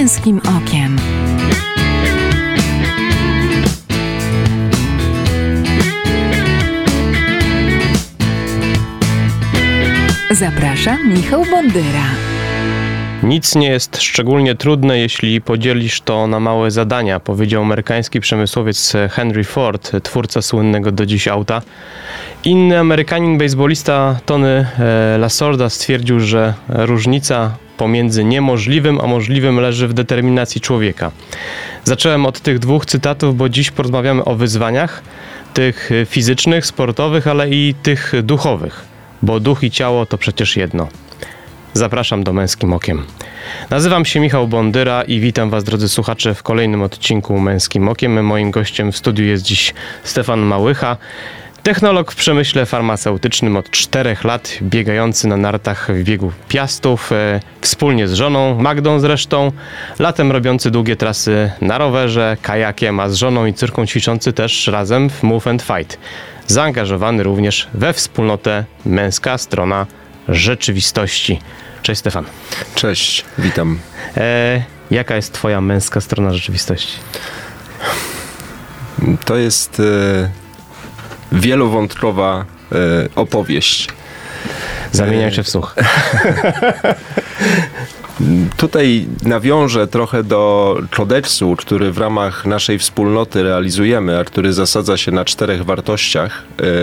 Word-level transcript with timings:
męskim 0.00 0.38
okiem. 0.38 0.96
Zapraszam 10.30 11.12
Michał 11.14 11.44
Bondyra. 11.50 11.84
Nic 13.22 13.54
nie 13.54 13.68
jest 13.68 14.02
szczególnie 14.02 14.54
trudne, 14.54 14.98
jeśli 14.98 15.40
podzielisz 15.40 16.00
to 16.00 16.26
na 16.26 16.40
małe 16.40 16.70
zadania, 16.70 17.20
powiedział 17.20 17.62
amerykański 17.62 18.20
przemysłowiec 18.20 18.92
Henry 19.10 19.44
Ford, 19.44 19.92
twórca 20.02 20.42
słynnego 20.42 20.92
do 20.92 21.06
dziś 21.06 21.28
auta. 21.28 21.62
Inny 22.44 22.78
Amerykanin, 22.78 23.38
baseballista 23.38 24.20
Tony 24.26 24.66
e, 24.78 25.18
Lasorda 25.18 25.70
stwierdził, 25.70 26.20
że 26.20 26.54
różnica 26.68 27.50
pomiędzy 27.80 28.24
niemożliwym 28.24 29.00
a 29.00 29.06
możliwym 29.06 29.60
leży 29.60 29.88
w 29.88 29.92
determinacji 29.92 30.60
człowieka. 30.60 31.10
Zacząłem 31.84 32.26
od 32.26 32.40
tych 32.40 32.58
dwóch 32.58 32.86
cytatów, 32.86 33.36
bo 33.36 33.48
dziś 33.48 33.70
porozmawiamy 33.70 34.24
o 34.24 34.34
wyzwaniach, 34.34 35.02
tych 35.54 35.90
fizycznych, 36.06 36.66
sportowych, 36.66 37.26
ale 37.26 37.50
i 37.50 37.74
tych 37.82 38.12
duchowych, 38.22 38.84
bo 39.22 39.40
duch 39.40 39.62
i 39.62 39.70
ciało 39.70 40.06
to 40.06 40.18
przecież 40.18 40.56
jedno. 40.56 40.88
Zapraszam 41.72 42.24
do 42.24 42.32
Męskim 42.32 42.72
Okiem. 42.72 43.04
Nazywam 43.70 44.04
się 44.04 44.20
Michał 44.20 44.48
Bondyra 44.48 45.02
i 45.02 45.20
witam 45.20 45.50
Was, 45.50 45.64
drodzy 45.64 45.88
słuchacze, 45.88 46.34
w 46.34 46.42
kolejnym 46.42 46.82
odcinku 46.82 47.40
Męskim 47.40 47.88
Okiem. 47.88 48.24
Moim 48.24 48.50
gościem 48.50 48.92
w 48.92 48.96
studiu 48.96 49.24
jest 49.24 49.42
dziś 49.42 49.74
Stefan 50.04 50.40
Małycha, 50.40 50.96
technolog 51.62 52.12
w 52.12 52.16
przemyśle 52.16 52.66
farmaceutycznym 52.66 53.56
od 53.56 53.70
czterech 53.70 54.24
lat, 54.24 54.58
biegający 54.62 55.28
na 55.28 55.36
nartach 55.36 55.92
w 55.92 56.02
biegu 56.02 56.32
Piastów, 56.48 57.12
e, 57.12 57.40
wspólnie 57.60 58.08
z 58.08 58.12
żoną, 58.12 58.54
Magdą 58.54 59.00
zresztą, 59.00 59.52
latem 59.98 60.32
robiący 60.32 60.70
długie 60.70 60.96
trasy 60.96 61.50
na 61.60 61.78
rowerze, 61.78 62.36
kajakiem, 62.42 63.00
a 63.00 63.08
z 63.08 63.14
żoną 63.14 63.46
i 63.46 63.54
córką 63.54 63.86
ćwiczący 63.86 64.32
też 64.32 64.66
razem 64.66 65.10
w 65.10 65.22
Move 65.22 65.46
and 65.46 65.62
Fight. 65.62 65.98
Zaangażowany 66.46 67.22
również 67.22 67.68
we 67.74 67.92
wspólnotę 67.92 68.64
Męska 68.86 69.38
Strona 69.38 69.86
Rzeczywistości. 70.28 71.40
Cześć 71.82 71.98
Stefan. 71.98 72.24
Cześć, 72.74 73.24
witam. 73.38 73.78
E, 74.16 74.62
jaka 74.90 75.16
jest 75.16 75.32
Twoja 75.32 75.60
męska 75.60 76.00
strona 76.00 76.32
rzeczywistości? 76.32 76.98
To 79.24 79.36
jest 79.36 79.80
e, 79.80 80.39
wielowątkowa 81.32 82.44
e, 82.72 82.76
opowieść. 83.16 83.88
Zamieniam 84.92 85.30
się 85.30 85.42
w 85.42 85.48
słuch. 85.48 85.74
Tutaj 88.56 89.06
nawiążę 89.22 89.86
trochę 89.86 90.22
do 90.24 90.76
kodeksu, 90.90 91.56
który 91.56 91.92
w 91.92 91.98
ramach 91.98 92.46
naszej 92.46 92.78
wspólnoty 92.78 93.42
realizujemy, 93.42 94.18
a 94.18 94.24
który 94.24 94.52
zasadza 94.52 94.96
się 94.96 95.12
na 95.12 95.24
czterech 95.24 95.64
wartościach. 95.64 96.42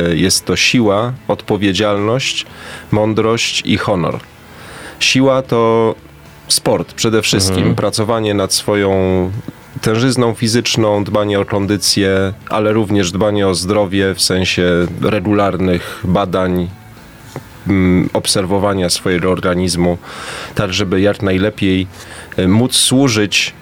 E, 0.09 0.16
jest 0.16 0.45
to 0.45 0.56
siła, 0.56 1.14
odpowiedzialność, 1.28 2.45
mądrość 2.92 3.61
i 3.66 3.78
honor. 3.78 4.20
Siła 5.00 5.42
to 5.42 5.95
sport 6.48 6.94
przede 6.94 7.22
wszystkim, 7.22 7.58
mhm. 7.58 7.76
pracowanie 7.76 8.34
nad 8.34 8.54
swoją 8.54 8.92
tężyzną 9.81 10.33
fizyczną, 10.33 11.03
dbanie 11.03 11.39
o 11.39 11.45
kondycję, 11.45 12.33
ale 12.50 12.73
również 12.73 13.11
dbanie 13.11 13.47
o 13.47 13.56
zdrowie 13.56 14.14
w 14.14 14.22
sensie 14.22 14.88
regularnych 15.02 16.02
badań, 16.03 16.70
mm, 17.67 18.09
obserwowania 18.14 18.89
swojego 18.89 19.31
organizmu, 19.31 19.98
tak 20.55 20.73
żeby 20.73 21.02
jak 21.02 21.22
najlepiej 21.22 21.88
e, 22.38 22.48
móc 22.48 22.75
służyć 22.75 23.53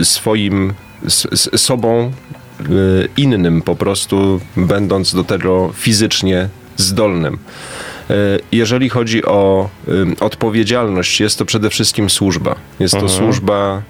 y, 0.00 0.04
swoim 0.04 0.74
sobą 1.56 2.12
y, 2.60 3.08
innym 3.16 3.62
po 3.62 3.76
prostu 3.76 4.40
będąc 4.56 5.14
do 5.14 5.24
tego 5.24 5.70
fizycznie 5.74 6.48
zdolnym. 6.76 7.38
E, 8.10 8.14
jeżeli 8.52 8.88
chodzi 8.88 9.24
o 9.24 9.68
odpowiedzialność, 10.20 11.20
jest 11.20 11.38
to 11.38 11.44
przede 11.44 11.70
wszystkim 11.70 12.10
służba. 12.10 12.54
Jest 12.80 12.94
to 12.94 13.00
mhm. 13.00 13.18
służba 13.18 13.82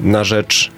na 0.00 0.24
rzecz 0.24 0.70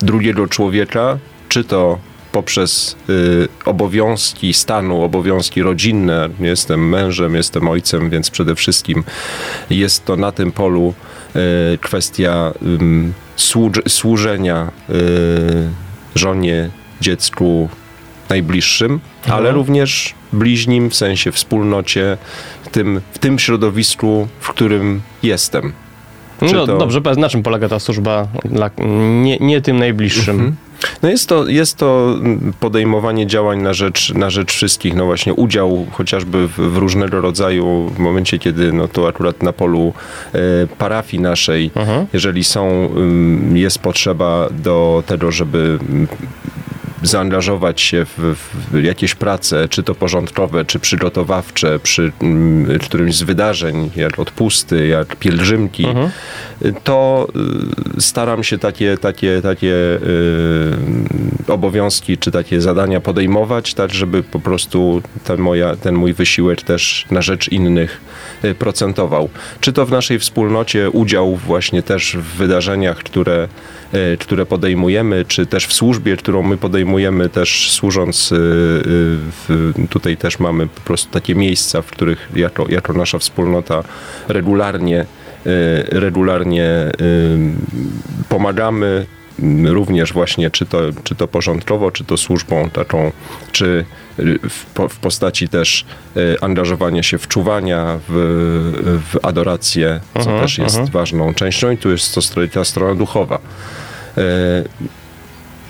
drugiego 0.00 0.48
człowieka, 0.48 1.18
czy 1.48 1.64
to 1.64 1.98
poprzez 2.32 2.96
y, 3.08 3.48
obowiązki 3.64 4.54
stanu, 4.54 5.02
obowiązki 5.02 5.62
rodzinne. 5.62 6.28
Jestem 6.40 6.88
mężem, 6.88 7.34
jestem 7.34 7.68
ojcem, 7.68 8.10
więc 8.10 8.30
przede 8.30 8.54
wszystkim 8.54 9.04
jest 9.70 10.04
to 10.04 10.16
na 10.16 10.32
tym 10.32 10.52
polu 10.52 10.94
y, 11.74 11.78
kwestia 11.78 12.52
służenia 13.88 14.70
żonie, 16.14 16.70
dziecku, 17.00 17.68
najbliższym, 18.28 19.00
ale 19.24 19.36
mhm. 19.36 19.54
również 19.54 20.14
bliźnim, 20.32 20.90
w 20.90 20.94
sensie 20.94 21.32
wspólnocie, 21.32 22.16
tym, 22.72 23.00
w 23.12 23.18
tym 23.18 23.38
środowisku, 23.38 24.28
w 24.40 24.48
którym 24.48 25.02
jestem. 25.22 25.72
No 26.42 26.66
to... 26.66 26.78
dobrze, 26.78 27.00
na 27.16 27.28
czym 27.28 27.42
polega 27.42 27.68
ta 27.68 27.78
służba 27.78 28.28
dla, 28.44 28.70
nie, 29.22 29.38
nie 29.38 29.60
tym 29.60 29.78
najbliższym? 29.78 30.36
Mhm. 30.36 30.56
No 31.02 31.08
jest 31.08 31.28
to, 31.28 31.48
jest 31.48 31.76
to 31.76 32.18
podejmowanie 32.60 33.26
działań 33.26 33.62
na 33.62 33.72
rzecz, 33.72 34.14
na 34.14 34.30
rzecz 34.30 34.52
wszystkich, 34.52 34.94
no 34.94 35.04
właśnie 35.04 35.34
udział 35.34 35.86
chociażby 35.92 36.48
w, 36.48 36.52
w 36.52 36.76
różnego 36.76 37.20
rodzaju, 37.20 37.90
w 37.96 37.98
momencie 37.98 38.38
kiedy, 38.38 38.72
no 38.72 38.88
to 38.88 39.08
akurat 39.08 39.42
na 39.42 39.52
polu 39.52 39.92
e, 40.32 40.38
parafii 40.78 41.22
naszej, 41.22 41.70
mhm. 41.74 42.06
jeżeli 42.12 42.44
są, 42.44 42.90
jest 43.54 43.78
potrzeba 43.78 44.48
do 44.50 45.02
tego, 45.06 45.32
żeby 45.32 45.78
zaangażować 47.06 47.80
się 47.80 48.04
w, 48.04 48.36
w 48.72 48.82
jakieś 48.82 49.14
prace, 49.14 49.68
czy 49.68 49.82
to 49.82 49.94
porządkowe, 49.94 50.64
czy 50.64 50.78
przygotowawcze, 50.78 51.78
przy 51.78 52.12
mm, 52.22 52.78
którymś 52.78 53.16
z 53.16 53.22
wydarzeń, 53.22 53.90
jak 53.96 54.18
odpusty, 54.18 54.86
jak 54.86 55.16
pielgrzymki, 55.16 55.84
mhm. 55.86 56.10
to 56.84 57.28
y, 57.96 58.00
staram 58.00 58.44
się 58.44 58.58
takie, 58.58 58.98
takie, 58.98 59.42
takie 59.42 59.74
y, 59.74 61.52
obowiązki, 61.52 62.18
czy 62.18 62.30
takie 62.30 62.60
zadania 62.60 63.00
podejmować, 63.00 63.74
tak 63.74 63.94
żeby 63.94 64.22
po 64.22 64.40
prostu 64.40 65.02
ten, 65.24 65.40
moja, 65.40 65.76
ten 65.76 65.94
mój 65.94 66.14
wysiłek 66.14 66.62
też 66.62 67.06
na 67.10 67.22
rzecz 67.22 67.48
innych 67.48 68.00
procentował. 68.58 69.28
Czy 69.60 69.72
to 69.72 69.86
w 69.86 69.90
naszej 69.90 70.18
wspólnocie 70.18 70.90
udział 70.90 71.36
właśnie 71.36 71.82
też 71.82 72.16
w 72.16 72.36
wydarzeniach, 72.36 72.98
które, 72.98 73.48
które 74.20 74.46
podejmujemy, 74.46 75.24
czy 75.28 75.46
też 75.46 75.66
w 75.66 75.72
służbie, 75.72 76.16
którą 76.16 76.42
my 76.42 76.56
podejmujemy, 76.56 77.28
też 77.28 77.70
służąc, 77.70 78.32
y, 78.32 78.36
y, 79.50 79.88
tutaj 79.88 80.16
też 80.16 80.38
mamy 80.38 80.66
po 80.66 80.80
prostu 80.80 81.12
takie 81.12 81.34
miejsca, 81.34 81.82
w 81.82 81.86
których 81.86 82.28
jako, 82.36 82.66
jako 82.68 82.92
nasza 82.92 83.18
wspólnota 83.18 83.84
regularnie, 84.28 85.00
y, 85.00 86.00
regularnie 86.00 86.92
pomagamy, 88.28 89.06
również 89.64 90.12
właśnie 90.12 90.50
czy 90.50 90.66
to, 90.66 90.78
czy 91.04 91.14
to 91.14 91.28
porządkowo, 91.28 91.90
czy 91.90 92.04
to 92.04 92.16
służbą 92.16 92.70
taką, 92.70 93.12
czy 93.52 93.84
w, 94.48 94.64
w 94.88 94.96
postaci 94.96 95.48
też 95.48 95.84
angażowania 96.40 97.02
się 97.02 97.18
w 97.18 97.28
czuwania, 97.28 97.98
w, 98.08 98.12
w 99.12 99.26
adorację, 99.26 100.00
co 100.14 100.20
uh 100.20 100.26
mhm, 100.26 100.42
też 100.42 100.58
jest 100.58 100.74
uh 100.74 100.80
mhm. 100.80 100.92
ważną 100.92 101.34
częścią 101.34 101.70
i 101.70 101.76
tu 101.76 101.90
jest 101.90 102.14
to 102.14 102.20
ta 102.52 102.64
strona 102.64 102.94
duchowa. 102.94 103.38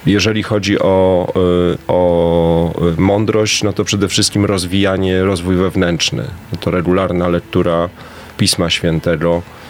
Jeżeli 0.06 0.42
chodzi 0.42 0.78
o, 0.78 1.32
y, 1.74 1.78
o 1.88 2.72
mądrość, 2.98 3.62
no 3.62 3.72
to 3.72 3.84
przede 3.84 4.08
wszystkim 4.08 4.44
rozwijanie, 4.44 5.22
rozwój 5.22 5.56
wewnętrzny. 5.56 6.24
No 6.52 6.58
to 6.60 6.70
regularna 6.70 7.28
lektura 7.28 7.88
Pisma 8.36 8.70
Świętego, 8.70 9.42
y, 9.42 9.42
y, 9.42 9.63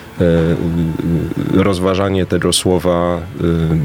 rozważanie 1.55 2.27
tego 2.27 2.53
słowa, 2.53 3.21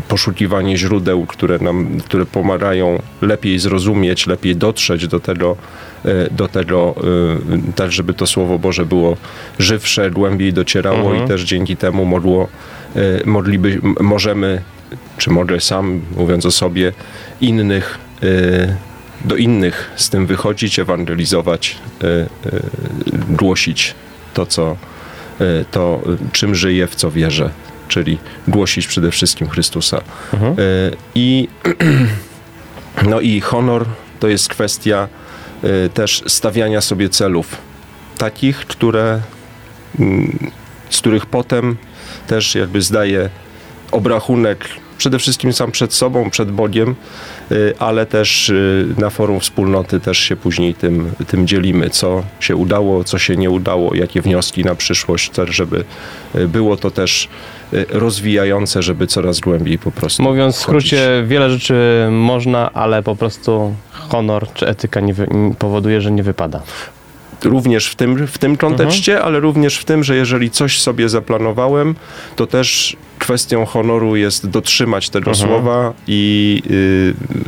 poszukiwanie 0.08 0.78
źródeł, 0.78 1.26
które 1.26 1.60
nam, 1.60 2.00
które 2.06 2.26
pomagają 2.26 3.02
lepiej 3.22 3.60
zrozumieć, 3.60 4.28
lepiej 4.28 4.56
dotrzeć 4.56 5.08
do 5.08 5.20
tego, 5.20 5.56
do 6.32 6.48
tego, 6.48 6.96
tak 7.76 7.92
żeby 7.92 8.14
to 8.14 8.28
Słowo 8.28 8.60
Boże 8.60 8.86
było 8.86 9.18
żywsze, 9.60 10.12
głębiej 10.12 10.54
docierało 10.54 11.10
mhm. 11.12 11.26
i 11.26 11.28
też 11.28 11.44
dzięki 11.44 11.78
temu 11.78 12.06
mogło, 12.06 12.48
mogliby, 13.26 13.82
możemy 14.00 14.62
czy 15.18 15.30
mogę 15.30 15.60
sam, 15.60 16.02
mówiąc 16.16 16.46
o 16.46 16.52
sobie, 16.52 16.94
innych, 17.42 17.98
do 19.26 19.36
innych 19.36 19.92
z 19.96 20.10
tym 20.10 20.26
wychodzić, 20.26 20.80
ewangelizować, 20.80 21.78
głosić 23.30 23.96
to, 24.34 24.46
co, 24.46 24.76
to 25.72 26.02
czym 26.32 26.56
żyję, 26.56 26.88
w 26.88 26.96
co 26.96 27.12
wierzę, 27.12 27.50
czyli 27.88 28.18
głosić 28.48 28.88
przede 28.88 29.12
wszystkim 29.12 29.50
Chrystusa. 29.50 30.02
Mhm. 30.34 30.56
I, 31.16 31.48
no 33.10 33.22
i 33.22 33.42
honor 33.42 33.86
to 34.20 34.28
jest 34.28 34.48
kwestia 34.48 35.08
też 35.94 36.24
stawiania 36.28 36.82
sobie 36.82 37.10
celów, 37.10 37.58
takich, 38.18 38.58
które, 38.58 39.22
mm, 40.00 40.52
z 40.90 40.98
których 40.98 41.26
potem 41.26 41.78
też 42.28 42.56
jakby 42.56 42.82
zdaje 42.82 43.30
obrachunek 43.92 44.70
przede 44.98 45.20
wszystkim 45.20 45.54
sam 45.54 45.72
przed 45.72 45.94
sobą, 45.94 46.30
przed 46.30 46.52
Bogiem, 46.52 46.96
ale 47.80 48.06
też 48.06 48.50
y, 48.50 48.88
na 48.98 49.10
forum 49.10 49.40
wspólnoty 49.40 50.00
też 50.00 50.18
się 50.18 50.36
później 50.36 50.74
tym, 50.74 51.12
tym 51.28 51.48
dzielimy, 51.48 51.90
co 51.90 52.24
się 52.40 52.56
udało, 52.56 53.04
co 53.04 53.18
się 53.18 53.36
nie 53.36 53.50
udało, 53.50 53.96
jakie 53.96 54.22
wnioski 54.22 54.64
na 54.64 54.76
przyszłość, 54.76 55.32
żeby 55.48 55.84
y, 56.36 56.48
było 56.48 56.78
to 56.78 56.92
też 56.92 57.30
rozwijające, 57.90 58.84
żeby 58.84 59.08
coraz 59.08 59.40
głębiej 59.40 59.78
po 59.78 59.92
prostu. 59.92 60.24
Mówiąc 60.24 60.56
w 60.56 60.60
skrócie, 60.60 61.24
wiele 61.28 61.50
rzeczy 61.50 62.08
można, 62.12 62.74
ale 62.74 63.04
po 63.04 63.16
prostu 63.16 63.74
honor 63.92 64.48
czy 64.54 64.68
etyka 64.68 65.00
nie 65.00 65.14
wy, 65.14 65.28
powoduje, 65.60 66.02
że 66.02 66.12
nie 66.12 66.24
wypada 66.24 66.62
również 67.44 67.88
w 67.88 67.96
tym, 67.96 68.28
w 68.28 68.38
tym 68.38 68.58
kontekście, 68.58 69.12
mhm. 69.12 69.28
ale 69.28 69.40
również 69.40 69.78
w 69.78 69.86
tym, 69.86 70.04
że 70.04 70.16
jeżeli 70.16 70.52
coś 70.52 70.82
sobie 70.82 71.10
zaplanowałem, 71.10 71.96
to 72.36 72.48
też 72.48 72.98
kwestią 73.20 73.66
honoru 73.66 74.16
jest 74.16 74.50
dotrzymać 74.50 75.10
tego 75.10 75.32
mhm. 75.32 75.50
słowa 75.50 75.94
i 76.08 76.62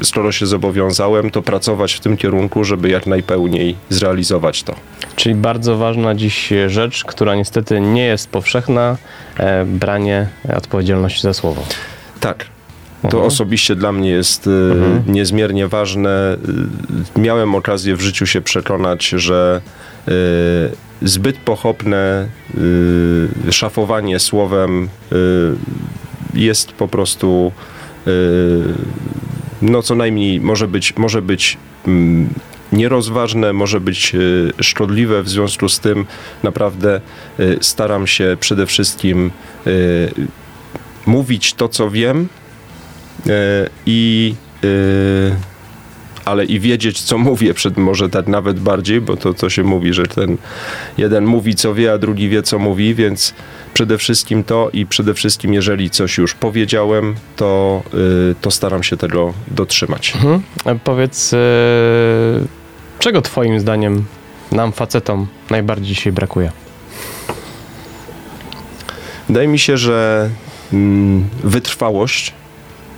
y, 0.01 0.05
skoro 0.05 0.31
się 0.31 0.45
zobowiązałem, 0.45 1.31
to 1.31 1.41
pracować 1.41 1.93
w 1.93 1.99
tym 1.99 2.17
kierunku, 2.17 2.63
żeby 2.63 2.89
jak 2.89 3.07
najpełniej 3.07 3.75
zrealizować 3.89 4.63
to. 4.63 4.75
Czyli 5.15 5.35
bardzo 5.35 5.77
ważna 5.77 6.15
dziś 6.15 6.53
rzecz, 6.67 7.03
która 7.03 7.35
niestety 7.35 7.81
nie 7.81 8.05
jest 8.05 8.29
powszechna, 8.29 8.97
e, 9.38 9.65
branie 9.65 10.27
odpowiedzialności 10.57 11.21
za 11.21 11.33
słowo. 11.33 11.63
Tak. 12.19 12.45
To 13.01 13.07
mhm. 13.07 13.25
osobiście 13.25 13.75
dla 13.75 13.92
mnie 13.92 14.09
jest 14.09 14.48
y, 14.48 14.50
mhm. 14.50 15.03
niezmiernie 15.07 15.68
ważne. 15.68 16.38
Y, 17.15 17.19
miałem 17.19 17.56
okazję 17.56 17.95
w 17.95 18.01
życiu 18.01 18.25
się 18.25 18.42
przekonać, 18.42 19.09
że 19.09 19.62
y, 20.07 20.12
zbyt 21.01 21.38
pochopne 21.38 22.27
szafowanie 23.51 24.19
słowem 24.19 24.89
jest 26.33 26.71
po 26.71 26.88
prostu 26.88 27.51
no 29.62 29.81
co 29.81 29.95
najmniej 29.95 30.42
może 30.42 30.68
być, 30.68 30.98
może 30.98 31.21
być 31.21 31.57
mm, 31.88 32.30
nierozważne, 32.71 33.53
może 33.53 33.80
być 33.80 34.15
szkodliwe. 34.62 35.24
W 35.24 35.30
związku 35.30 35.69
z 35.69 35.80
tym 35.80 36.06
naprawdę 36.44 37.01
staram 37.62 38.07
się 38.07 38.38
przede 38.39 38.65
wszystkim 38.65 39.31
mówić 41.06 41.53
to, 41.53 41.69
co 41.69 41.89
wiem, 41.89 42.27
i 43.85 44.35
e, 44.63 45.51
ale 46.25 46.45
i 46.45 46.59
wiedzieć, 46.59 47.01
co 47.01 47.18
mówię, 47.18 47.53
przed 47.53 47.77
może 47.77 48.09
tak 48.09 48.27
nawet 48.27 48.59
bardziej, 48.59 49.01
bo 49.01 49.18
to, 49.18 49.33
co 49.33 49.50
się 49.50 49.63
mówi, 49.63 49.94
że 49.94 50.03
ten 50.03 50.38
jeden 50.97 51.25
mówi, 51.25 51.56
co 51.56 51.73
wie, 51.73 51.94
a 51.94 51.97
drugi 51.97 52.29
wie, 52.29 52.44
co 52.44 52.59
mówi, 52.59 52.95
więc 52.95 53.33
przede 53.73 53.97
wszystkim 53.97 54.44
to 54.44 54.69
i 54.73 54.85
przede 54.85 55.13
wszystkim, 55.13 55.53
jeżeli 55.53 55.89
coś 55.89 56.18
już 56.18 56.33
powiedziałem, 56.33 57.15
to, 57.35 57.83
e, 58.31 58.35
to 58.41 58.51
staram 58.51 58.83
się 58.83 58.97
tego 58.97 59.33
dotrzymać. 59.47 60.13
Mhm. 60.15 60.41
powiedz, 60.83 61.31
czego 63.00 63.21
twoim 63.21 63.59
zdaniem 63.59 64.06
nam, 64.51 64.71
facetom, 64.71 65.27
najbardziej 65.50 65.95
dzisiaj 65.95 66.13
brakuje? 66.13 66.51
Wydaje 69.27 69.47
mi 69.47 69.59
się, 69.59 69.77
że 69.77 70.29
mm, 70.74 71.29
wytrwałość 71.44 72.33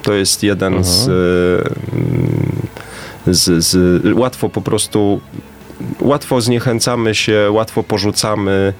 to 0.03 0.13
jest 0.13 0.43
jeden 0.43 0.83
z, 0.83 1.07
e, 3.27 3.33
z, 3.33 3.65
z. 3.65 3.77
Łatwo 4.17 4.49
po 4.49 4.61
prostu 4.61 5.21
łatwo 6.01 6.41
zniechęcamy 6.41 7.15
się, 7.15 7.47
łatwo 7.51 7.83
porzucamy. 7.83 8.73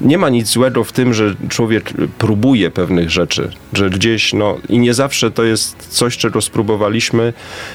Nie 0.00 0.18
ma 0.18 0.28
nic 0.28 0.48
złego 0.48 0.84
w 0.84 0.92
tym, 0.92 1.14
że 1.14 1.34
człowiek 1.48 1.92
próbuje 2.18 2.70
pewnych 2.70 3.10
rzeczy, 3.10 3.50
że 3.72 3.90
gdzieś, 3.90 4.32
no 4.32 4.56
i 4.68 4.78
nie 4.78 4.94
zawsze 4.94 5.30
to 5.30 5.44
jest 5.44 5.76
coś, 5.88 6.16
czego 6.16 6.40
spróbowaliśmy, 6.40 7.32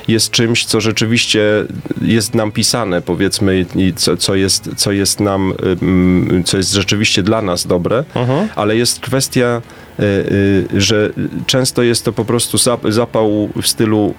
jest 0.08 0.32
czymś, 0.32 0.66
co 0.66 0.82
rzeczywiście 0.82 1.66
jest 2.02 2.36
nam 2.36 2.52
pisane, 2.52 3.02
powiedzmy, 3.02 3.66
i 3.76 3.94
co, 3.94 4.18
co, 4.18 4.36
jest, 4.36 4.70
co 4.76 4.92
jest 4.92 5.20
nam, 5.20 5.54
co 6.46 6.58
jest 6.58 6.74
rzeczywiście 6.74 7.24
dla 7.24 7.42
nas 7.42 7.68
dobre, 7.68 8.04
uh-huh. 8.16 8.48
ale 8.56 8.78
jest 8.78 9.00
kwestia 9.00 9.62
że 10.78 11.10
często 11.46 11.84
jest 11.84 12.06
to 12.06 12.14
po 12.14 12.26
prostu 12.26 12.58
zapał 12.84 13.50
w 13.62 13.68
stylu 13.68 14.14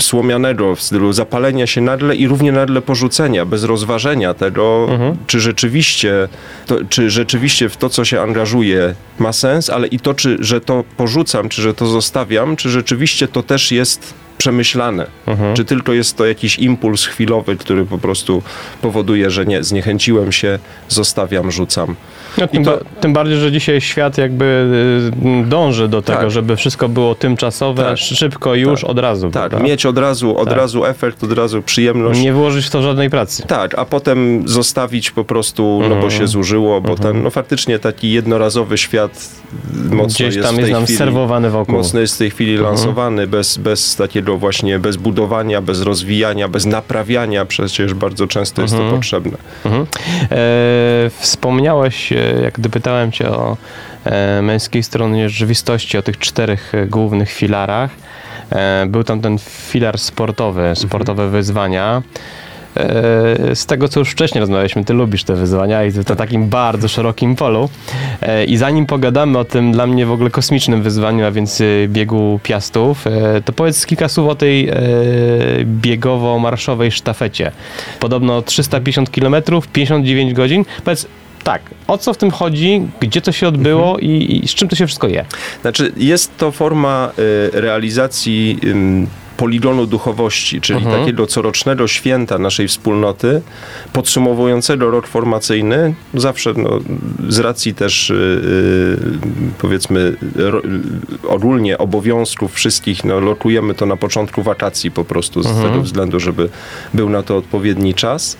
słomianego, 0.00 0.74
w 0.74 0.82
stylu 0.82 1.12
zapalenia 1.12 1.66
się 1.66 1.80
nagle 1.80 2.16
i 2.16 2.28
równie 2.28 2.52
nagle 2.52 2.82
porzucenia, 2.82 3.46
bez 3.46 3.64
rozważenia 3.64 4.34
tego, 4.34 4.86
mhm. 4.90 5.16
czy 5.26 5.40
rzeczywiście, 5.40 6.28
to, 6.66 6.76
czy 6.88 7.10
rzeczywiście 7.10 7.68
w 7.68 7.76
to, 7.76 7.88
co 7.88 8.04
się 8.04 8.20
angażuje, 8.20 8.94
ma 9.18 9.32
sens, 9.32 9.70
ale 9.70 9.86
i 9.86 9.98
to, 9.98 10.14
czy, 10.14 10.36
że 10.40 10.60
to 10.60 10.84
porzucam, 10.96 11.48
czy 11.48 11.62
że 11.62 11.74
to 11.74 11.86
zostawiam, 11.86 12.56
czy 12.56 12.70
rzeczywiście 12.70 13.28
to 13.28 13.42
też 13.42 13.72
jest 13.72 14.14
przemyślane. 14.38 15.06
Mhm. 15.26 15.56
Czy 15.56 15.64
tylko 15.64 15.92
jest 15.92 16.16
to 16.16 16.26
jakiś 16.26 16.58
impuls 16.58 17.04
chwilowy, 17.04 17.56
który 17.56 17.84
po 17.84 17.98
prostu 17.98 18.42
powoduje, 18.82 19.30
że 19.30 19.46
nie, 19.46 19.62
zniechęciłem 19.62 20.32
się, 20.32 20.58
zostawiam, 20.88 21.50
rzucam. 21.50 21.96
No, 22.38 22.46
tym, 22.46 22.64
to... 22.64 22.70
ba 22.70 22.78
tym, 23.00 23.12
bardziej, 23.12 23.36
że 23.36 23.52
dzisiaj 23.52 23.80
świat 23.80 24.18
jakby 24.18 24.44
y, 25.44 25.48
dąży 25.48 25.88
do 25.88 26.02
tego, 26.02 26.20
tak. 26.20 26.30
żeby 26.30 26.56
wszystko 26.56 26.88
było 26.88 27.14
tymczasowe, 27.14 27.82
tak. 27.82 27.98
szybko, 27.98 28.54
już, 28.54 28.80
tak. 28.80 28.90
od 28.90 28.98
razu. 28.98 29.30
Tak, 29.30 29.62
mieć 29.62 29.86
od 29.86 29.98
razu, 29.98 30.38
od 30.38 30.48
tak. 30.48 30.58
razu 30.58 30.84
efekt, 30.84 31.24
od 31.24 31.32
razu 31.32 31.62
przyjemność. 31.62 32.20
Nie 32.20 32.32
włożyć 32.32 32.66
w 32.66 32.70
to 32.70 32.82
żadnej 32.82 33.10
pracy. 33.10 33.42
Tak, 33.46 33.78
a 33.78 33.84
potem 33.84 34.48
zostawić 34.48 35.10
po 35.10 35.24
prostu, 35.24 35.78
no 35.82 35.88
bo 35.88 35.94
mhm. 35.94 36.10
się 36.10 36.26
zużyło, 36.26 36.80
bo 36.80 36.96
ten, 36.96 37.22
no 37.22 37.30
faktycznie 37.30 37.78
taki 37.78 38.12
jednorazowy 38.12 38.78
świat 38.78 39.30
mocno 39.90 40.06
Gdzieś 40.06 40.34
jest 40.34 40.48
tam 40.48 40.58
jest 40.58 40.72
nam 40.72 40.84
chwili, 40.84 40.98
serwowany 40.98 41.50
wokół. 41.50 41.74
Mocno 41.74 42.00
jest 42.00 42.14
w 42.14 42.18
tej 42.18 42.30
chwili 42.30 42.52
mhm. 42.52 42.70
lansowany, 42.70 43.26
bez, 43.26 43.58
bez 43.58 43.96
takiego 44.26 44.38
właśnie, 44.38 44.78
bez 44.78 44.96
budowania, 44.96 45.60
bez 45.60 45.82
rozwijania, 45.82 46.48
bez 46.48 46.66
naprawiania, 46.66 47.44
przecież 47.44 47.94
bardzo 47.94 48.26
często 48.26 48.62
jest 48.62 48.74
to 48.74 48.80
mhm. 48.80 48.96
potrzebne. 48.96 49.38
E, 49.66 51.10
wspomniałeś 51.18 52.12
jak 52.42 52.54
gdy 52.54 52.68
pytałem 52.68 53.12
cię 53.12 53.30
o 53.30 53.56
e, 54.04 54.42
męskiej 54.42 54.82
stronie 54.82 55.28
rzeczywistości, 55.28 55.98
o 55.98 56.02
tych 56.02 56.18
czterech 56.18 56.74
e, 56.74 56.86
głównych 56.86 57.30
filarach, 57.30 57.90
e, 58.50 58.86
był 58.86 59.04
tam 59.04 59.20
ten 59.20 59.38
filar 59.38 59.98
sportowy, 59.98 60.60
mhm. 60.60 60.76
sportowe 60.76 61.22
mhm. 61.22 61.32
wyzwania. 61.32 62.02
Z 63.54 63.66
tego, 63.66 63.88
co 63.88 64.00
już 64.00 64.10
wcześniej 64.10 64.40
rozmawialiśmy, 64.40 64.84
ty 64.84 64.92
lubisz 64.92 65.24
te 65.24 65.34
wyzwania 65.34 65.84
i 65.84 65.92
to 65.92 66.16
takim 66.16 66.48
bardzo 66.48 66.88
szerokim 66.88 67.36
polu. 67.36 67.68
I 68.46 68.56
zanim 68.56 68.86
pogadamy 68.86 69.38
o 69.38 69.44
tym 69.44 69.72
dla 69.72 69.86
mnie 69.86 70.06
w 70.06 70.12
ogóle 70.12 70.30
kosmicznym 70.30 70.82
wyzwaniu, 70.82 71.26
a 71.26 71.30
więc 71.30 71.62
biegu 71.88 72.40
piastów, 72.42 73.04
to 73.44 73.52
powiedz 73.52 73.86
kilka 73.86 74.08
słów 74.08 74.28
o 74.28 74.34
tej 74.34 74.70
biegowo-marszowej 75.64 76.90
sztafecie. 76.90 77.52
Podobno 78.00 78.42
350 78.42 79.10
km, 79.10 79.36
59 79.72 80.34
godzin. 80.34 80.64
Powiedz, 80.84 81.06
tak, 81.46 81.62
o 81.86 81.98
co 81.98 82.14
w 82.14 82.16
tym 82.16 82.30
chodzi, 82.30 82.82
gdzie 83.00 83.20
to 83.20 83.32
się 83.32 83.48
odbyło 83.48 83.90
mhm. 83.90 84.00
i, 84.00 84.44
i, 84.44 84.48
z 84.48 84.54
czym 84.54 84.68
to 84.68 84.76
się 84.76 84.86
wszystko 84.86 85.08
je? 85.08 85.24
Znaczy, 85.62 85.92
jest 85.96 86.36
to 86.36 86.52
forma 86.52 87.10
y, 87.18 87.60
realizacji 87.60 88.58
y, 88.64 89.25
poligonu 89.36 89.86
duchowości, 89.86 90.60
czyli 90.60 90.78
mhm. 90.78 91.00
takiego 91.00 91.26
corocznego 91.26 91.88
święta 91.88 92.38
naszej 92.38 92.68
wspólnoty, 92.68 93.42
podsumowującego 93.92 94.90
rok 94.90 95.06
formacyjny, 95.06 95.94
zawsze 96.14 96.52
no, 96.56 96.78
z 97.28 97.38
racji 97.38 97.74
też 97.74 98.08
yy, 98.08 99.18
powiedzmy 99.58 100.16
ro, 100.36 100.62
ogólnie 101.28 101.78
obowiązków 101.78 102.54
wszystkich, 102.54 103.04
no, 103.04 103.20
lokujemy 103.20 103.74
to 103.74 103.86
na 103.86 103.96
początku 103.96 104.42
wakacji 104.42 104.90
po 104.90 105.04
prostu, 105.04 105.42
z 105.42 105.46
mhm. 105.46 105.68
tego 105.68 105.82
względu, 105.82 106.20
żeby 106.20 106.48
był 106.94 107.08
na 107.08 107.22
to 107.22 107.36
odpowiedni 107.36 107.94
czas. 107.94 108.36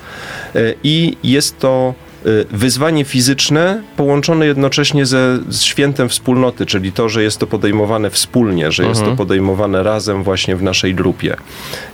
Yy, 0.54 0.74
I 0.84 1.16
jest 1.22 1.58
to 1.58 1.94
wyzwanie 2.50 3.04
fizyczne 3.04 3.82
połączone 3.96 4.46
jednocześnie 4.46 5.06
ze 5.06 5.38
świętem 5.60 6.08
wspólnoty, 6.08 6.66
czyli 6.66 6.92
to, 6.92 7.08
że 7.08 7.22
jest 7.22 7.38
to 7.38 7.46
podejmowane 7.46 8.10
wspólnie, 8.10 8.72
że 8.72 8.82
jest 8.82 9.00
to 9.00 9.06
mhm. 9.06 9.16
podejmowane 9.16 9.82
razem 9.82 10.22
właśnie 10.22 10.56
w 10.56 10.62
naszej 10.62 10.94
grupie. 10.94 11.36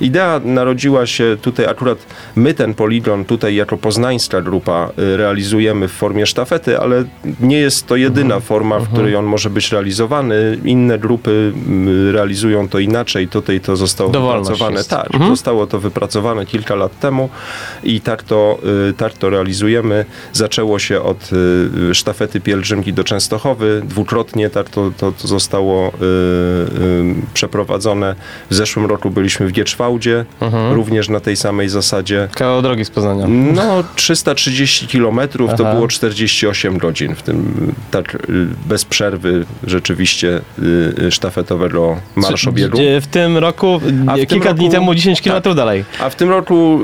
Idea 0.00 0.40
narodziła 0.44 1.06
się 1.06 1.36
tutaj 1.42 1.66
akurat 1.66 1.98
my 2.36 2.54
ten 2.54 2.74
poligon 2.74 3.24
tutaj 3.24 3.54
jako 3.54 3.76
poznańska 3.76 4.42
grupa 4.42 4.90
y, 4.98 5.16
realizujemy 5.16 5.88
w 5.88 5.92
formie 5.92 6.26
sztafety, 6.26 6.78
ale 6.78 7.04
nie 7.40 7.58
jest 7.58 7.86
to 7.86 7.96
jedyna 7.96 8.34
mhm. 8.34 8.42
forma, 8.42 8.78
w 8.78 8.88
której 8.88 9.16
on 9.16 9.24
może 9.24 9.50
być 9.50 9.72
realizowany. 9.72 10.58
Inne 10.64 10.98
grupy 10.98 11.52
realizują 12.12 12.68
to 12.68 12.78
inaczej. 12.78 13.28
Tutaj 13.28 13.60
to 13.60 13.76
zostało 13.76 14.10
Dowolność 14.10 14.50
wypracowane. 14.50 14.76
Jest. 14.76 14.90
Tak, 14.90 15.14
mhm. 15.14 15.30
zostało 15.30 15.66
to 15.66 15.78
wypracowane 15.80 16.46
kilka 16.46 16.74
lat 16.74 17.00
temu 17.00 17.28
i 17.84 18.00
tak 18.00 18.22
to, 18.22 18.58
y, 18.90 18.92
tak 18.92 19.12
to 19.12 19.30
realizujemy. 19.30 20.04
Zaczęło 20.32 20.78
się 20.78 21.02
od 21.02 21.30
y, 21.90 21.94
sztafety 21.94 22.40
pielgrzymki 22.40 22.92
do 22.92 23.04
Częstochowy. 23.04 23.82
Dwukrotnie 23.84 24.50
tak 24.50 24.70
to, 24.70 24.92
to, 24.96 25.12
to 25.12 25.28
zostało 25.28 25.88
y, 25.88 25.92
y, 26.00 27.14
przeprowadzone. 27.34 28.14
W 28.50 28.54
zeszłym 28.54 28.86
roku 28.86 29.10
byliśmy 29.10 29.46
w 29.48 29.52
Gieczwałdzie, 29.52 30.24
również 30.72 31.08
na 31.08 31.20
tej 31.20 31.36
samej 31.36 31.68
zasadzie. 31.68 32.28
Kawał 32.34 32.62
drogi 32.62 32.84
z 32.84 32.90
Poznania. 32.90 33.26
No, 33.28 33.84
330 33.94 34.86
kilometrów 34.86 35.50
to 35.56 35.64
Aha. 35.66 35.74
było 35.74 35.88
48 35.88 36.78
godzin, 36.78 37.14
w 37.14 37.22
tym 37.22 37.52
tak 37.90 38.18
bez 38.66 38.84
przerwy 38.84 39.44
rzeczywiście 39.66 40.40
sztafetowego 41.10 41.96
marszobiegu. 42.16 42.76
Czy- 42.76 43.00
W 43.00 43.06
tym 43.06 43.38
roku, 43.38 43.80
A 44.06 44.16
w 44.16 44.26
kilka 44.26 44.54
dni 44.54 44.70
temu, 44.70 44.94
10 44.94 45.20
tak. 45.20 45.42
km 45.42 45.56
dalej. 45.56 45.84
A 46.00 46.10
w 46.10 46.16
tym 46.16 46.30
roku 46.30 46.80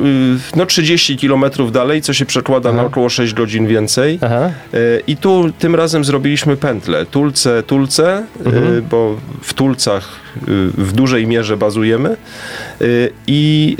no 0.56 0.66
30 0.66 1.16
kilometrów 1.16 1.72
dalej, 1.72 2.02
co 2.02 2.12
się 2.12 2.26
przekłada 2.26 2.72
na 2.72 2.82
około 2.82 3.08
6 3.28 3.34
godzin 3.34 3.66
więcej. 3.66 4.18
Aha. 4.22 4.50
Y, 4.74 5.02
I 5.06 5.16
tu 5.16 5.52
tym 5.58 5.74
razem 5.74 6.04
zrobiliśmy 6.04 6.56
pętlę. 6.56 7.06
Tulce, 7.06 7.62
Tulce, 7.62 8.24
y, 8.46 8.82
bo 8.82 9.16
w 9.42 9.54
Tulcach 9.54 10.08
y, 10.36 10.42
w 10.78 10.92
dużej 10.92 11.26
mierze 11.26 11.56
bazujemy. 11.56 12.16
I 13.26 13.76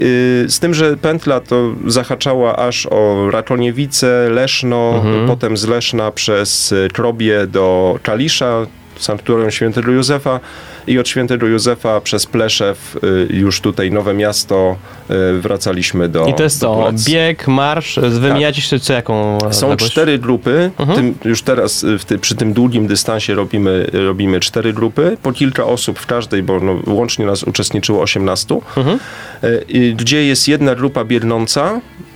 z 0.49 0.59
tym, 0.61 0.75
że 0.75 0.97
pętla 0.97 1.41
to 1.41 1.75
zahaczała 1.87 2.57
aż 2.57 2.87
o 2.87 3.31
Rakoniewice, 3.31 4.29
Leszno, 4.31 5.05
potem 5.27 5.57
z 5.57 5.67
Leszna 5.67 6.11
przez 6.11 6.75
Krobie 6.93 7.47
do 7.47 7.99
Kalisza, 8.03 8.67
sanktuarium 8.97 9.51
świętego 9.51 9.93
Józefa 9.93 10.41
i 10.89 10.99
od 10.99 11.09
świętego 11.09 11.47
Józefa 11.47 12.01
przez 12.01 12.27
Pleszew, 12.27 12.97
y, 13.05 13.27
już 13.31 13.61
tutaj 13.61 13.91
Nowe 13.91 14.15
Miasto, 14.15 14.77
y, 15.11 15.39
wracaliśmy 15.39 16.09
do 16.09 16.27
I 16.27 16.35
to 16.35 16.43
jest 16.43 16.61
co? 16.61 16.91
Bieg, 17.09 17.49
marsz, 17.49 17.99
wymieniacie 17.99 18.63
się 18.63 18.81
co 18.81 18.93
jaką 18.93 19.39
Są 19.51 19.67
odległość? 19.67 19.93
cztery 19.93 20.19
grupy. 20.19 20.71
Mhm. 20.79 20.99
Tym, 20.99 21.31
już 21.31 21.43
teraz 21.43 21.85
y, 21.85 21.99
ty, 22.07 22.19
przy 22.19 22.35
tym 22.35 22.53
długim 22.53 22.87
dystansie 22.87 23.35
robimy, 23.35 23.87
robimy 23.93 24.41
cztery 24.41 24.73
grupy. 24.73 25.17
Po 25.23 25.33
kilka 25.33 25.65
osób 25.65 25.99
w 25.99 26.07
każdej, 26.07 26.43
bo 26.43 26.61
no, 26.61 26.77
łącznie 26.87 27.27
nas 27.27 27.43
uczestniczyło 27.43 28.03
18. 28.03 28.61
Mhm. 28.77 28.99
Y, 29.45 29.65
y, 29.75 29.95
Gdzie 29.97 30.25
jest 30.25 30.49
jedna 30.49 30.75
grupa 30.75 31.05
biegnąca, 31.05 31.81
y, 32.01 32.08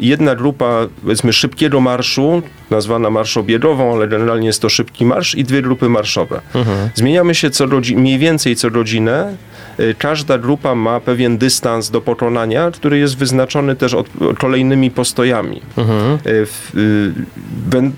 jedna 0.00 0.34
grupa 0.34 0.86
powiedzmy 1.02 1.32
szybkiego 1.32 1.80
marszu, 1.80 2.42
nazwana 2.70 3.10
marszobiegową, 3.10 3.94
ale 3.94 4.08
generalnie 4.08 4.46
jest 4.46 4.62
to 4.62 4.68
szybki 4.68 5.06
marsz 5.06 5.34
i 5.34 5.44
dwie 5.44 5.62
grupy 5.62 5.88
marszowe. 5.88 6.40
Mhm. 6.54 6.88
Zmieniamy 6.94 7.34
się 7.34 7.50
co 7.50 7.68
godzi- 7.68 7.96
mniej 7.96 8.18
więcej 8.18 8.56
co 8.56 8.70
godzinę. 8.70 9.36
Y, 9.80 9.94
Każda 9.98 10.38
grupa 10.38 10.74
ma 10.74 11.00
pewien 11.00 11.38
dystans 11.38 11.90
do 11.90 12.00
pokonania, 12.00 12.70
który 12.70 12.98
jest 12.98 13.16
wyznaczony 13.16 13.76
też 13.76 13.94
od, 13.94 14.06
kolejnymi 14.38 14.90
postojami. 14.90 15.60
Mhm. 15.76 16.14
Y, 16.14 16.18
w- 16.46 16.70
ben- 17.70 17.92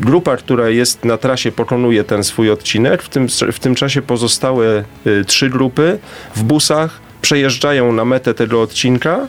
Grupa, 0.00 0.36
która 0.36 0.68
jest 0.68 1.04
na 1.04 1.16
trasie, 1.16 1.52
pokonuje 1.52 2.04
ten 2.04 2.24
swój 2.24 2.50
odcinek. 2.50 3.02
W 3.02 3.08
tym, 3.08 3.28
w 3.52 3.58
tym 3.60 3.74
czasie 3.74 4.02
pozostałe 4.02 4.84
y, 5.06 5.24
trzy 5.24 5.50
grupy 5.50 5.98
w 6.36 6.42
busach 6.42 7.00
przejeżdżają 7.22 7.92
na 7.92 8.04
metę 8.04 8.34
tego 8.34 8.62
odcinka. 8.62 9.26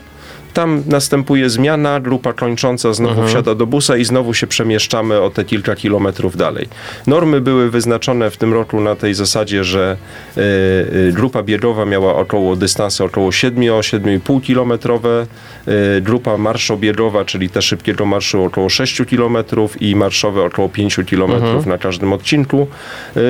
Tam 0.54 0.82
następuje 0.86 1.50
zmiana, 1.50 2.00
grupa 2.00 2.32
kończąca 2.32 2.92
znowu 2.92 3.26
wsiada 3.26 3.54
do 3.54 3.66
busa 3.66 3.96
i 3.96 4.04
znowu 4.04 4.34
się 4.34 4.46
przemieszczamy 4.46 5.20
o 5.20 5.30
te 5.30 5.44
kilka 5.44 5.76
kilometrów 5.76 6.36
dalej. 6.36 6.68
Normy 7.06 7.40
były 7.40 7.70
wyznaczone 7.70 8.30
w 8.30 8.36
tym 8.36 8.52
roku 8.52 8.80
na 8.80 8.96
tej 8.96 9.14
zasadzie, 9.14 9.64
że 9.64 9.96
y, 10.36 10.40
y, 10.40 11.12
grupa 11.12 11.42
biegowa 11.42 11.84
miała 11.84 12.14
około 12.14 12.56
dystanse 12.56 13.04
około 13.04 13.30
7-7,5 13.30 14.40
kilometrowe, 14.40 15.26
y, 15.68 16.00
grupa 16.00 16.36
marszobiegowa, 16.36 17.24
czyli 17.24 17.50
te 17.50 17.62
szybkiego 17.62 18.06
marszu 18.06 18.44
około 18.44 18.68
6 18.68 19.04
kilometrów 19.04 19.82
i 19.82 19.96
marszowe 19.96 20.42
około 20.42 20.68
5 20.68 21.04
kilometrów 21.04 21.66
na 21.66 21.78
każdym 21.78 22.12
odcinku. 22.12 22.66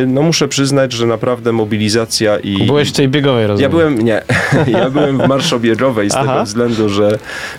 No 0.07 0.23
muszę 0.23 0.49
przyznać, 0.49 0.93
że 0.93 1.07
naprawdę 1.07 1.53
mobilizacja 1.53 2.39
i... 2.39 2.67
Byłeś 2.67 2.89
w 2.89 2.93
tej 2.93 3.09
biegowej, 3.09 3.47
rozumiem. 3.47 3.63
Ja 3.63 3.77
byłem, 3.77 4.05
nie, 4.05 4.23
ja 4.79 4.91
byłem 4.91 5.19
w 5.19 5.29
marszobiegowej 5.29 6.11
z 6.11 6.15
Aha. 6.15 6.27
tego 6.27 6.45
względu, 6.45 6.89
że 6.89 7.10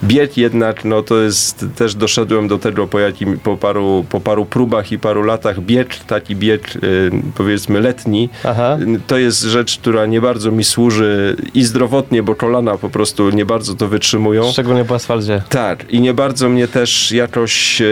bieg 0.03 0.37
jednak, 0.37 0.85
no 0.85 1.03
to 1.03 1.21
jest, 1.21 1.65
też 1.75 1.95
doszedłem 1.95 2.47
do 2.47 2.59
tego 2.59 2.87
po, 2.87 2.99
jakim, 2.99 3.39
po, 3.39 3.57
paru, 3.57 4.05
po 4.09 4.19
paru 4.21 4.45
próbach 4.45 4.91
i 4.91 4.99
paru 4.99 5.23
latach. 5.23 5.61
Bieg, 5.61 5.95
taki 5.95 6.35
bieg 6.35 6.75
y, 6.75 7.11
powiedzmy 7.35 7.81
letni, 7.81 8.29
Aha. 8.43 8.77
y, 8.81 8.99
to 9.07 9.17
jest 9.17 9.41
rzecz, 9.41 9.77
która 9.77 10.05
nie 10.05 10.21
bardzo 10.21 10.51
mi 10.51 10.63
służy 10.63 11.35
i 11.53 11.63
zdrowotnie, 11.63 12.23
bo 12.23 12.35
kolana 12.35 12.77
po 12.77 12.89
prostu 12.89 13.29
nie 13.29 13.45
bardzo 13.45 13.73
to 13.73 13.87
wytrzymują. 13.87 14.51
Szczególnie 14.51 14.85
po 14.85 14.95
asfalcie. 14.95 15.41
Tak, 15.49 15.89
i 15.89 16.01
nie 16.01 16.13
bardzo 16.13 16.49
mnie 16.49 16.67
też 16.67 17.11
jakoś 17.11 17.81
e, 17.81 17.85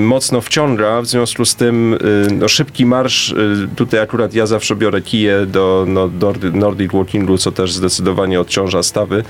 mocno 0.00 0.40
wciąga, 0.40 1.02
w 1.02 1.06
związku 1.06 1.44
z 1.44 1.54
tym 1.54 1.98
e, 2.28 2.34
no, 2.34 2.48
szybki 2.48 2.86
marsz, 2.86 3.34
tutaj 3.76 4.00
akurat 4.00 4.34
ja 4.34 4.46
zawsze 4.46 4.76
biorę 4.76 5.02
kije 5.02 5.46
do 5.46 5.84
no, 5.88 6.10
Nordic, 6.20 6.54
Nordic 6.54 6.92
Walkingu, 6.92 7.38
co 7.38 7.52
też 7.52 7.72
zdecydowanie 7.72 8.40
odciąża 8.40 8.82
stawy, 8.82 9.24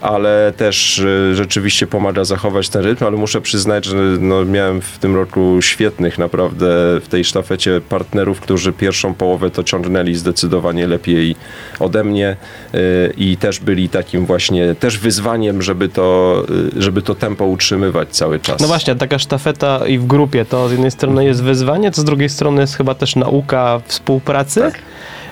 ale 0.00 0.52
też 0.56 1.02
rzeczywiście 1.34 1.86
pomaga 1.86 2.24
zachować 2.24 2.68
ten 2.68 2.82
rytm, 2.82 3.04
ale 3.04 3.16
muszę 3.16 3.40
przyznać, 3.40 3.84
że 3.84 3.96
no, 4.20 4.44
miałem 4.44 4.80
w 4.80 4.98
tym 4.98 5.16
roku 5.16 5.62
świetnych 5.62 6.18
naprawdę 6.18 6.66
w 7.00 7.06
tej 7.08 7.24
sztafecie 7.24 7.80
partnerów, 7.88 8.40
którzy 8.40 8.72
pierwszą 8.72 9.14
połowę 9.14 9.50
to 9.50 9.64
ciągnęli 9.64 10.14
zdecydowanie 10.14 10.86
lepiej 10.86 11.36
ode 11.80 12.04
mnie 12.04 12.36
e, 12.74 12.78
i 13.16 13.36
też 13.36 13.60
byli 13.60 13.88
takim 13.88 14.26
właśnie 14.26 14.74
też 14.74 14.98
wyzwaniem, 14.98 15.62
żeby 15.62 15.88
to, 15.88 16.42
e, 16.76 16.82
żeby 16.82 17.02
to 17.02 17.14
tempo 17.14 17.44
utrzymywać 17.44 18.08
cały 18.08 18.40
czas. 18.40 18.60
No 18.60 18.66
właśnie, 18.66 18.94
taka 18.94 19.18
sztafeta 19.18 19.86
i 19.86 19.98
w 19.98 20.06
grupie 20.06 20.44
to 20.44 20.68
z 20.68 20.72
jednej 20.72 20.90
strony 20.90 21.24
jest 21.24 21.42
wyzwanie, 21.42 21.90
to 21.90 22.00
z 22.00 22.04
drugiej 22.04 22.28
strony 22.28 22.60
jest 22.60 22.76
chyba 22.76 22.94
też 22.94 23.16
nauka 23.16 23.80
współpracy. 23.86 24.60
Tak. 24.60 24.74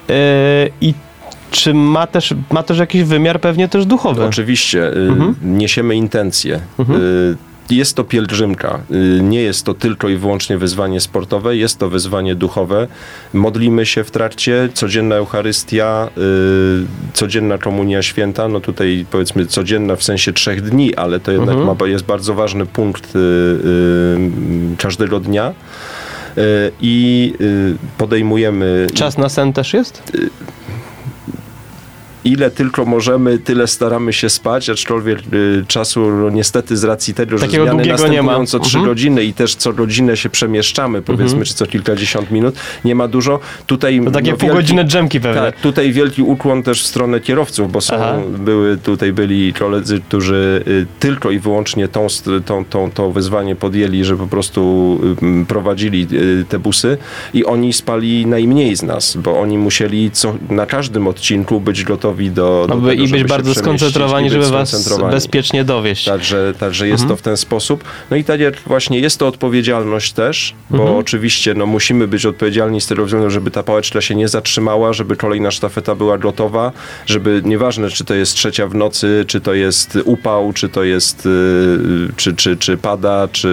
Yy, 0.09 0.15
I 0.81 0.95
czy 1.51 1.75
ma 1.75 2.07
też, 2.07 2.35
ma 2.51 2.63
też 2.63 2.79
jakiś 2.79 3.03
wymiar 3.03 3.41
pewnie 3.41 3.69
też 3.69 3.87
duchowy? 3.87 4.25
Oczywiście, 4.25 4.89
y, 4.93 5.09
Mhm. 5.09 5.35
niesiemy 5.43 5.97
intencje. 5.97 6.61
Y, 6.81 7.37
Jest 7.71 7.95
to 7.97 8.05
pielgrzymka. 8.05 8.79
Y, 8.91 9.21
Nie 9.23 9.43
jest 9.43 9.65
to 9.65 9.75
tylko 9.75 10.09
i 10.09 10.17
wyłącznie 10.17 10.59
wyzwanie 10.59 11.01
sportowe, 11.01 11.57
jest 11.57 11.79
to 11.79 11.89
wyzwanie 11.89 12.35
duchowe. 12.35 12.89
Modlimy 13.35 13.87
się 13.87 14.05
w 14.05 14.11
trakcie, 14.11 14.69
codzienna 14.75 15.15
Eucharystia, 15.15 16.09
codzienna 17.15 17.59
komunia 17.59 18.03
święta, 18.03 18.49
no 18.49 18.61
tutaj 18.61 19.07
powiedzmy 19.11 19.47
codzienna 19.47 19.97
w 19.97 20.03
sensie 20.03 20.33
trzech 20.33 20.63
dni, 20.63 20.95
ale 20.95 21.21
to 21.21 21.33
jednak 21.33 21.57
ma, 21.81 21.87
jest 21.87 22.05
bardzo 22.05 22.35
ważny 22.35 22.67
punkt 22.67 23.13
każdego 24.79 25.21
dnia. 25.21 25.53
I 26.81 27.33
podejmujemy 27.99 28.87
Czas 28.95 29.19
na 29.19 29.29
sen 29.29 29.53
też 29.53 29.75
jest? 29.75 30.13
Ile 32.25 32.51
tylko 32.51 32.85
możemy, 32.85 33.39
tyle 33.39 33.67
staramy 33.67 34.13
się 34.13 34.29
spać, 34.29 34.71
aczkolwiek 34.71 35.19
y, 35.33 35.65
czasu 35.69 36.11
no, 36.11 36.31
niestety 36.31 36.77
z 36.77 36.85
racji 36.85 37.15
tego, 37.15 37.39
że 37.39 37.47
Takiego 37.47 37.65
zmiany 37.65 37.87
następują 37.87 38.23
ma. 38.23 38.47
co 38.47 38.59
trzy 38.59 38.79
Mhm. 38.79 38.91
godziny 38.95 39.25
i 39.25 39.33
też 39.35 39.55
co 39.55 39.73
godzinę 39.73 40.17
się 40.17 40.29
przemieszczamy, 40.31 41.03
powiedzmy, 41.03 41.45
czy 41.45 41.55
co 41.55 41.67
kilkadziesiąt 41.67 42.31
minut, 42.31 42.55
nie 42.85 42.95
ma 42.95 43.09
dużo. 43.09 43.41
Tutaj 43.67 44.01
To 44.05 44.11
takie 44.11 44.31
no, 44.31 44.37
półgodzinne 44.37 44.85
dżemki 44.85 45.21
pewnie. 45.21 45.41
tak, 45.41 45.61
tutaj 45.61 45.93
wielki 45.93 46.23
ukłon 46.23 46.63
też 46.63 46.83
w 46.83 46.87
stronę 46.87 47.21
kierowców, 47.21 47.73
bo 47.73 47.81
są, 47.81 47.95
Aha. 47.95 48.17
były, 48.39 48.77
tutaj 48.77 49.13
byli 49.13 49.53
koledzy, 49.53 50.01
którzy 50.09 50.65
y, 50.69 50.87
tylko 51.01 51.31
i 51.31 51.39
wyłącznie 51.39 51.89
tą, 51.89 52.07
tą, 52.47 52.65
tą, 52.65 52.91
to 52.91 53.11
wyzwanie 53.11 53.57
podjęli, 53.57 54.05
że 54.05 54.17
po 54.17 54.27
prostu 54.27 55.01
y, 55.43 55.47
prowadzili 55.47 56.07
te 56.49 56.59
busy 56.59 56.99
i 57.35 57.45
oni 57.45 57.73
spali 57.73 58.27
najmniej 58.27 58.77
z 58.77 58.83
nas, 58.83 59.17
bo 59.17 59.41
oni 59.41 59.59
musieli 59.59 60.11
co, 60.11 60.35
na 60.51 60.67
każdym 60.67 61.07
odcinku 61.09 61.61
być 61.61 61.85
gotowi 61.85 62.08
do, 62.17 62.65
do 62.69 62.75
Aby, 62.75 62.91
tego, 62.91 63.03
I 63.03 63.09
być 63.09 63.25
bardzo 63.25 63.55
skoncentrowani, 63.55 64.31
żeby 64.31 64.51
was 64.51 64.69
skoncentrowani. 64.69 65.15
bezpiecznie 65.15 65.65
dowieść. 65.65 66.05
Także, 66.05 66.55
także 66.59 66.89
jest 66.89 67.09
to 67.09 67.17
w 67.17 67.23
ten 67.23 67.37
sposób. 67.37 67.85
No 68.11 68.17
i 68.17 68.25
tak 68.25 68.41
jak 68.41 68.55
właśnie 68.67 68.99
jest 68.99 69.19
to 69.19 69.27
odpowiedzialność 69.27 70.13
też, 70.13 70.55
bo 70.71 70.99
oczywiście 70.99 71.55
no, 71.55 71.67
musimy 71.67 72.09
być 72.09 72.27
odpowiedzialni 72.27 72.81
z 72.81 72.87
tego 72.87 73.05
względu, 73.05 73.31
żeby 73.31 73.51
ta 73.51 73.63
pałeczka 73.63 74.01
się 74.01 74.15
nie 74.15 74.29
zatrzymała, 74.29 74.93
żeby 74.93 75.17
kolejna 75.17 75.51
sztafeta 75.51 75.95
była 75.95 76.19
gotowa, 76.19 76.73
żeby 77.07 77.43
nieważne 77.45 77.91
czy 77.91 78.05
to 78.05 78.15
jest 78.15 78.35
trzecia 78.35 78.67
w 78.67 78.75
nocy, 78.75 79.25
czy 79.27 79.41
to 79.41 79.55
jest 79.55 79.99
upał, 80.05 80.53
czy 80.53 80.69
to 80.69 80.85
jest, 80.85 81.27
y, 81.27 82.13
czy, 82.17 82.37
czy, 82.37 82.57
czy 82.57 82.77
pada, 82.77 83.29
czy 83.33 83.49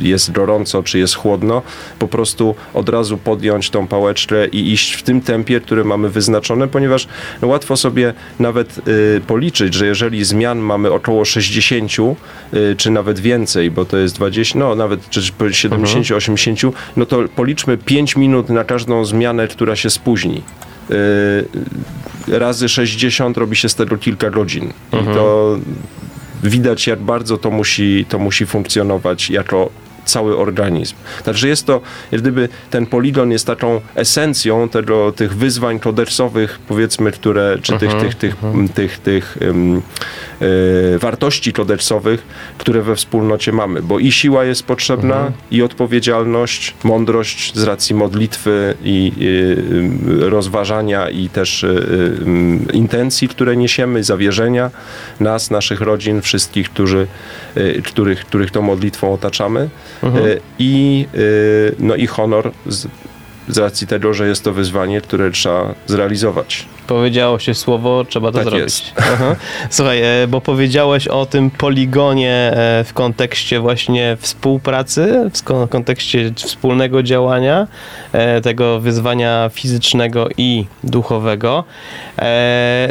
jest 0.00 0.32
gorąco, 0.32 0.82
czy 0.82 0.98
jest 0.98 1.14
chłodno, 1.14 1.62
po 1.98 2.08
prostu 2.08 2.54
od 2.74 2.88
razu 2.88 3.18
podjąć 3.18 3.70
tą 3.70 3.86
pałeczkę 3.86 4.46
i 4.46 4.72
iść 4.72 4.92
w 4.92 5.02
tym 5.02 5.20
tempie, 5.20 5.60
które 5.60 5.84
mamy 5.84 6.08
wyznaczone, 6.08 6.68
ponieważ 6.68 7.08
no, 7.42 7.48
łatwo 7.58 7.76
sobie 7.76 8.14
nawet 8.38 8.88
y, 8.88 9.20
policzyć, 9.26 9.74
że 9.74 9.86
jeżeli 9.86 10.24
zmian 10.24 10.58
mamy 10.58 10.92
około 10.92 11.24
60, 11.24 11.92
y, 12.54 12.76
czy 12.76 12.90
nawet 12.90 13.20
więcej, 13.20 13.70
bo 13.70 13.84
to 13.84 13.96
jest 13.96 14.14
20, 14.14 14.58
no 14.58 14.74
nawet 14.74 15.10
czy 15.10 15.22
70, 15.50 16.10
80, 16.10 16.60
no 16.96 17.06
to 17.06 17.28
policzmy 17.36 17.76
5 17.76 18.16
minut 18.16 18.48
na 18.48 18.64
każdą 18.64 19.04
zmianę, 19.04 19.48
która 19.48 19.76
się 19.76 19.90
spóźni. 19.90 20.42
Y, 22.28 22.38
razy 22.38 22.68
60 22.68 23.36
robi 23.36 23.56
się 23.56 23.68
z 23.68 23.74
tego 23.74 23.98
kilka 23.98 24.30
godzin. 24.30 24.72
I 24.92 25.14
to 25.14 25.58
widać, 26.42 26.86
jak 26.86 26.98
bardzo 26.98 27.38
to 27.38 27.50
musi, 27.50 28.06
to 28.08 28.18
musi 28.18 28.46
funkcjonować 28.46 29.30
jako 29.30 29.70
cały 30.08 30.36
organizm. 30.36 30.94
Także 31.24 31.48
jest 31.48 31.66
to, 31.66 31.80
jak 32.12 32.20
gdyby 32.20 32.48
ten 32.70 32.86
poligon 32.86 33.30
jest 33.30 33.46
taką 33.46 33.80
esencją 33.94 34.68
tego, 34.68 35.12
tych 35.12 35.34
wyzwań 35.36 35.80
kodeksowych, 35.80 36.58
powiedzmy, 36.68 37.12
które, 37.12 37.58
czy 37.62 37.78
tych, 37.78 37.94
tych, 37.94 38.14
tych, 38.14 38.36
tych, 38.74 38.98
tych 38.98 39.38
um, 39.40 39.82
e, 40.94 40.98
wartości 40.98 41.52
kodeksowych, 41.52 42.22
które 42.58 42.82
we 42.82 42.96
wspólnocie 42.96 43.52
mamy, 43.52 43.82
bo 43.82 43.98
i 43.98 44.12
siła 44.12 44.44
jest 44.44 44.62
potrzebna, 44.62 45.32
i 45.50 45.62
odpowiedzialność, 45.62 46.74
mądrość 46.84 47.54
z 47.54 47.62
racji 47.62 47.94
modlitwy 47.94 48.74
i, 48.84 49.12
i 49.16 49.28
rozważania 50.20 51.10
i 51.10 51.28
też 51.28 51.62
y, 51.64 51.66
y, 51.66 52.72
intencji, 52.72 53.28
które 53.28 53.56
niesiemy, 53.56 54.04
zawierzenia 54.04 54.70
nas, 55.20 55.50
naszych 55.50 55.80
rodzin, 55.80 56.20
wszystkich, 56.20 56.70
którzy, 56.70 57.06
y, 57.56 57.82
których, 57.84 58.24
których 58.24 58.50
tą 58.50 58.62
modlitwą 58.62 59.12
otaczamy 59.12 59.68
y, 60.04 60.40
i, 60.58 61.06
y, 61.14 61.74
no 61.78 61.96
i 61.96 62.06
honor 62.06 62.52
z, 62.66 62.86
z 63.48 63.58
racji 63.58 63.86
tego, 63.86 64.14
że 64.14 64.28
jest 64.28 64.44
to 64.44 64.52
wyzwanie, 64.52 65.00
które 65.00 65.30
trzeba 65.30 65.74
zrealizować. 65.86 66.66
Powiedziało 66.88 67.38
się 67.38 67.54
słowo, 67.54 68.04
trzeba 68.08 68.32
to 68.32 68.38
Tak 68.38 68.44
zrobić. 68.44 68.64
jest. 68.64 68.92
Aha. 69.14 69.36
Słuchaj, 69.70 70.02
e, 70.02 70.26
bo 70.28 70.40
powiedziałeś 70.40 71.08
o 71.08 71.26
tym 71.26 71.50
poligonie 71.50 72.32
e, 72.32 72.84
w 72.84 72.92
kontekście 72.92 73.60
właśnie 73.60 74.16
współpracy, 74.20 75.30
w 75.34 75.68
kontekście 75.68 76.32
wspólnego 76.36 77.02
działania, 77.02 77.66
e, 78.12 78.40
tego 78.40 78.80
wyzwania 78.80 79.50
fizycznego 79.52 80.28
i 80.36 80.64
duchowego. 80.84 81.64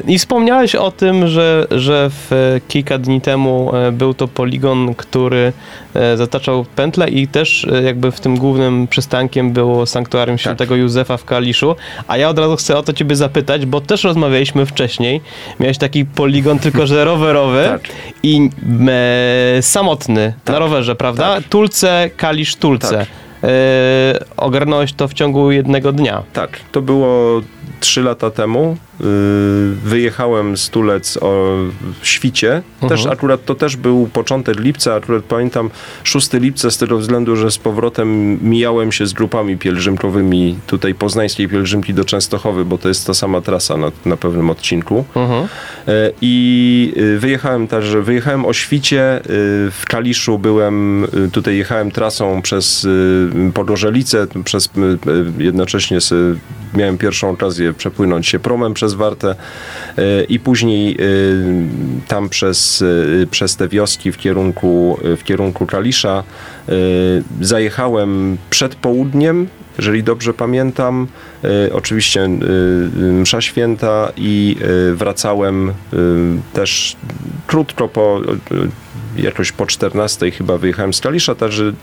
I 0.07 0.19
wspomniałeś 0.19 0.75
o 0.75 0.91
tym, 0.91 1.27
że, 1.27 1.67
że 1.71 2.09
w 2.09 2.59
kilka 2.67 2.97
dni 2.97 3.21
temu 3.21 3.71
był 3.91 4.13
to 4.13 4.27
poligon, 4.27 4.95
który 4.95 5.53
zataczał 6.15 6.65
pętlę 6.75 7.09
i 7.09 7.27
też 7.27 7.67
jakby 7.85 8.11
w 8.11 8.19
tym 8.19 8.37
głównym 8.37 8.87
przystankiem 8.87 9.51
było 9.51 9.85
sanktuarium 9.85 10.37
świętego 10.37 10.75
Józefa 10.75 11.17
w 11.17 11.25
Kaliszu. 11.25 11.75
A 12.07 12.17
ja 12.17 12.29
od 12.29 12.39
razu 12.39 12.55
chcę 12.55 12.77
o 12.77 12.83
to 12.83 12.93
ciebie 12.93 13.15
zapytać, 13.15 13.65
bo 13.65 13.81
też 13.87 14.03
rozmawialiśmy 14.03 14.65
wcześniej. 14.65 15.21
Miałeś 15.59 15.77
taki 15.77 16.05
poligon, 16.05 16.59
tylko 16.59 16.87
że 16.87 17.05
rowerowy 17.05 17.63
Tak. 17.65 17.81
i 18.23 18.49
e, 19.57 19.61
samotny 19.61 20.33
na 20.45 20.59
rowerze, 20.59 20.95
prawda? 20.95 21.35
Tak. 21.35 21.43
Tulce, 21.43 22.09
Kalisz, 22.17 22.55
Tulce. 22.55 22.97
Tak. 22.97 23.07
E, 23.43 24.19
ogarnąłeś 24.37 24.93
to 24.93 25.07
w 25.07 25.13
ciągu 25.13 25.51
jednego 25.51 25.91
dnia. 25.91 26.23
Tak, 26.33 26.59
to 26.71 26.81
było 26.81 27.41
trzy 27.79 28.01
lata 28.01 28.31
temu. 28.31 28.77
Yy, 28.99 29.07
Wyjechałem 29.83 30.57
z 30.57 30.69
Tulec 30.69 31.17
o 31.21 31.57
świcie. 32.01 32.61
Też 32.89 33.05
akurat 33.05 33.45
to 33.45 33.55
też 33.55 33.75
był 33.75 34.07
początek 34.13 34.59
lipca. 34.59 34.95
Akurat 34.95 35.23
pamiętam 35.23 35.69
6 36.03 36.33
lipca 36.33 36.71
z 36.71 36.77
tego 36.77 36.97
względu, 36.97 37.35
że 37.35 37.51
z 37.51 37.57
powrotem 37.57 38.39
mijałem 38.49 38.91
się 38.91 39.07
z 39.07 39.13
grupami 39.13 39.57
pielgrzymkowymi 39.57 40.59
tutaj 40.67 40.95
poznańskiej 40.95 41.47
pielgrzymki 41.47 41.93
do 41.93 42.05
Częstochowy, 42.05 42.65
bo 42.65 42.77
to 42.77 42.87
jest 42.87 43.07
ta 43.07 43.13
sama 43.13 43.41
trasa 43.41 43.77
na, 43.77 43.91
na 44.05 44.17
pewnym 44.17 44.49
odcinku. 44.49 45.05
Mhm. 45.15 45.47
E, 45.87 46.11
I 46.21 46.93
y, 46.97 47.19
wyjechałem 47.19 47.67
także, 47.67 48.01
wyjechałem 48.01 48.45
o 48.45 48.53
świcie, 48.53 49.19
y, 49.19 49.23
w 49.71 49.83
Kaliszu 49.87 50.39
byłem, 50.39 51.03
y, 51.03 51.31
tutaj 51.31 51.57
jechałem 51.57 51.91
trasą 51.91 52.41
przez 52.41 52.83
y, 52.83 53.51
Podorzelicę, 53.53 54.27
przez, 54.43 54.65
y, 54.65 55.09
y, 55.39 55.43
jednocześnie 55.43 55.97
miałem 56.73 56.97
pierwszą 56.97 57.29
okazję 57.29 57.73
przepłynąć 57.73 58.27
się 58.27 58.39
promem 58.39 58.73
przez 58.73 58.86
Wartę 58.93 59.35
y, 59.97 60.25
i 60.29 60.39
później 60.39 60.97
y, 60.99 61.35
tam 62.07 62.29
przez, 62.29 62.81
y, 62.81 63.27
przez 63.31 63.55
te 63.55 63.67
wioski 63.67 64.11
w 64.11 64.17
kierunku, 64.17 64.99
w 65.17 65.23
kierunku 65.23 65.65
Kalisza 65.65 66.23
zajechałem 67.41 68.37
przed 68.49 68.75
południem, 68.75 69.47
jeżeli 69.77 70.03
dobrze 70.03 70.33
pamiętam, 70.33 71.07
oczywiście 71.73 72.29
msza 72.97 73.41
święta 73.41 74.11
i 74.17 74.55
wracałem 74.93 75.73
też 76.53 76.95
krótko 77.47 77.87
po, 77.87 78.21
jakoś 79.17 79.51
po 79.51 79.65
14 79.65 80.31
chyba 80.31 80.57
wyjechałem 80.57 80.93
z 80.93 81.01
Kalisza, 81.01 81.35
także 81.35 81.73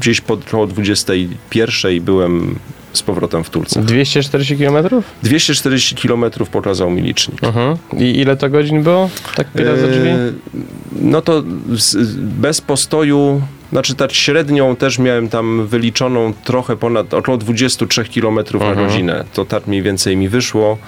gdzieś 0.00 0.20
po 0.20 0.34
około 0.34 0.66
21 0.66 2.04
byłem 2.04 2.58
z 2.92 3.02
powrotem 3.02 3.44
w 3.44 3.50
Turce. 3.50 3.82
240 3.82 4.56
km? 4.56 4.88
240 5.22 5.94
km 5.96 6.24
pokazał 6.52 6.90
mi 6.90 7.02
licznik. 7.02 7.44
Mhm. 7.44 7.76
I 7.98 8.18
ile 8.20 8.36
to 8.36 8.48
godzin 8.50 8.82
było? 8.82 9.10
Tak 9.36 9.46
pyta 9.46 9.76
za 9.76 9.86
drzwi? 9.88 10.08
E, 10.08 10.32
No 11.00 11.22
to 11.22 11.42
z, 11.76 12.16
bez 12.16 12.60
postoju, 12.60 13.42
znaczy 13.72 13.94
tak 13.94 14.12
średnią 14.12 14.76
też 14.76 14.98
miałem 14.98 15.28
tam 15.28 15.66
wyliczoną 15.66 16.32
trochę 16.44 16.76
ponad, 16.76 17.14
około 17.14 17.38
23 17.38 18.04
km 18.04 18.38
na 18.60 18.74
godzinę. 18.74 19.24
To 19.34 19.44
tak 19.44 19.66
mniej 19.66 19.82
więcej 19.82 20.16
mi 20.16 20.28
wyszło. 20.28 20.78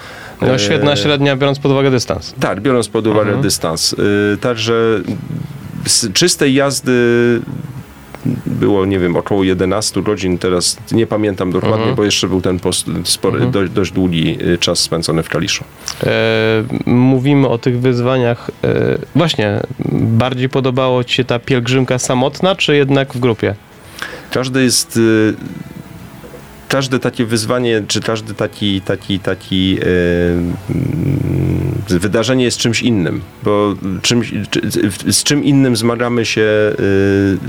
No 0.41 0.53
E, 0.55 0.59
świetna 0.59 0.95
średnia, 0.95 1.35
biorąc 1.35 1.59
pod 1.59 1.71
uwagę 1.71 1.91
dystans. 1.91 2.33
Tak, 2.39 2.61
biorąc 2.61 2.87
pod 2.87 3.07
uwagę 3.07 3.41
dystans. 3.41 3.93
Y, 3.93 4.37
Także 4.41 5.01
z 5.85 6.13
czystej 6.13 6.53
jazdy 6.53 6.91
było, 8.45 8.85
nie 8.85 8.99
wiem, 8.99 9.15
około 9.15 9.43
11 9.43 10.01
godzin, 10.01 10.37
teraz 10.37 10.77
nie 10.91 11.07
pamiętam 11.07 11.51
dokładnie, 11.51 11.93
bo 11.95 12.03
jeszcze 12.03 12.27
był 12.27 12.41
ten 12.41 12.59
post, 12.59 12.87
spory, 13.03 13.45
dość, 13.47 13.71
dość 13.71 13.91
długi 13.91 14.37
y, 14.53 14.57
czas 14.57 14.79
spędzony 14.79 15.23
w 15.23 15.29
Kaliszu. 15.29 15.63
E, 16.03 16.63
mówimy 16.85 17.47
o 17.47 17.57
tych 17.57 17.79
wyzwaniach. 17.79 18.51
E, 18.63 18.97
właśnie, 19.15 19.59
bardziej 19.91 20.49
podobało 20.49 21.03
Ci 21.03 21.15
się 21.15 21.23
ta 21.23 21.39
pielgrzymka 21.39 21.99
samotna, 21.99 22.55
czy 22.55 22.75
jednak 22.75 23.13
w 23.13 23.19
grupie? 23.19 23.55
Każdy 24.31 24.63
jest. 24.63 24.97
y, 24.97 25.33
Każde 26.69 26.99
takie 26.99 27.25
wyzwanie, 27.25 27.81
czy 27.87 28.01
każdy 28.01 28.33
taki, 28.33 28.81
taki, 28.81 29.19
taki 29.19 29.77
mm, 29.81 30.53
wydarzenie 31.89 32.43
jest 32.43 32.57
czymś 32.57 32.81
innym, 32.81 33.21
bo 33.43 33.73
czymś, 34.01 34.33
czy, 34.49 34.61
z 35.13 35.23
czym 35.23 35.43
innym 35.43 35.75
zmagamy 35.75 36.25
się 36.25 36.41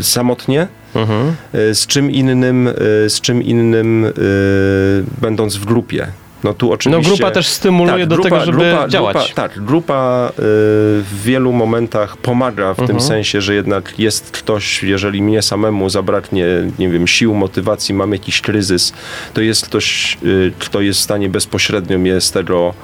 y, 0.00 0.02
samotnie, 0.02 0.68
Mhm. 0.94 1.34
y, 1.54 1.74
z 1.74 1.86
czym 1.86 2.10
innym, 2.10 2.66
y, 2.68 2.72
z 3.10 3.20
czym 3.20 3.42
innym 3.42 4.06
będąc 5.20 5.56
w 5.56 5.64
grupie. 5.64 6.06
No 6.44 6.54
tu 6.54 6.66
No 6.66 6.72
oczywiście. 6.72 7.08
grupa 7.08 7.30
też 7.30 7.46
stymuluje 7.48 8.06
Tak, 8.06 8.16
do 8.16 8.22
tego, 8.22 8.40
żeby 8.44 8.74
działać. 8.88 9.16
Grupa, 9.16 9.34
tak, 9.34 9.60
grupa 9.64 10.28
y, 10.30 10.32
w 11.02 11.20
wielu 11.24 11.52
momentach 11.52 12.16
pomaga 12.16 12.74
w 12.74 12.78
Mhm. 12.80 12.86
tym 12.88 13.00
sensie, 13.08 13.40
że 13.40 13.54
jednak 13.54 13.98
jest 13.98 14.30
ktoś, 14.30 14.82
jeżeli 14.82 15.22
mnie 15.22 15.42
samemu 15.42 15.90
zabraknie, 15.90 16.46
nie 16.78 16.88
wiem, 16.88 17.06
sił, 17.06 17.34
motywacji, 17.34 17.94
mam 17.94 18.12
jakiś 18.12 18.40
kryzys, 18.40 18.92
to 19.34 19.40
jest 19.40 19.64
ktoś, 19.66 20.18
y, 20.24 20.52
kto 20.58 20.80
jest 20.80 21.00
w 21.00 21.02
stanie 21.02 21.28
bezpośrednio 21.28 21.98
mnie 21.98 22.20
z 22.20 22.32
tego 22.32 22.74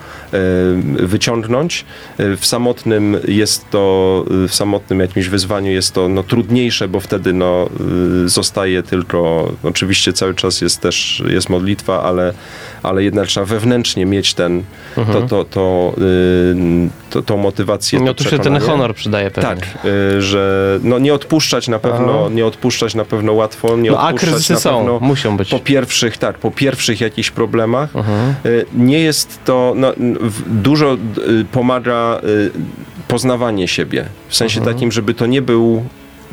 wyciągnąć. 0.97 1.85
Y, 2.21 2.37
W 2.37 2.47
samotnym 2.47 3.17
jest 3.29 3.71
to, 3.71 4.25
y, 4.45 4.49
w 4.49 4.55
samotnym 4.55 5.01
jakimś 5.01 5.29
wyzwaniu 5.29 5.71
jest 5.71 5.93
to 5.95 6.09
no, 6.09 6.23
trudniejsze, 6.23 6.89
bo 6.89 7.01
wtedy 7.01 7.33
no, 7.33 7.69
zostaje 8.25 8.83
tylko, 8.83 9.53
oczywiście 9.63 10.13
cały 10.13 10.35
czas 10.35 10.61
jest 10.61 10.81
też, 10.81 11.23
jest 11.29 11.49
modlitwa, 11.49 12.03
ale, 12.03 12.33
ale 12.83 13.05
jednak 13.05 13.29
trzeba 13.29 13.47
wewnętrznie 13.47 14.07
mieć 14.07 14.35
ten, 14.35 14.63
to, 14.95 15.05
to, 15.29 15.45
to, 15.45 15.95
to, 17.11 17.23
tą 17.23 17.37
motywację. 17.37 18.01
No 18.01 18.07
to 18.15 18.25
tu 18.25 18.31
się 18.31 18.39
ten 18.39 18.61
honor 18.61 18.95
przydaje 18.95 19.31
pewnie. 19.31 19.51
Tak, 19.51 19.79
że 20.19 20.79
no, 20.83 20.99
nie 20.99 21.15
odpuszczać 21.15 21.69
na 21.69 21.79
pewno, 21.79 22.31
nie 22.31 22.47
odpuszczać 22.47 22.95
na 22.95 23.05
pewno 23.05 23.33
łatwo, 23.33 23.77
nie 23.77 23.91
No 23.91 23.99
a 24.01 24.05
odpuszczać 24.07 24.31
kryzysy 24.31 24.53
na 24.53 24.59
są, 24.61 24.77
pewno 24.77 25.01
muszą 25.01 25.37
być. 25.37 25.51
po 25.51 25.59
pierwszych, 25.59 26.19
tak, 26.19 26.39
po 26.39 26.51
pierwszych 26.51 27.01
jakichś 27.01 27.31
problemach. 27.31 27.97
Mhm. 27.97 28.35
Nie 28.75 28.99
jest 29.01 29.39
to, 29.45 29.73
no, 29.77 29.93
dużo 30.47 30.95
y, 31.41 31.45
pomaga 31.45 32.21
y, 32.25 32.51
poznawanie 33.09 33.69
siebie. 33.69 34.05
W 34.29 34.37
sensie 34.37 34.61
Mhm. 34.61 34.75
takim, 34.75 34.93
żeby 34.93 35.15
to 35.15 35.27
nie 35.27 35.43
był 35.43 35.85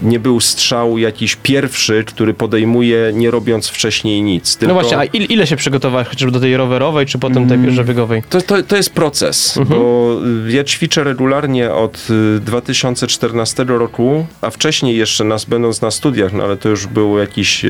nie 0.04 0.20
był 0.20 0.40
strzał 0.40 0.98
jakiś 0.98 1.36
pierwszy, 1.36 2.04
który 2.08 2.34
podejmuje 2.34 3.12
nie 3.14 3.32
robiąc 3.32 3.68
wcześniej 3.68 4.22
nic. 4.22 4.54
No 4.56 4.60
Tylko 4.60 4.74
właśnie, 4.74 4.98
a 4.98 5.04
il, 5.06 5.24
ile 5.30 5.48
się 5.48 5.56
przygotowałeś 5.56 6.08
chociażby 6.08 6.32
do 6.32 6.40
tej 6.40 6.58
rowerowej, 6.58 7.06
czy 7.06 7.20
potem 7.20 7.50
tej 7.50 7.60
pierwszobiegowej? 7.60 8.24
to, 8.30 8.42
to, 8.42 8.64
to 8.64 8.76
jest 8.76 8.94
proces, 8.94 9.58
Mhm. 9.58 9.80
bo 9.80 10.18
y, 10.48 10.52
ja 10.52 10.64
ćwiczę 10.64 11.04
regularnie 11.04 11.72
od 11.72 12.08
y, 12.38 12.40
2014 12.40 13.64
roku, 13.68 14.26
a 14.42 14.50
wcześniej 14.50 14.98
jeszcze 14.98 15.24
nas, 15.24 15.46
będąc 15.46 15.82
na 15.82 15.92
studiach, 15.92 16.34
no 16.34 16.44
ale 16.44 16.58
to 16.58 16.70
już 16.70 16.88
był 16.88 17.18
jakiś 17.18 17.66
y, 17.66 17.68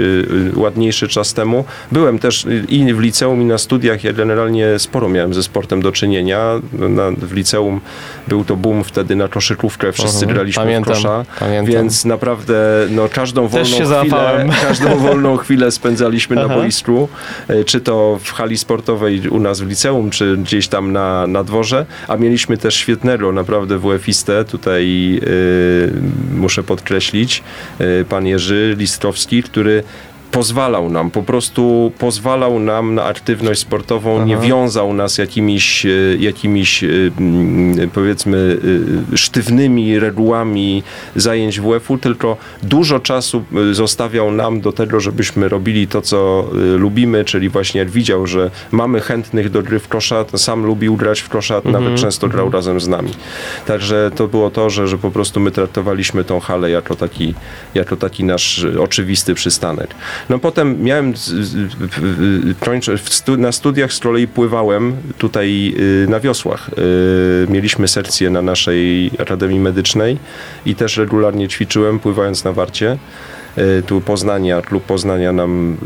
y, 0.55 0.59
ładniejszy 0.59 1.07
czas 1.07 1.33
temu. 1.33 1.65
Byłem 1.91 2.19
też 2.19 2.45
y, 2.45 2.65
i 2.69 2.93
w 2.93 2.99
liceum, 2.99 3.41
i 3.41 3.45
na 3.45 3.57
studiach. 3.57 4.03
Ja 4.03 4.13
generalnie 4.13 4.79
sporo 4.79 5.09
miałem 5.09 5.33
ze 5.33 5.43
sportem 5.43 5.81
do 5.81 5.91
czynienia. 5.91 6.59
Na, 6.73 7.11
w 7.17 7.33
liceum 7.33 7.79
był 8.27 8.43
to 8.45 8.55
boom 8.55 8.83
wtedy 8.83 9.15
na 9.15 9.27
koszykówkę, 9.27 9.91
wszyscy 9.91 10.15
Mhm. 10.19 10.33
graliśmy 10.33 10.63
Pamiętam, 10.63 10.93
w 10.93 10.97
kosza, 10.97 11.25
pamiętam. 11.39 11.73
więc 11.73 12.05
na 12.05 12.17
naprawdę 12.19 12.87
no, 12.89 13.09
każdą 13.09 13.47
wolną 13.47 13.77
chwilę, 13.77 14.45
każdą 14.67 14.97
wolną 14.97 15.37
chwilę 15.37 15.71
spędzaliśmy 15.71 16.35
na 16.35 16.49
boisku, 16.49 17.09
e, 17.47 17.63
czy 17.63 17.81
to 17.81 18.19
w 18.23 18.31
hali 18.31 18.57
sportowej 18.57 19.29
u 19.29 19.39
nas 19.39 19.61
w 19.61 19.67
liceum, 19.67 20.09
czy 20.09 20.37
gdzieś 20.37 20.67
tam 20.67 20.91
na, 20.91 21.27
na 21.27 21.43
dworze, 21.43 21.85
a 22.07 22.17
mieliśmy 22.17 22.57
też 22.57 22.75
świetnego 22.75 23.31
naprawdę 23.31 23.77
WF-istę, 23.79 24.45
tutaj 24.45 25.19
y, 25.23 25.91
muszę 26.35 26.63
podkreślić, 26.63 27.43
y, 27.81 28.05
pan 28.09 28.27
Jerzy 28.27 28.75
Listrowski, 28.77 29.43
który 29.43 29.83
pozwalał 30.31 30.89
nam, 30.89 31.11
po 31.11 31.23
prostu 31.23 31.91
pozwalał 31.99 32.59
nam 32.59 32.95
na 32.95 33.03
aktywność 33.03 33.61
sportową, 33.61 34.25
nie 34.25 34.37
Aha. 34.37 34.45
wiązał 34.45 34.93
nas 34.93 35.17
jakimiś, 35.17 35.85
e, 35.85 35.89
jakimiś 36.19 36.83
e, 36.83 36.87
mm, 37.19 37.89
powiedzmy 37.89 38.57
e, 39.13 39.17
sztywnymi 39.17 39.99
regułami 39.99 40.83
zajęć 41.15 41.59
WF-u, 41.59 41.97
tylko 41.97 42.37
dużo 42.63 42.99
czasu 42.99 43.43
zostawiał 43.71 44.31
nam 44.31 44.61
do 44.61 44.71
tego, 44.71 44.99
żebyśmy 44.99 45.49
robili 45.49 45.87
to, 45.87 46.01
co 46.01 46.49
lubimy, 46.77 47.25
czyli 47.25 47.49
właśnie 47.49 47.79
jak 47.79 47.89
widział, 47.89 48.27
że 48.27 48.51
mamy 48.71 49.01
chętnych 49.01 49.49
do 49.49 49.63
gry 49.63 49.79
w 49.79 49.87
kosza, 49.87 50.25
sam 50.35 50.65
lubił 50.65 50.95
grać 50.95 51.19
w 51.19 51.29
kosza, 51.29 51.61
nawet 51.65 51.95
często 51.95 52.27
grał 52.27 52.51
razem 52.51 52.79
z 52.79 52.87
nami. 52.87 53.11
Także 53.65 54.11
to 54.15 54.27
było 54.27 54.49
to, 54.49 54.69
że, 54.69 54.87
że 54.87 54.97
po 54.97 55.11
prostu 55.11 55.39
my 55.39 55.51
traktowaliśmy 55.51 56.23
tą 56.23 56.39
halę 56.39 56.69
jako 56.69 56.95
taki, 56.95 57.33
jako 57.75 57.95
taki 57.95 58.23
nasz 58.23 58.65
oczywisty 58.79 59.33
przystanek. 59.33 59.95
No 60.29 60.39
potem 60.39 60.83
miałem, 60.83 61.13
na 63.37 63.51
studiach 63.51 63.93
z 63.93 63.99
kolei 63.99 64.27
pływałem 64.27 64.95
tutaj 65.17 65.73
y, 65.79 66.07
na 66.09 66.19
wiosłach. 66.19 66.69
Y, 66.69 67.47
Mieliśmy 67.49 67.87
sekcję 67.87 68.29
na 68.29 68.41
naszej 68.41 69.11
Akademii 69.19 69.59
Medycznej 69.59 70.17
i 70.65 70.75
też 70.75 70.97
regularnie 70.97 71.47
ćwiczyłem 71.47 71.99
pływając 71.99 72.43
na 72.43 72.51
warcie. 72.51 72.97
Y, 73.57 73.83
Tu 73.87 74.01
Poznania, 74.01 74.61
klub 74.61 74.83
Poznania 74.83 75.31
nam 75.31 75.77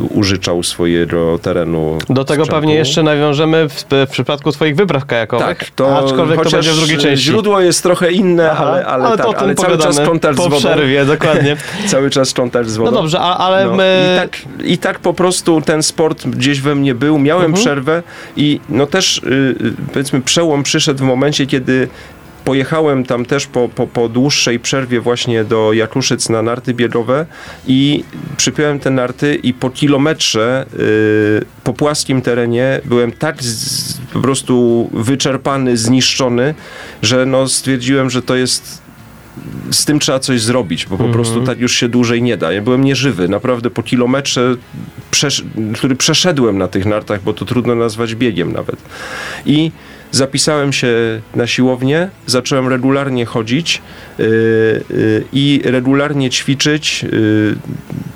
y, 0.00 0.14
użyczał 0.14 0.62
swojego 0.62 1.38
terenu. 1.38 1.98
Do 2.08 2.24
tego 2.24 2.44
sprzętu. 2.44 2.50
pewnie 2.60 2.74
jeszcze 2.74 3.02
nawiążemy 3.02 3.68
w, 3.68 3.84
w 4.06 4.10
przypadku 4.10 4.52
twoich 4.52 4.76
wypraw 4.76 5.04
kajakowych. 5.06 5.46
Tak, 5.46 5.70
to 5.70 5.98
Aczkolwiek 5.98 6.42
to 6.42 6.50
będzie 6.50 6.72
w 6.72 6.76
drugiej 6.76 6.98
części. 6.98 7.24
źródło 7.26 7.60
jest 7.60 7.82
trochę 7.82 8.12
inne, 8.12 8.50
Aha, 8.50 8.64
ale, 8.64 8.86
ale, 8.86 9.16
to 9.18 9.32
tak, 9.32 9.42
ale 9.42 9.54
cały 9.54 9.78
czas 9.78 10.00
kontakt 10.00 10.34
z 10.34 10.36
po 10.36 10.42
wodą. 10.42 10.56
przerwie, 10.56 11.04
dokładnie. 11.04 11.56
Cały 11.86 12.10
czas 12.10 12.32
kontakt 12.32 12.68
z 12.68 12.76
wodą. 12.76 12.90
No 12.90 12.96
dobrze, 12.96 13.18
a, 13.20 13.38
ale 13.38 13.64
No, 13.66 13.74
my... 13.76 14.14
I, 14.14 14.20
tak, 14.20 14.38
I 14.64 14.78
tak 14.78 14.98
po 14.98 15.14
prostu 15.14 15.60
ten 15.60 15.82
sport 15.82 16.26
gdzieś 16.26 16.60
we 16.60 16.74
mnie 16.74 16.94
był. 16.94 17.18
Miałem 17.18 17.44
Mhm. 17.46 17.62
przerwę 17.62 18.02
i 18.36 18.60
no 18.68 18.86
też 18.86 19.18
y, 19.18 19.20
y, 19.60 19.72
powiedzmy 19.92 20.20
przełom 20.20 20.62
przyszedł 20.62 20.98
w 20.98 21.06
momencie, 21.06 21.46
kiedy 21.46 21.88
pojechałem 22.46 23.04
tam 23.04 23.24
też 23.24 23.46
po, 23.46 23.68
po, 23.68 23.86
po 23.86 24.08
dłuższej 24.08 24.60
przerwie 24.60 25.00
właśnie 25.00 25.44
do 25.44 25.72
Jakuszyc 25.72 26.28
na 26.28 26.42
narty 26.42 26.74
biegowe 26.74 27.26
i 27.66 28.04
przypiąłem 28.36 28.78
te 28.78 28.90
narty 28.90 29.34
i 29.34 29.54
po 29.54 29.70
kilometrze 29.70 30.66
y, 30.74 31.44
po 31.64 31.72
płaskim 31.72 32.22
terenie 32.22 32.80
byłem 32.84 33.12
tak 33.12 33.42
z, 33.42 33.98
po 34.12 34.20
prostu 34.20 34.88
wyczerpany, 34.92 35.76
zniszczony, 35.76 36.54
że 37.02 37.26
no 37.26 37.48
stwierdziłem, 37.48 38.10
że 38.10 38.22
to 38.22 38.36
jest 38.36 38.82
z 39.70 39.84
tym 39.84 39.98
trzeba 39.98 40.18
coś 40.18 40.40
zrobić, 40.42 40.86
bo 40.86 40.96
po 40.98 41.08
prostu 41.08 41.42
tak 41.42 41.58
już 41.60 41.72
się 41.72 41.88
dłużej 41.88 42.22
nie 42.22 42.36
da. 42.36 42.52
Ja 42.52 42.62
byłem 42.62 42.84
nieżywy, 42.84 43.28
naprawdę 43.28 43.70
po 43.70 43.82
kilometrze, 43.82 44.56
przesz- 45.10 45.44
który 45.74 45.96
przeszedłem 45.96 46.58
na 46.58 46.68
tych 46.68 46.86
nartach, 46.86 47.22
bo 47.22 47.32
to 47.32 47.44
trudno 47.44 47.74
nazwać 47.74 48.14
biegiem 48.14 48.52
nawet. 48.52 48.76
I 49.46 49.70
zapisałem 50.16 50.72
się 50.72 50.88
na 51.34 51.46
siłownię, 51.46 52.08
zacząłem 52.26 52.68
regularnie 52.68 53.26
chodzić 53.26 53.82
yy, 54.18 54.26
yy, 54.90 55.24
i 55.32 55.60
regularnie 55.64 56.30
ćwiczyć. 56.30 57.02
Yy, 57.02 57.56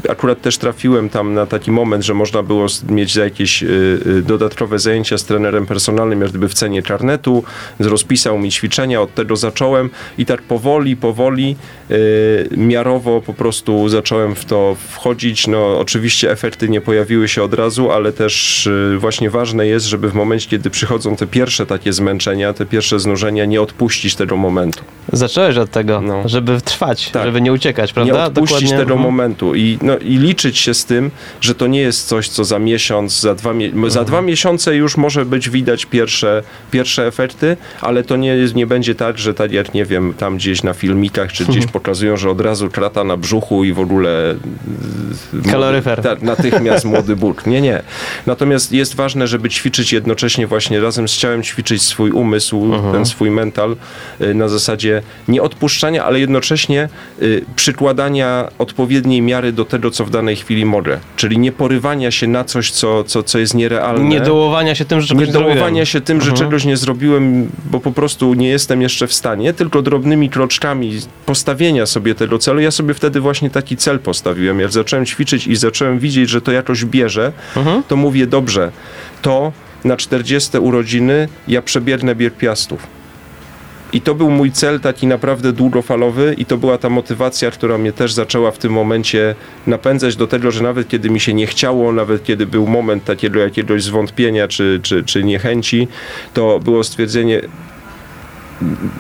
akurat 0.09 0.41
też 0.43 0.59
trafiłem 0.59 1.09
tam 1.09 1.35
na 1.35 1.47
taki 1.47 1.71
moment, 1.71 2.05
że 2.05 2.15
można 2.15 2.43
było 2.43 2.67
mieć 2.89 3.17
jakieś 3.17 3.63
yy, 3.63 4.01
yy, 4.07 4.23
dodatkowe 4.23 4.79
zajęcia 4.79 5.19
z 5.19 5.25
trenerem 5.25 5.67
personalnym, 5.67 6.21
jak 6.21 6.31
gdyby 6.31 6.49
w 6.49 6.55
cenie 6.55 6.83
karnetu. 6.83 7.45
Rozpisał 7.79 8.39
mi 8.39 8.51
ćwiczenia, 8.51 9.03
od 9.03 9.15
tego 9.15 9.37
zacząłem 9.37 9.91
i 10.19 10.27
tak 10.27 10.43
powoli, 10.43 10.97
powoli, 10.97 11.57
yy, 11.89 11.97
miarowo 12.57 13.21
po 13.21 13.35
prostu 13.35 13.89
zacząłem 13.89 14.35
w 14.35 14.45
to 14.45 14.77
wchodzić. 14.89 15.47
No 15.47 15.79
oczywiście 15.79 16.31
efekty 16.31 16.69
nie 16.69 16.81
pojawiły 16.81 17.29
się 17.29 17.43
od 17.43 17.55
razu, 17.55 17.91
ale 17.91 18.13
też 18.13 18.69
właśnie 18.99 19.31
ważne 19.31 19.67
jest, 19.67 19.87
żeby 19.87 20.11
w 20.11 20.15
momencie, 20.15 20.51
kiedy 20.51 20.71
przychodzą 20.71 21.17
te 21.17 21.27
pierwsze 21.27 21.67
takie 21.67 21.90
zmęczenia, 21.93 22.53
te 22.53 22.67
pierwsze 22.67 23.01
znużenia, 23.01 23.45
nie 23.45 23.63
odpuścić 23.63 24.15
tego 24.15 24.37
momentu. 24.37 24.85
Zacząłeś 25.13 25.57
od 25.57 25.71
tego, 25.71 26.01
No. 26.01 26.29
żeby 26.29 26.61
trwać, 26.61 27.11
Tak. 27.11 27.25
żeby 27.25 27.41
nie 27.41 27.53
uciekać, 27.53 27.93
prawda? 27.93 28.13
Nie 28.13 28.19
odpuścić 28.25 28.51
Dokładnie. 28.61 28.79
tego 28.79 28.93
Mhm. 28.95 29.01
momentu 29.03 29.55
i, 29.55 29.79
no, 29.83 29.99
i 29.99 30.17
liczyć 30.19 30.59
się 30.59 30.75
z 30.75 30.85
tym, 30.85 31.11
że 31.41 31.55
to 31.55 31.67
nie 31.67 31.81
jest 31.81 32.07
coś, 32.09 32.29
co 32.29 32.45
za 32.45 32.59
miesiąc, 32.59 33.21
za 33.21 33.35
dwa, 33.35 33.51
Mhm. 33.51 33.91
za 33.91 34.05
dwa 34.05 34.23
miesiące 34.23 34.77
już 34.77 34.97
może 34.97 35.25
być 35.25 35.51
widać 35.51 35.87
pierwsze, 35.87 36.43
pierwsze 36.71 37.07
efekty, 37.07 37.57
ale 37.81 38.03
to 38.03 38.17
nie, 38.17 38.37
nie 38.55 38.67
będzie 38.67 38.95
tak, 38.95 39.19
że 39.19 39.35
tak 39.35 39.53
jak 39.53 39.75
nie 39.75 39.85
wiem, 39.85 40.15
tam 40.19 40.37
gdzieś 40.37 40.63
na 40.63 40.75
filmikach, 40.75 41.33
czy 41.33 41.43
Mhm. 41.43 41.59
gdzieś 41.59 41.71
pokazują, 41.73 42.17
że 42.17 42.31
od 42.31 42.41
razu 42.41 42.71
krata 42.71 43.05
na 43.05 43.17
brzuchu 43.17 43.65
i 43.65 43.73
w 43.73 43.81
ogóle 43.81 44.35
y, 45.47 45.51
Kaloryfer. 45.51 46.03
Ta, 46.03 46.17
natychmiast 46.23 46.85
młody 46.85 47.17
Bóg. 47.17 47.47
Nie, 47.47 47.61
nie. 47.61 47.83
Natomiast 48.27 48.73
jest 48.73 48.95
ważne, 48.97 49.27
żeby 49.29 49.49
ćwiczyć 49.51 49.93
jednocześnie 49.93 50.47
właśnie 50.47 50.81
razem 50.81 51.09
z 51.09 51.13
ciałem, 51.17 51.43
ćwiczyć 51.43 51.80
swój 51.81 52.11
umysł, 52.11 52.65
Mhm. 52.65 52.93
ten 52.95 53.07
swój 53.07 53.31
mental 53.31 53.77
y, 54.21 54.35
na 54.35 54.49
zasadzie 54.49 55.03
nie 55.29 55.43
odpuszczania, 55.43 56.05
ale 56.05 56.21
jednocześnie 56.21 56.89
y, 57.23 57.45
przykładania 57.57 58.49
odpowiedniej 58.59 59.23
miary 59.23 59.53
do 59.53 59.65
tego, 59.65 59.91
co 59.91 60.05
w 60.05 60.11
danej 60.11 60.37
chwili 60.37 60.65
mogę. 60.65 60.99
Czyli 61.17 61.39
nie 61.39 61.53
porywania 61.53 62.11
się 62.11 62.27
na 62.27 62.45
coś, 62.45 62.71
co, 62.71 63.05
co, 63.05 63.23
co 63.23 63.39
jest 63.39 63.55
nierealne. 63.55 64.05
Nie 64.05 64.21
dołowania 64.21 64.75
się 64.75 64.85
tym, 64.85 65.01
że 65.01 65.09
czegoś 65.09 65.27
Nie 65.27 65.33
dołowania 65.33 65.85
się 65.85 66.01
tym, 66.01 66.21
że 66.21 66.31
Mhm. 66.31 66.49
czegoś 66.49 66.65
nie 66.65 66.77
zrobiłem, 66.77 67.51
bo 67.71 67.81
po 67.81 67.93
prostu 67.93 68.35
nie 68.35 68.49
jestem 68.49 68.83
jeszcze 68.83 69.07
w 69.07 69.13
stanie, 69.15 69.53
tylko 69.53 69.83
drobnymi 69.83 70.31
kroczkami 70.31 70.99
postawienia 71.27 71.87
sobie 71.87 72.15
tego 72.15 72.39
celu. 72.39 72.61
Ja 72.61 72.71
sobie 72.71 72.95
wtedy 72.95 73.21
właśnie 73.21 73.51
taki 73.51 73.77
cel 73.77 73.99
postawiłem. 73.99 74.61
Jak 74.61 74.73
zacząłem 74.73 75.07
ćwiczyć 75.07 75.47
i 75.47 75.57
zacząłem 75.57 75.99
widzieć, 75.99 76.29
że 76.31 76.41
to 76.41 76.53
jakoś 76.53 76.85
bierze, 76.85 77.33
Mhm. 77.57 77.83
to 77.89 77.97
mówię, 77.97 78.27
dobrze, 78.27 78.73
to 79.23 79.53
na 79.85 79.97
40 79.97 80.59
urodziny 80.59 81.29
ja 81.49 81.63
przebiegnę 81.63 82.15
bieg 82.15 82.37
piastów. 82.37 82.87
I 83.93 84.01
to 84.01 84.15
był 84.15 84.31
mój 84.31 84.53
cel 84.53 84.81
taki 84.81 85.07
naprawdę 85.07 85.53
długofalowy 85.53 86.35
i 86.39 86.45
to 86.45 86.59
była 86.59 86.79
ta 86.79 86.91
motywacja, 86.91 87.51
która 87.51 87.79
mnie 87.79 87.93
też 87.93 88.13
zaczęła 88.13 88.51
w 88.51 88.59
tym 88.59 88.73
momencie 88.73 89.35
napędzać 89.67 90.17
do 90.17 90.27
tego, 90.27 90.51
że 90.51 90.63
nawet 90.63 90.89
kiedy 90.89 91.11
mi 91.11 91.21
się 91.21 91.35
nie 91.35 91.47
chciało, 91.47 91.93
nawet 91.93 92.25
kiedy 92.25 92.47
był 92.47 92.67
moment 92.67 93.05
takiego 93.05 93.41
jakiegoś 93.41 93.83
zwątpienia 93.83 94.49
czy, 94.49 94.81
czy, 94.83 95.05
czy 95.05 95.25
niechęci, 95.25 95.89
to 96.35 96.59
było 96.59 96.85
stwierdzenie 96.85 97.41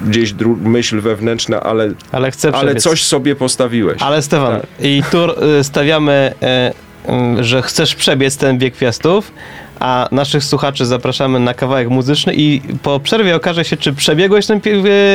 gdzieś 0.06 0.34
myśl 0.60 1.00
wewnętrzna, 1.00 1.60
ale, 1.62 1.92
Ale 2.12 2.30
chcę 2.30 2.54
ale 2.54 2.74
coś 2.74 3.04
sobie 3.04 3.36
postawiłeś. 3.36 4.02
Ale 4.02 4.22
Stefan, 4.22 4.60
Tak. 4.60 4.70
i 4.80 5.02
tu 5.10 5.44
y, 5.58 5.64
stawiamy, 5.64 6.34
y, 6.70 6.89
że 7.40 7.62
chcesz 7.62 7.94
przebiec 7.94 8.36
ten 8.36 8.58
bieg 8.58 8.76
piastów, 8.76 9.32
a 9.80 10.08
naszych 10.12 10.44
słuchaczy 10.44 10.86
zapraszamy 10.86 11.40
na 11.40 11.54
kawałek 11.54 11.88
muzyczny 11.88 12.34
i 12.34 12.60
po 12.82 13.00
przerwie 13.00 13.36
okaże 13.36 13.64
się, 13.64 13.76
czy 13.76 13.92
przebiegłeś 13.92 14.46
ten 14.46 14.60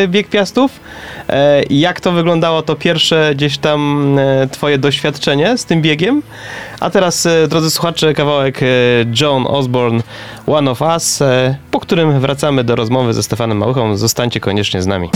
bieg 0.07 0.27
piastów, 0.27 0.79
e, 1.29 1.63
jak 1.69 2.01
to 2.01 2.11
wyglądało 2.11 2.61
to 2.61 2.75
pierwsze 2.75 3.31
gdzieś 3.35 3.57
tam 3.57 4.09
e, 4.19 4.47
twoje 4.47 4.77
doświadczenie 4.77 5.57
z 5.57 5.65
tym 5.65 5.81
biegiem. 5.81 6.21
A 6.79 6.89
teraz, 6.89 7.25
e, 7.25 7.47
drodzy 7.47 7.71
słuchacze, 7.71 8.13
kawałek 8.13 8.59
John 9.21 9.45
Osborne, 9.47 10.03
One 10.47 10.71
of 10.71 10.81
Us, 10.81 11.23
po 11.71 11.79
którym 11.79 12.19
wracamy 12.19 12.63
do 12.63 12.75
rozmowy 12.75 13.13
ze 13.13 13.23
Stefanem 13.23 13.57
Małychą. 13.57 13.97
Zostańcie 13.97 14.39
koniecznie 14.39 14.81
z 14.81 14.87
nami. 14.87 15.09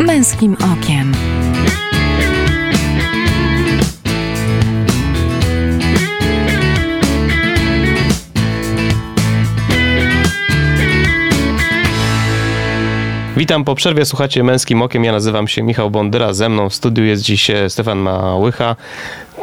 Męskim 0.00 0.56
okiem. 0.72 1.29
Witam 13.40 13.64
po 13.64 13.74
przerwie, 13.74 14.04
słuchacie 14.04 14.42
Męskim 14.42 14.82
Okiem. 14.82 15.04
Ja 15.04 15.12
nazywam 15.12 15.48
się 15.48 15.62
Michał 15.62 15.90
Bondyra. 15.90 16.32
Ze 16.32 16.48
mną 16.48 16.68
w 16.68 16.74
studiu 16.74 17.04
jest 17.04 17.22
dziś 17.22 17.50
e, 17.50 17.70
Stefan 17.70 17.98
Małycha. 17.98 18.76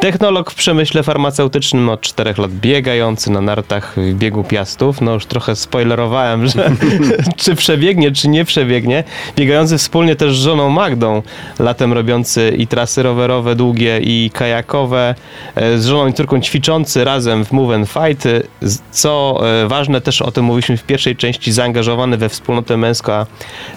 Technolog 0.00 0.50
w 0.50 0.54
przemyśle 0.54 1.02
farmaceutycznym 1.02 1.88
od 1.88 2.00
czterech 2.00 2.38
lat 2.38 2.50
biegający 2.50 3.30
na 3.30 3.40
nartach 3.40 3.94
w 3.96 4.14
biegu 4.14 4.44
Piastów. 4.44 5.00
No 5.00 5.14
już 5.14 5.26
trochę 5.26 5.56
spoilerowałem, 5.56 6.46
że 6.46 6.70
czy 7.36 7.54
przebiegnie, 7.54 8.12
czy 8.12 8.28
nie 8.28 8.44
przebiegnie. 8.44 9.04
Biegający 9.36 9.78
wspólnie 9.78 10.16
też 10.16 10.38
z 10.38 10.42
żoną 10.42 10.70
Magdą, 10.70 11.22
latem 11.58 11.92
robiący 11.92 12.54
i 12.58 12.66
trasy 12.66 13.02
rowerowe 13.02 13.54
długie 13.54 14.00
i 14.02 14.30
kajakowe. 14.34 15.14
E, 15.54 15.78
z 15.78 15.86
żoną 15.86 16.06
i 16.06 16.12
córką 16.12 16.40
ćwiczący 16.40 17.04
razem 17.04 17.44
w 17.44 17.52
Move 17.52 17.74
and 17.74 17.88
Fight. 17.88 18.26
E, 18.26 18.42
co 18.90 19.40
e, 19.64 19.68
ważne, 19.68 20.00
też 20.00 20.22
o 20.22 20.30
tym 20.30 20.44
mówiliśmy 20.44 20.76
w 20.76 20.82
pierwszej 20.82 21.16
części, 21.16 21.52
zaangażowany 21.52 22.16
we 22.16 22.28
wspólnotę 22.28 22.76
męska 22.76 23.26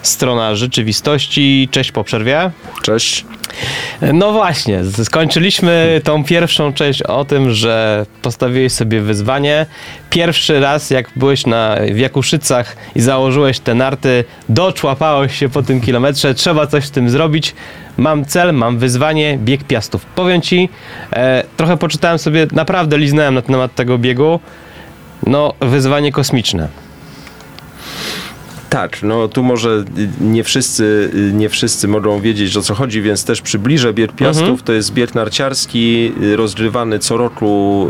strona 0.01 0.55
rzeczywistości. 0.55 1.69
Cześć 1.71 1.91
po 1.91 2.03
przerwie. 2.03 2.51
Cześć. 2.81 3.25
No 4.13 4.31
właśnie, 4.31 4.83
skończyliśmy 5.03 6.01
tą 6.11 6.23
pierwszą 6.23 6.73
część 6.73 7.01
o 7.03 7.25
tym, 7.25 7.51
że 7.51 8.05
postawiłeś 8.21 8.73
sobie 8.73 9.01
wyzwanie. 9.01 9.65
Pierwszy 10.09 10.59
raz, 10.59 10.89
jak 10.89 11.09
byłeś 11.15 11.45
na, 11.45 11.77
w 11.91 11.97
Jakuszycach 11.97 12.77
i 12.95 13.01
założyłeś 13.01 13.59
te 13.59 13.75
narty, 13.75 14.23
doczłapałeś 14.49 15.37
się 15.39 15.49
po 15.49 15.63
tym 15.63 15.81
kilometrze, 15.81 16.33
trzeba 16.33 16.67
coś 16.67 16.85
z 16.85 16.91
tym 16.91 17.09
zrobić. 17.09 17.55
Mam 17.97 18.25
cel, 18.25 18.53
mam 18.53 18.77
wyzwanie, 18.77 19.37
bieg 19.37 19.63
piastów. 19.63 20.05
Powiem 20.05 20.41
ci, 20.41 20.69
e, 21.13 21.43
trochę 21.57 21.77
poczytałem 21.77 22.19
sobie, 22.19 22.47
naprawdę 22.51 22.97
liznąłem 22.97 23.33
na 23.33 23.41
temat 23.41 23.75
tego 23.75 23.97
biegu. 23.97 24.39
No, 25.27 25.53
wyzwanie 25.61 26.11
kosmiczne. 26.11 26.90
Tak, 28.71 29.03
no 29.03 29.27
tu 29.27 29.43
może 29.43 29.83
nie 30.21 30.43
wszyscy, 30.43 31.11
nie 31.33 31.49
wszyscy 31.49 31.87
mogą 31.87 32.21
wiedzieć 32.21 32.57
o 32.57 32.61
co 32.61 32.75
chodzi, 32.75 33.01
więc 33.01 33.25
też 33.25 33.41
przybliżę 33.41 33.93
bieg 33.93 34.11
Piastów. 34.11 34.41
Mhm. 34.41 34.59
To 34.65 34.73
jest 34.73 34.93
bieg 34.93 35.15
narciarski 35.15 36.11
rozgrywany 36.35 36.99
co 36.99 37.17
roku 37.17 37.87
y, 37.87 37.89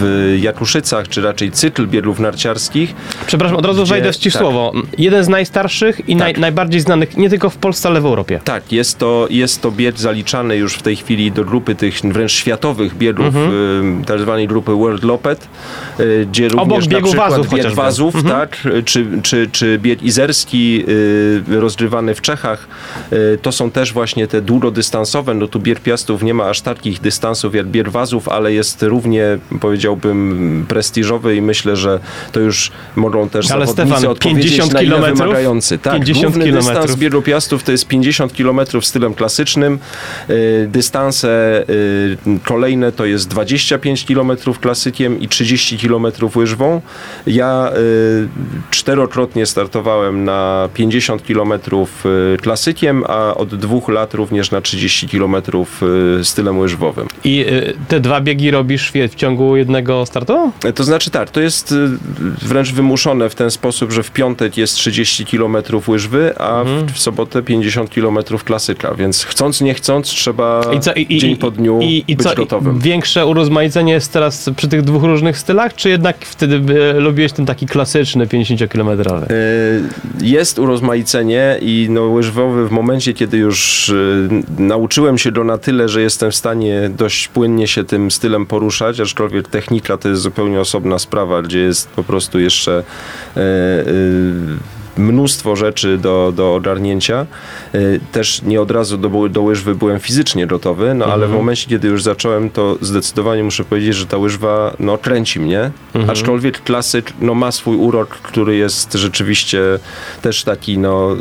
w 0.00 0.38
Jakuszycach, 0.40 1.08
czy 1.08 1.22
raczej 1.22 1.50
cykl 1.50 1.86
biegów 1.86 2.18
narciarskich. 2.18 2.94
Przepraszam, 3.26 3.56
od 3.56 3.66
razu 3.66 3.82
gdzie, 3.82 3.94
wejdę 3.94 4.14
ci 4.14 4.32
tak. 4.32 4.42
słowo. 4.42 4.72
Jeden 4.98 5.24
z 5.24 5.28
najstarszych 5.28 6.08
i 6.08 6.16
tak. 6.16 6.18
naj, 6.18 6.34
najbardziej 6.34 6.80
znanych 6.80 7.16
nie 7.16 7.30
tylko 7.30 7.50
w 7.50 7.56
Polsce, 7.56 7.88
ale 7.88 8.00
w 8.00 8.06
Europie. 8.06 8.40
Tak, 8.44 8.72
jest 8.72 8.98
to, 8.98 9.26
jest 9.30 9.62
to 9.62 9.70
bieg 9.70 9.98
zaliczany 9.98 10.56
już 10.56 10.74
w 10.74 10.82
tej 10.82 10.96
chwili 10.96 11.32
do 11.32 11.44
grupy 11.44 11.74
tych 11.74 12.00
wręcz 12.00 12.32
światowych 12.32 12.96
biegów, 12.96 13.26
mhm. 13.26 14.04
tak 14.04 14.20
zwanej 14.20 14.48
grupy 14.48 14.72
World 14.72 15.04
Lopet, 15.04 15.48
y, 16.00 16.26
gdzie 16.30 16.46
Obok 16.46 16.60
również 16.60 16.88
biegu 16.88 17.00
na 17.00 17.06
przykład 17.06 17.30
wazów, 17.30 17.54
bieg 17.54 17.74
wazów, 17.74 18.14
mhm. 18.14 18.34
tak, 18.34 18.58
czy, 18.84 19.06
czy, 19.22 19.48
czy 19.52 19.78
bieg 19.78 20.09
Izerski 20.10 20.84
y, 20.88 21.60
rozgrywany 21.60 22.14
w 22.14 22.20
Czechach. 22.20 22.68
Y, 23.12 23.38
to 23.42 23.52
są 23.52 23.70
też 23.70 23.92
właśnie 23.92 24.26
te 24.26 24.40
długodystansowe. 24.42 25.34
No 25.34 25.48
tu 25.48 25.60
Bier 25.60 25.80
Piastów 25.80 26.22
nie 26.22 26.34
ma 26.34 26.44
aż 26.44 26.60
takich 26.60 27.00
dystansów 27.00 27.54
jak 27.54 27.66
Bier 27.66 27.90
Wazów, 27.90 28.28
ale 28.28 28.52
jest 28.52 28.82
równie, 28.82 29.38
powiedziałbym, 29.60 30.66
prestiżowy 30.68 31.36
i 31.36 31.42
myślę, 31.42 31.76
że 31.76 32.00
to 32.32 32.40
już 32.40 32.70
mogą 32.96 33.28
też 33.28 33.50
ale 33.50 33.66
zawodnicy 33.66 33.96
Stefan, 33.96 34.12
odpowiedzieć 34.12 34.50
50 34.50 34.72
na 34.72 34.82
ile 34.82 35.00
wymagający. 35.00 35.78
Tak, 35.78 35.92
50 35.92 36.24
główny 36.24 36.44
kilometrów. 36.44 36.80
dystans 36.80 37.00
Bieru 37.00 37.22
Piastów 37.22 37.62
to 37.62 37.72
jest 37.72 37.86
50 37.86 38.32
km 38.32 38.60
stylem 38.80 39.14
klasycznym. 39.14 39.78
Y, 40.30 40.68
dystanse 40.72 41.30
kolejne 42.44 42.92
to 42.92 43.04
jest 43.04 43.28
25 43.28 44.04
km 44.04 44.32
klasykiem 44.60 45.20
i 45.20 45.28
30 45.28 45.78
km 45.78 46.06
łyżwą. 46.36 46.80
Ja 47.26 47.72
czterokrotnie 48.70 49.46
startowałem 49.46 49.99
na 50.12 50.68
50 50.74 51.22
km 51.22 51.52
y, 51.52 52.36
klasykiem, 52.36 53.04
a 53.08 53.34
od 53.34 53.54
dwóch 53.54 53.88
lat 53.88 54.14
również 54.14 54.50
na 54.50 54.60
30 54.60 55.08
km 55.08 55.36
y, 56.20 56.24
stylem 56.24 56.58
łyżwowym. 56.58 57.08
I 57.24 57.40
y, 57.40 57.74
te 57.88 58.00
dwa 58.00 58.20
biegi 58.20 58.50
robisz 58.50 58.92
w 59.10 59.14
ciągu 59.14 59.56
jednego 59.56 60.06
startu? 60.06 60.52
To 60.74 60.84
znaczy 60.84 61.10
tak, 61.10 61.30
to 61.30 61.40
jest 61.40 61.74
wręcz 62.42 62.72
wymuszone 62.72 63.30
w 63.30 63.34
ten 63.34 63.50
sposób, 63.50 63.92
że 63.92 64.02
w 64.02 64.10
piątek 64.10 64.56
jest 64.56 64.74
30 64.74 65.26
km 65.26 65.56
łyżwy, 65.88 66.38
a 66.38 66.60
mhm. 66.60 66.88
w, 66.88 66.98
sobotę 66.98 67.42
50 67.42 67.94
km 67.94 68.18
klasyka, 68.44 68.94
więc 68.94 69.24
chcąc 69.24 69.60
nie 69.60 69.74
chcąc 69.74 70.08
trzeba 70.08 70.60
I 70.76 70.80
co, 70.80 70.92
i, 70.92 71.18
dzień 71.18 71.36
po 71.36 71.50
dniu 71.50 71.80
i, 71.82 72.04
i 72.08 72.16
być 72.16 72.26
co, 72.26 72.34
gotowym. 72.34 72.78
Większe 72.78 73.26
urozmaicenie 73.26 73.92
jest 73.92 74.12
teraz 74.12 74.50
przy 74.56 74.68
tych 74.68 74.82
dwóch 74.82 75.02
różnych 75.02 75.38
stylach, 75.38 75.74
czy 75.74 75.88
jednak 75.88 76.24
wtedy 76.24 76.60
lubiłeś 76.94 77.32
ten 77.32 77.46
taki 77.46 77.66
klasyczny 77.66 78.26
50-kilometrowy? 78.26 79.26
Jest 80.20 80.58
urozmaicenie 80.58 81.58
i 81.62 81.86
no, 81.90 82.02
łyżwowy 82.02 82.68
w 82.68 82.70
momencie, 82.70 83.14
kiedy 83.14 83.38
już 83.38 83.88
y, 83.88 84.28
nauczyłem 84.58 85.18
się 85.18 85.32
go 85.32 85.44
na 85.44 85.58
tyle, 85.58 85.88
że 85.88 86.02
jestem 86.02 86.30
w 86.30 86.36
stanie 86.36 86.90
dość 86.96 87.28
płynnie 87.28 87.68
się 87.68 87.84
tym 87.84 88.10
stylem 88.10 88.46
poruszać, 88.46 89.00
aczkolwiek 89.00 89.48
technika 89.48 89.96
to 89.96 90.08
jest 90.08 90.22
zupełnie 90.22 90.60
osobna 90.60 90.98
sprawa, 90.98 91.42
gdzie 91.42 91.58
jest 91.58 91.88
po 91.88 92.04
prostu 92.04 92.38
jeszcze 92.38 92.82
y, 93.36 93.40
y, 93.40 94.79
mnóstwo 95.00 95.56
rzeczy 95.56 95.98
do, 95.98 96.32
do 96.36 96.54
ogarnięcia. 96.54 97.26
Y, 97.74 98.00
też 98.12 98.42
nie 98.42 98.60
od 98.60 98.70
razu 98.70 98.98
do, 98.98 99.28
do 99.28 99.42
łyżwy 99.42 99.74
byłem 99.74 100.00
fizycznie 100.00 100.46
gotowy, 100.46 100.94
no 100.94 101.04
ale 101.04 101.20
w 101.20 101.22
mhm. 101.22 101.32
momencie, 101.32 101.68
kiedy 101.68 101.88
już 101.88 102.02
zacząłem, 102.02 102.50
to 102.50 102.76
zdecydowanie 102.80 103.44
muszę 103.44 103.64
powiedzieć, 103.64 103.94
że 103.94 104.06
ta 104.06 104.16
łyżwa 104.16 104.76
no, 104.78 104.98
kręci 104.98 105.40
mnie. 105.40 105.70
Mhm. 105.94 106.10
Aczkolwiek 106.10 106.62
klasyk 106.62 107.12
no, 107.20 107.34
ma 107.34 107.52
swój 107.52 107.76
urok, 107.76 108.08
który 108.08 108.56
jest 108.56 108.92
rzeczywiście 108.92 109.60
też 110.22 110.44
taki 110.44 110.78
no, 110.78 111.16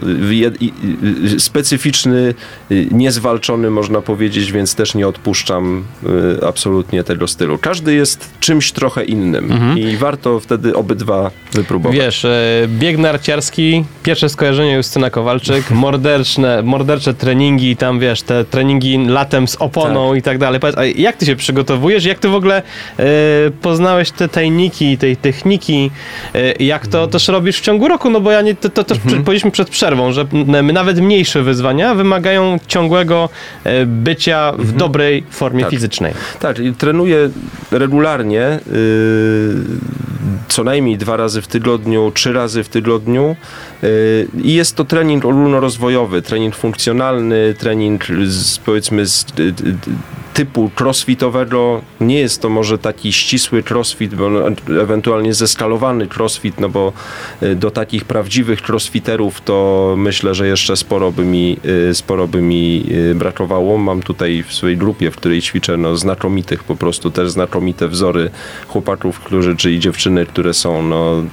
specyficzny, 1.37 2.33
y, 2.71 2.87
niezwalczony 2.91 3.69
można 3.69 4.01
powiedzieć, 4.01 4.51
więc 4.51 4.75
też 4.75 4.95
nie 4.95 5.07
odpuszczam 5.07 5.83
y, 6.39 6.47
absolutnie 6.47 7.03
tego 7.03 7.27
stylu. 7.27 7.57
Każdy 7.57 7.93
jest 7.93 8.29
czymś 8.39 8.71
trochę 8.71 9.03
innym 9.03 9.51
mhm. 9.51 9.77
i 9.77 9.97
warto 9.97 10.39
wtedy 10.39 10.75
obydwa 10.75 11.31
wypróbować. 11.53 11.97
Wiesz, 11.97 12.25
e, 12.25 12.67
bieg 12.67 12.97
narciarski 12.97 13.68
pierwsze 14.03 14.29
skojarzenie 14.29 14.73
Justyna 14.73 15.09
Kowalczyk, 15.09 15.71
morderczne, 15.85 16.63
mordercze 16.63 17.13
treningi, 17.13 17.75
tam 17.75 17.99
wiesz, 17.99 18.21
te 18.21 18.45
treningi 18.45 18.97
latem 19.07 19.47
z 19.47 19.55
oponą 19.55 20.09
tak. 20.09 20.19
i 20.19 20.21
tak 20.21 20.37
dalej. 20.37 20.59
Powiedz, 20.59 20.77
a 20.77 20.85
jak 20.85 21.15
ty 21.15 21.25
się 21.25 21.35
przygotowujesz? 21.35 22.05
Jak 22.05 22.19
ty 22.19 22.29
w 22.29 22.35
ogóle 22.35 22.61
e, 22.99 23.03
poznałeś 23.61 24.11
te 24.11 24.27
tajniki, 24.27 24.97
tej 24.97 25.17
techniki? 25.17 25.91
E, 26.35 26.63
jak 26.63 26.87
to 26.87 27.07
też 27.07 27.27
robisz 27.27 27.57
w 27.57 27.61
ciągu 27.61 27.87
roku? 27.87 28.09
No 28.09 28.21
bo 28.21 28.31
ja 28.31 28.41
nie, 28.41 28.55
to, 28.55 28.69
to 28.69 28.83
też 28.83 28.97
mhm. 28.97 29.23
powiedzieliśmy 29.23 29.51
przed 29.51 29.69
przerwą, 29.69 30.11
że 30.11 30.25
nawet 30.73 30.99
mniejsze 30.99 31.43
wyzwania 31.43 31.95
wymagają 31.95 32.59
ciągłego 32.67 33.29
e, 33.63 33.85
bycia 33.85 34.51
w 34.51 34.59
mhm. 34.59 34.77
dobrej 34.77 35.23
formie 35.29 35.61
tak. 35.61 35.71
fizycznej. 35.71 36.13
Tak, 36.39 36.59
i 36.59 36.73
trenuję 36.73 37.29
regularnie, 37.71 38.59
yy, 38.67 39.55
co 40.47 40.63
najmniej 40.63 40.97
dwa 40.97 41.17
razy 41.17 41.41
w 41.41 41.47
tygodniu, 41.47 42.11
trzy 42.15 42.33
razy 42.33 42.63
w 42.63 42.69
tygodniu. 42.69 43.35
Y, 43.83 44.27
I 44.43 44.53
jest 44.53 44.75
to 44.75 44.85
trening 44.85 45.25
ogólnorozwojowy, 45.25 46.21
trening 46.21 46.55
funkcjonalny, 46.55 47.55
trening 47.59 48.05
z, 48.25 48.57
powiedzmy 48.57 49.05
z 49.05 49.25
typu 50.33 50.71
crossfitowego. 50.79 51.81
Nie 52.01 52.19
jest 52.19 52.41
to 52.41 52.49
może 52.49 52.77
taki 52.77 53.13
ścisły 53.13 53.63
crossfit, 53.69 54.15
bo 54.15 54.29
ewentualnie 54.81 55.33
zeskalowany 55.33 56.07
crossfit, 56.17 56.59
no 56.59 56.69
bo 56.69 56.93
y, 57.43 57.55
do 57.55 57.71
takich 57.71 58.05
prawdziwych 58.05 58.69
crossfiterów 58.69 59.41
to 59.41 59.95
myślę, 59.97 60.35
że 60.35 60.47
jeszcze 60.47 60.77
sporo 60.77 61.11
by 61.11 61.25
mi, 61.25 61.57
y, 61.89 61.93
sporo 61.93 62.27
by 62.27 62.41
mi 62.41 62.85
brakowało. 63.15 63.77
Mam 63.77 64.01
tutaj 64.01 64.43
w 64.47 64.53
swojej 64.53 64.77
grupie, 64.77 65.11
w 65.11 65.15
której 65.15 65.41
ćwiczę, 65.41 65.77
no 65.77 65.97
znakomitych 65.97 66.63
po 66.63 66.75
prostu 66.75 67.11
też 67.11 67.31
znakomite 67.31 67.87
wzory 67.87 68.29
chłopaków, 68.67 69.19
którzy, 69.19 69.55
czy 69.55 69.79
dziewczyny, 69.79 70.18
które 70.25 70.53
są 70.53 70.83
no, 70.83 71.23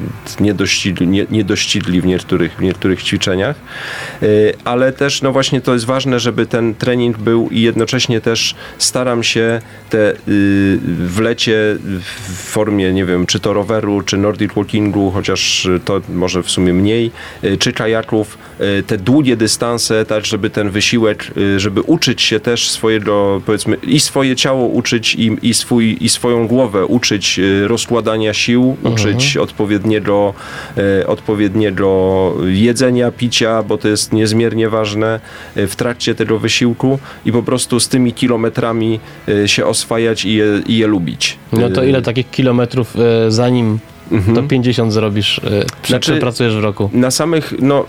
niedościgli, 0.41 1.07
nie, 1.09 1.27
niedościgli 1.31 2.01
w 2.01 2.07
niektórych 2.07 2.57
w 2.57 2.63
niektórych 2.63 3.03
ćwiczeniach, 3.03 3.57
y, 4.23 4.55
ale 4.65 4.93
też 4.93 5.23
no 5.23 5.33
właśnie 5.33 5.61
to 5.61 5.73
jest 5.73 5.85
ważne, 5.85 6.21
żeby 6.21 6.47
ten 6.47 6.75
trening 6.75 7.19
był 7.19 7.49
i 7.51 7.61
jednocześnie 7.61 8.21
też 8.21 8.55
staram 8.79 9.23
się 9.23 9.61
te 9.91 10.13
y, 10.13 10.17
w 10.87 11.19
lecie 11.21 11.77
w 12.29 12.33
formie, 12.33 12.93
nie 12.93 13.05
wiem, 13.05 13.27
czy 13.27 13.41
to 13.41 13.53
roweru, 13.53 14.03
czy 14.03 14.17
nordic 14.17 14.53
walkingu, 14.53 15.11
chociaż 15.11 15.69
to 15.85 16.01
może 16.09 16.43
w 16.43 16.51
sumie 16.51 16.73
mniej, 16.73 17.11
y, 17.45 17.59
czy 17.59 17.73
kajaków, 17.73 18.39
te 18.87 18.99
długie 18.99 19.37
dystanse, 19.37 20.05
tak 20.05 20.27
żeby 20.27 20.51
ten 20.51 20.71
wysiłek, 20.71 21.27
żeby 21.57 21.83
uczyć 21.83 22.23
się 22.23 22.41
też 22.41 22.71
swojego, 22.71 23.43
powiedzmy, 23.47 23.77
i 23.83 24.01
swoje 24.01 24.37
ciało 24.37 24.67
uczyć 24.67 25.15
i, 25.15 25.37
i, 25.43 25.55
swój, 25.55 25.97
i 26.01 26.09
swoją 26.09 26.47
głowę 26.47 26.87
uczyć 26.87 27.41
rozkładania 27.67 28.35
sił, 28.35 28.76
mhm. 28.85 28.95
uczyć 28.95 29.37
odpowiedniego, 29.37 30.35
odpowiedniego 31.07 31.87
jedzenia, 32.47 33.11
picia, 33.11 33.63
bo 33.63 33.79
to 33.79 33.89
jest 33.89 34.13
niezmiernie 34.13 34.69
ważne 34.69 35.21
e, 35.57 35.67
w 35.67 35.77
trakcie 35.77 36.15
tego 36.15 36.39
wysiłku 36.39 36.99
i 37.25 37.33
po 37.33 37.43
prostu 37.43 37.81
z 37.81 37.89
tymi 37.89 38.13
kilometrami 38.13 39.01
e, 39.29 39.49
się 39.49 39.67
oswajać 39.67 40.25
i 40.25 40.35
je, 40.35 40.63
i 40.67 40.79
je 40.79 40.87
lubić. 40.87 41.39
No 41.53 41.71
to 41.71 41.85
ile 41.85 42.03
takich 42.03 42.31
kilometrów 42.31 42.97
e, 42.97 43.31
zanim 43.31 43.79
to 44.35 44.43
50 44.43 44.93
zrobisz, 44.93 45.41
Znaczy- 45.85 46.01
przepracujesz 46.01 46.57
w 46.57 46.61
roku. 46.61 46.91
Na 46.93 47.11
samych, 47.11 47.55
no 47.61 47.87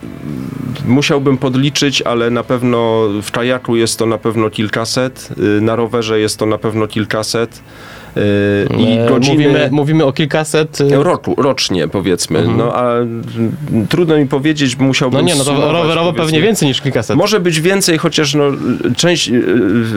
musiałbym 0.85 1.37
podliczyć, 1.37 2.01
ale 2.01 2.29
na 2.29 2.43
pewno 2.43 3.07
w 3.21 3.31
kajaku 3.31 3.75
jest 3.75 3.99
to 3.99 4.05
na 4.05 4.17
pewno 4.17 4.49
kilkaset, 4.49 5.29
y, 5.57 5.61
na 5.61 5.75
rowerze 5.75 6.19
jest 6.19 6.39
to 6.39 6.45
na 6.45 6.57
pewno 6.57 6.87
kilkaset. 6.87 7.61
Y, 8.17 8.67
I 8.77 9.09
godziny... 9.09 9.35
mówimy, 9.37 9.69
mówimy 9.71 10.05
o 10.05 10.13
kilkaset... 10.13 10.79
yy, 10.79 11.03
Roku, 11.03 11.35
rocznie 11.37 11.87
powiedzmy, 11.87 12.47
no 12.57 12.73
a 12.75 12.93
mm, 12.97 13.23
trudno 13.89 14.17
mi 14.17 14.25
powiedzieć, 14.27 14.77
musiałbym 14.79 15.19
No 15.19 15.27
nie, 15.27 15.33
no 15.35 15.43
to 15.43 15.43
zsumować, 15.43 15.73
rowerowo 15.73 16.13
pewnie 16.13 16.23
powiedzmy. 16.23 16.41
więcej 16.41 16.67
niż 16.67 16.81
kilkaset. 16.81 17.17
Może 17.17 17.39
być 17.39 17.61
więcej, 17.61 17.97
chociaż 17.97 18.35
no, 18.35 18.43
część 18.97 19.29
y, 19.29 19.41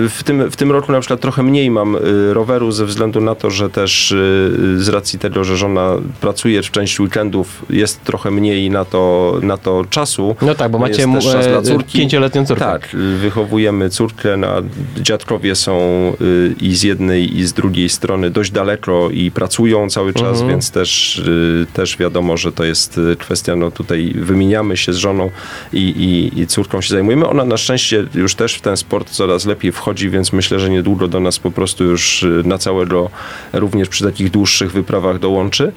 w 0.08 0.22
tym, 0.24 0.50
w 0.50 0.56
tym 0.56 0.72
roku 0.72 0.92
na 0.92 1.00
przykład 1.00 1.20
trochę 1.20 1.42
mniej 1.42 1.70
mam 1.70 1.96
y, 1.96 2.34
roweru 2.34 2.72
ze 2.72 2.86
względu 2.86 3.20
na 3.20 3.34
to, 3.34 3.50
że 3.50 3.70
też 3.70 4.12
y, 4.12 4.76
z 4.78 4.88
racji 4.88 5.18
tego, 5.18 5.44
że 5.44 5.56
żona 5.56 5.90
pracuje 6.20 6.62
w 6.62 6.70
część 6.70 7.00
weekendów, 7.00 7.64
jest 7.70 8.04
trochę 8.04 8.30
mniej 8.30 8.70
na 8.70 8.84
to, 8.84 9.34
na 9.42 9.56
to 9.56 9.84
czasu. 9.90 10.36
No 10.42 10.54
tak, 10.54 10.70
bo 10.70 10.78
macie 10.78 11.06
czas 11.22 11.46
e, 11.46 11.48
dla 11.48 11.62
córki. 11.62 11.98
pięcioletnią 11.98 12.46
córkę. 12.46 12.64
Tak, 12.64 12.94
y, 12.94 13.16
wychowujemy 13.16 13.90
córkę, 13.90 14.36
no, 14.36 14.46
a 14.46 14.62
dziadkowie 15.00 15.54
są 15.54 15.72
y, 16.20 16.54
i 16.60 16.76
z 16.76 16.82
jednej 16.82 17.38
i 17.38 17.46
z 17.46 17.52
drugiej 17.52 17.88
strony 17.88 18.09
dość 18.30 18.50
daleko 18.50 19.10
i 19.10 19.30
pracują 19.30 19.90
cały 19.90 20.14
czas, 20.14 20.30
Mhm. 20.30 20.48
więc 20.48 20.70
też, 20.70 21.18
y, 21.18 21.66
też 21.72 21.96
wiadomo, 21.96 22.36
że 22.36 22.52
to 22.52 22.64
jest 22.64 22.98
y, 22.98 23.16
kwestia, 23.16 23.56
no 23.56 23.70
tutaj 23.70 24.12
wymieniamy 24.16 24.76
się 24.76 24.92
z 24.92 24.96
żoną 24.96 25.30
i, 25.72 25.78
i, 25.78 26.40
i 26.40 26.46
córką 26.46 26.80
się 26.80 26.88
zajmujemy. 26.88 27.28
Ona 27.28 27.44
na 27.44 27.56
szczęście 27.56 28.06
już 28.14 28.34
też 28.34 28.54
w 28.54 28.60
ten 28.60 28.76
sport 28.76 29.10
coraz 29.10 29.46
lepiej 29.46 29.72
wchodzi, 29.72 30.10
więc 30.10 30.32
myślę, 30.32 30.60
że 30.60 30.70
niedługo 30.70 31.08
do 31.08 31.20
nas 31.20 31.38
po 31.38 31.50
prostu 31.50 31.84
już 31.84 32.22
y, 32.22 32.42
na 32.44 32.58
całego, 32.58 33.10
również 33.52 33.88
przy 33.88 34.04
takich 34.04 34.30
dłuższych 34.30 34.72
wyprawach 34.72 35.18
dołączy. 35.18 35.72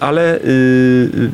Ale 0.00 0.38
y, 0.38 1.30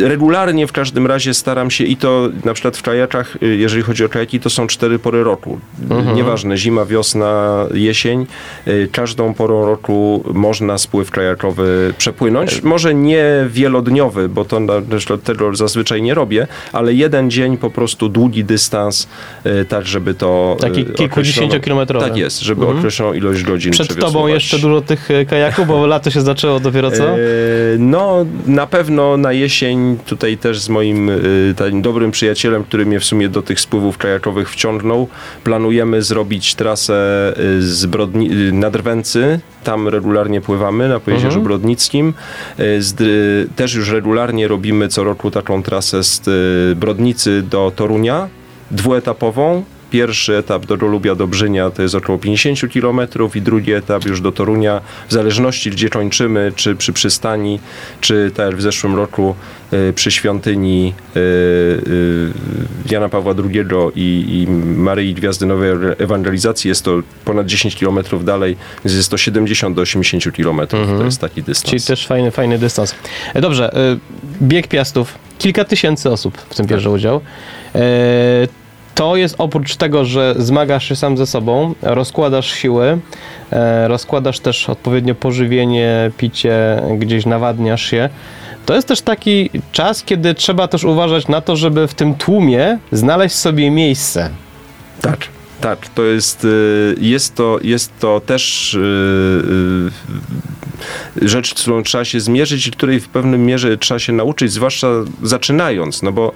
regularnie 0.00 0.66
w 0.66 0.72
każdym 0.72 1.06
razie 1.06 1.34
staram 1.34 1.70
się 1.70 1.84
i 1.84 1.96
to 1.96 2.28
na 2.44 2.54
przykład 2.54 2.76
w 2.76 2.82
kajakach, 2.82 3.36
y, 3.42 3.56
jeżeli 3.56 3.82
chodzi 3.82 4.04
o 4.04 4.08
kajaki, 4.08 4.40
to 4.40 4.50
są 4.50 4.66
cztery 4.66 4.98
pory 4.98 5.24
roku. 5.24 5.58
Mhm. 5.90 6.16
Nieważne, 6.16 6.56
zima, 6.56 6.84
wiosna, 6.84 7.64
jesień. 7.74 8.26
y, 8.68 8.88
Każdą 8.92 9.34
porą 9.34 9.66
roku 9.66 10.24
można 10.34 10.78
spływ 10.78 11.10
kajakowy 11.10 11.94
przepłynąć. 11.98 12.62
Może 12.62 12.94
nie 12.94 13.24
wielodniowy, 13.48 14.28
bo 14.28 14.44
to 14.44 14.60
na 14.60 14.74
przykład 14.98 15.22
tego 15.22 15.56
zazwyczaj 15.56 16.02
nie 16.02 16.14
robię, 16.14 16.46
ale 16.72 16.94
jeden 16.94 17.30
dzień 17.30 17.56
po 17.58 17.70
prostu 17.70 18.08
długi 18.08 18.44
dystans, 18.44 19.08
y, 19.46 19.64
tak 19.64 19.86
żeby 19.86 20.14
to 20.14 20.56
Taki 20.60 20.84
kilkudziesięciokilometrowy. 20.84 22.06
Tak 22.06 22.16
jest, 22.16 22.40
żeby 22.40 22.60
Mhm. 22.62 22.78
określoną 22.78 23.12
ilość 23.12 23.42
godzin 23.42 23.72
Przed 23.72 23.96
tobą 24.00 24.26
jeszcze 24.26 24.58
dużo 24.58 24.80
tych 24.80 25.10
e, 25.10 25.24
kajaków, 25.26 25.66
bo 25.66 25.86
lato 25.86 26.10
się 26.10 26.20
zaczęło 26.20 26.60
dopiero 26.60 26.90
co? 26.90 27.04
E, 27.10 27.18
No, 27.78 28.26
na 28.46 28.66
pewno 28.66 29.16
na 29.16 29.32
jesień 29.32 29.51
tutaj 30.06 30.38
też 30.38 30.60
z 30.60 30.68
moim 30.68 31.10
takim 31.56 31.82
dobrym 31.82 32.10
przyjacielem, 32.10 32.64
który 32.64 32.86
mnie 32.86 33.00
w 33.00 33.04
sumie 33.04 33.28
do 33.28 33.42
tych 33.42 33.60
spływów 33.60 33.98
kajakowych 33.98 34.50
wciągnął, 34.50 35.08
planujemy 35.44 36.02
zrobić 36.02 36.54
trasę 36.54 36.94
e, 37.36 37.62
z 37.62 37.86
Brodni 37.86 38.30
e, 38.30 38.52
na 38.52 38.70
Drwęcy. 38.70 39.40
Tam 39.64 39.88
regularnie 39.88 40.40
pływamy 40.40 40.88
na 40.88 41.00
Pojezierzu 41.00 41.26
Mhm. 41.26 41.44
Brodnickim. 41.44 42.14
Z, 42.78 42.96
też 43.56 43.74
już 43.74 43.90
regularnie 43.90 44.48
robimy 44.48 44.88
co 44.88 45.04
roku 45.04 45.30
taką 45.30 45.62
trasę 45.62 46.02
z 46.02 46.20
Brodnicy 46.78 47.42
do 47.42 47.72
Torunia, 47.76 48.28
dwuetapową. 48.70 49.64
Pierwszy 49.92 50.36
etap 50.36 50.66
do 50.66 50.76
Rolubia 50.76 51.14
do 51.14 51.26
Brzynia 51.26 51.70
to 51.70 51.82
jest 51.82 51.94
około 51.94 52.18
50 52.18 52.72
km 52.72 53.00
i 53.34 53.42
drugi 53.42 53.72
etap 53.72 54.04
już 54.04 54.20
do 54.20 54.32
Torunia, 54.32 54.80
w 55.08 55.12
zależności 55.12 55.70
gdzie 55.70 55.88
kończymy, 55.88 56.52
czy 56.56 56.76
przy 56.76 56.92
przystani, 56.92 57.60
czy 58.00 58.30
tak 58.34 58.46
jak 58.46 58.56
w 58.56 58.62
zeszłym 58.62 58.96
roku 58.96 59.34
y, 59.72 59.92
przy 59.92 60.10
świątyni 60.10 60.94
y, 61.16 61.20
y, 61.20 62.32
Jana 62.90 63.08
Pawła 63.08 63.34
II 63.44 63.64
i, 63.94 64.24
i 64.28 64.50
Maryi 64.76 65.14
Gwiazdy 65.14 65.46
Nowej 65.46 65.70
Ewangelizacji. 65.98 66.68
Jest 66.68 66.84
to 66.84 67.02
ponad 67.24 67.46
10 67.46 67.76
km 67.76 67.98
dalej, 68.24 68.56
więc 68.84 68.96
jest 68.96 69.10
to 69.10 69.16
70 69.16 69.76
do 69.76 69.82
80 69.82 70.36
km. 70.36 70.60
To 70.66 71.04
jest 71.04 71.20
taki 71.20 71.42
dystans. 71.42 71.70
Czyli 71.70 71.82
też 71.82 72.06
fajny, 72.06 72.30
fajny 72.30 72.58
dystans. 72.58 72.94
E, 73.34 73.40
Dobrze, 73.40 73.74
e, 73.74 73.96
bieg 74.42 74.68
piastów. 74.68 75.18
Kilka 75.38 75.64
tysięcy 75.64 76.10
osób 76.10 76.38
w 76.50 76.54
tym 76.54 76.66
bierze 76.66 76.90
udział. 76.90 77.20
To 78.94 79.16
jest 79.16 79.34
oprócz 79.38 79.76
tego, 79.76 80.04
że 80.04 80.34
zmagasz 80.38 80.88
się 80.88 80.96
sam 80.96 81.16
ze 81.16 81.26
sobą, 81.26 81.74
rozkładasz 81.82 82.52
siły, 82.52 82.98
e, 83.52 83.88
rozkładasz 83.88 84.40
też 84.40 84.68
odpowiednio 84.68 85.14
pożywienie, 85.14 86.10
picie, 86.16 86.82
gdzieś 86.98 87.26
nawadniasz 87.26 87.82
się. 87.82 88.08
To 88.66 88.74
jest 88.74 88.88
też 88.88 89.00
taki 89.00 89.50
czas, 89.72 90.02
kiedy 90.02 90.34
trzeba 90.34 90.68
też 90.68 90.84
uważać 90.84 91.28
na 91.28 91.40
to, 91.40 91.56
żeby 91.56 91.88
w 91.88 91.94
tym 91.94 92.14
tłumie 92.14 92.78
znaleźć 92.92 93.34
sobie 93.34 93.70
miejsce. 93.70 94.30
Tak, 95.00 95.18
tak. 95.62 95.88
To 95.88 96.02
jest, 96.02 96.44
y, 96.44 96.96
jest, 97.00 97.34
to, 97.34 97.58
jest 97.62 97.92
to 98.00 98.20
też 98.20 98.74
y, 98.74 98.78
y, 101.22 101.28
rzecz, 101.28 101.54
którą 101.54 101.82
trzeba 101.82 102.04
się 102.04 102.20
zmierzyć 102.20 102.66
i 102.66 102.70
której 102.70 103.00
w 103.00 103.08
pewnym 103.08 103.46
mierze 103.46 103.78
trzeba 103.78 103.98
się 103.98 104.12
nauczyć, 104.12 104.52
zwłaszcza 104.52 104.88
zaczynając, 105.22 106.02
no 106.02 106.12
bo 106.12 106.32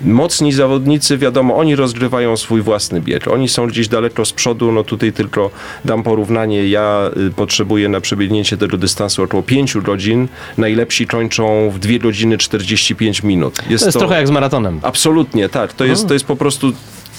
mocni 0.00 0.52
zawodnicy, 0.52 1.18
wiadomo, 1.18 1.56
oni 1.56 1.76
rozgrywają 1.76 2.36
swój 2.36 2.62
własny 2.62 3.00
bieg. 3.00 3.28
Oni 3.28 3.48
są 3.48 3.66
gdzieś 3.66 3.88
daleko 3.88 4.24
z 4.24 4.32
przodu, 4.32 4.72
no 4.72 4.84
tutaj 4.84 5.12
tylko 5.12 5.50
dam 5.84 6.02
porównanie. 6.02 6.68
Ja 6.68 7.10
potrzebuję 7.36 7.88
na 7.88 8.00
przebiegnięcie 8.00 8.56
tego 8.56 8.76
dystansu 8.76 9.22
około 9.22 9.42
5 9.42 9.76
godzin. 9.76 10.28
Najlepsi 10.58 11.06
kończą 11.06 11.70
w 11.70 11.78
2 11.78 11.98
godziny 11.98 12.38
45 12.38 13.22
minut. 13.22 13.56
To 13.56 13.70
jest 13.70 13.98
trochę 13.98 14.14
jak 14.14 14.28
z 14.28 14.30
maratonem. 14.30 14.80
Absolutnie, 14.82 15.48
tak. 15.48 15.72
To 15.72 15.84
jest, 15.84 16.08
to 16.08 16.14
jest 16.14 16.24
po 16.24 16.36
prostu 16.36 16.72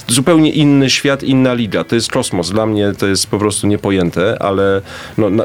zupełnie 0.09 0.51
inny 0.51 0.89
świat, 0.89 1.23
inna 1.23 1.53
liga. 1.53 1.83
To 1.83 1.95
jest 1.95 2.11
kosmos. 2.11 2.51
Dla 2.51 2.65
mnie 2.65 2.91
to 2.97 3.07
jest 3.07 3.27
po 3.27 3.39
prostu 3.39 3.67
niepojęte, 3.67 4.41
ale 4.41 4.81
no, 5.17 5.29
na, 5.29 5.43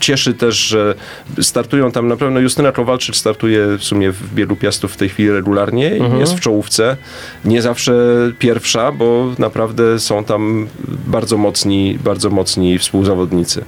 cieszy 0.00 0.34
też, 0.34 0.56
że 0.56 0.94
startują 1.40 1.92
tam 1.92 2.08
na 2.08 2.16
pewno. 2.16 2.40
Justyna 2.40 2.72
Kowalczyk 2.72 3.16
startuje 3.16 3.66
w 3.78 3.84
sumie 3.84 4.10
w 4.12 4.34
Biegu 4.34 4.56
Piastów 4.56 4.92
w 4.92 4.96
tej 4.96 5.08
chwili 5.08 5.30
regularnie 5.30 5.96
i 5.96 6.18
jest 6.18 6.34
w 6.34 6.40
czołówce. 6.40 6.96
Nie 7.44 7.62
zawsze 7.62 7.94
pierwsza, 8.38 8.92
bo 8.92 9.32
naprawdę 9.38 10.00
są 10.00 10.24
tam 10.24 10.68
bardzo 11.06 11.36
mocni, 11.36 11.98
bardzo 12.04 12.30
mocni 12.30 12.78
współzawodnicy. 12.78 13.64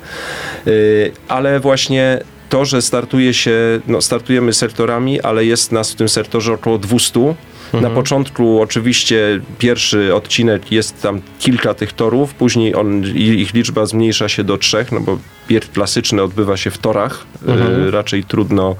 Yy, 0.66 1.12
ale 1.28 1.60
właśnie 1.60 2.20
to, 2.48 2.64
że 2.64 2.82
startuje 2.82 3.34
się, 3.34 3.80
no 3.86 4.00
startujemy 4.00 4.52
sektorami, 4.52 5.20
ale 5.20 5.44
jest 5.44 5.72
nas 5.72 5.92
w 5.92 5.94
tym 5.94 6.08
sektorze 6.08 6.52
około 6.52 6.78
200. 6.78 7.34
Na 7.80 7.90
początku 7.90 8.62
oczywiście 8.62 9.40
pierwszy 9.58 10.14
odcinek 10.14 10.72
jest 10.72 11.02
tam 11.02 11.20
kilka 11.38 11.74
tych 11.74 11.92
torów, 11.92 12.34
później 12.34 12.74
on, 12.74 13.04
ich 13.16 13.54
liczba 13.54 13.86
zmniejsza 13.86 14.28
się 14.28 14.44
do 14.44 14.58
trzech, 14.58 14.92
no 14.92 15.00
bo 15.00 15.18
bieg 15.48 15.72
klasyczny 15.72 16.22
odbywa 16.22 16.56
się 16.56 16.70
w 16.70 16.78
torach. 16.78 17.26
E, 17.48 17.90
raczej 17.90 18.24
trudno, 18.24 18.76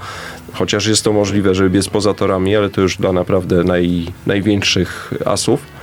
chociaż 0.53 0.87
jest 0.87 1.05
to 1.05 1.13
możliwe, 1.13 1.55
żeby 1.55 1.71
biec 1.71 1.89
poza 1.89 2.15
torami, 2.15 2.57
ale 2.57 2.71
to 2.71 2.81
już 2.81 2.97
dla 2.97 3.13
naprawdę 3.13 3.65
naj, 3.65 4.07
największych 4.27 5.13
asów. 5.25 5.76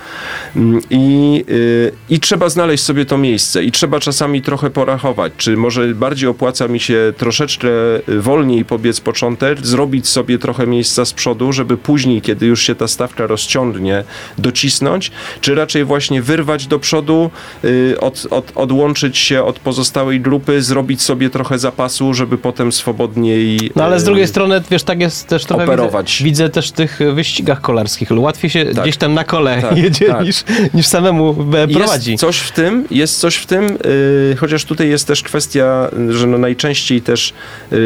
Mm, 0.55 0.81
I, 0.89 1.45
y, 1.49 1.91
I 2.09 2.19
trzeba 2.19 2.49
znaleźć 2.49 2.83
sobie 2.83 3.05
to 3.05 3.17
miejsce 3.17 3.63
i 3.63 3.71
trzeba 3.71 3.99
czasami 3.99 4.41
trochę 4.41 4.69
porachować, 4.69 5.33
czy 5.37 5.57
może 5.57 5.87
bardziej 5.87 6.29
opłaca 6.29 6.67
mi 6.67 6.79
się 6.79 7.13
troszeczkę 7.17 7.67
y, 8.09 8.21
wolniej 8.21 8.65
pobiec 8.65 8.99
początek, 8.99 9.65
zrobić 9.65 10.07
sobie 10.07 10.39
trochę 10.39 10.67
miejsca 10.67 11.05
z 11.05 11.13
przodu, 11.13 11.53
żeby 11.53 11.77
później, 11.77 12.21
kiedy 12.21 12.45
już 12.45 12.61
się 12.61 12.75
ta 12.75 12.87
stawka 12.87 13.27
rozciągnie, 13.27 14.03
docisnąć, 14.37 15.11
czy 15.41 15.55
raczej 15.55 15.85
właśnie 15.85 16.21
wyrwać 16.21 16.67
do 16.67 16.79
przodu, 16.79 17.31
y, 17.65 17.95
od, 17.99 18.27
od, 18.29 18.51
odłączyć 18.55 19.17
się 19.17 19.43
od 19.43 19.59
pozostałej 19.59 20.21
grupy, 20.21 20.61
zrobić 20.61 21.01
sobie 21.01 21.29
trochę 21.29 21.59
zapasu, 21.59 22.13
żeby 22.13 22.37
potem 22.37 22.71
swobodniej... 22.71 23.71
No 23.75 23.83
ale 23.83 23.99
z 23.99 24.03
drugiej 24.03 24.27
strony, 24.27 24.61
wiesz, 24.71 24.83
tak 24.83 24.99
jest 24.99 25.27
też 25.27 25.45
trochę. 25.45 25.63
operować. 25.63 26.23
Widzę, 26.23 26.43
widzę 26.43 26.49
też 26.49 26.69
w 26.69 26.71
tych 26.71 26.99
wyścigach 27.13 27.61
kolarskich. 27.61 28.11
Łatwiej 28.11 28.49
się 28.49 28.65
Tak. 28.65 28.83
gdzieś 28.83 28.97
tam 28.97 29.13
na 29.13 29.23
kole 29.23 29.61
Tak, 29.61 29.77
jedzie 29.83 30.02
tak. 30.07 30.25
niż, 30.25 30.43
niż 30.73 30.87
samemu 30.87 31.33
prowadzi. 31.73 32.11
Jest 32.11 32.21
coś 32.21 32.37
w 32.37 32.51
tym, 32.51 32.87
jest 32.91 33.19
coś 33.19 33.35
w 33.35 33.45
tym, 33.45 33.67
yy, 33.67 34.35
chociaż 34.37 34.65
tutaj 34.65 34.89
jest 34.89 35.07
też 35.07 35.23
kwestia, 35.23 35.89
że 36.09 36.27
no 36.27 36.37
najczęściej 36.37 37.01
też 37.01 37.33
yy, 37.71 37.77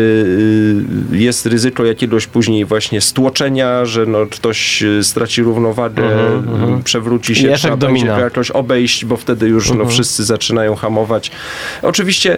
jest 1.11 1.45
ryzyko 1.45 1.85
jakiegoś 1.85 2.27
później 2.27 2.65
właśnie 2.65 3.01
stłoczenia, 3.01 3.85
że 3.85 4.05
no 4.05 4.25
ktoś 4.25 4.81
yy, 4.81 5.03
straci 5.03 5.43
równowagę, 5.43 6.03
yy, 6.03 6.83
przewróci 6.83 7.33
I 7.33 7.35
się, 7.35 7.47
efekt 7.47 7.59
trzeba 7.59 7.77
będzie 7.77 7.99
domina. 7.99 8.15
go 8.15 8.23
jakoś 8.23 8.51
obejść, 8.51 9.05
bo 9.05 9.17
wtedy 9.17 9.47
już 9.47 9.71
no, 9.71 9.85
wszyscy 9.85 10.23
zaczynają 10.23 10.75
hamować. 10.75 11.31
Oczywiście 11.81 12.37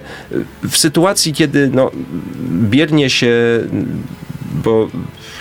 w 0.70 0.78
sytuacji, 0.78 1.34
kiedy 1.34 1.70
no, 1.74 1.92
biernie 2.52 3.10
się 3.10 3.30
bo 4.64 4.88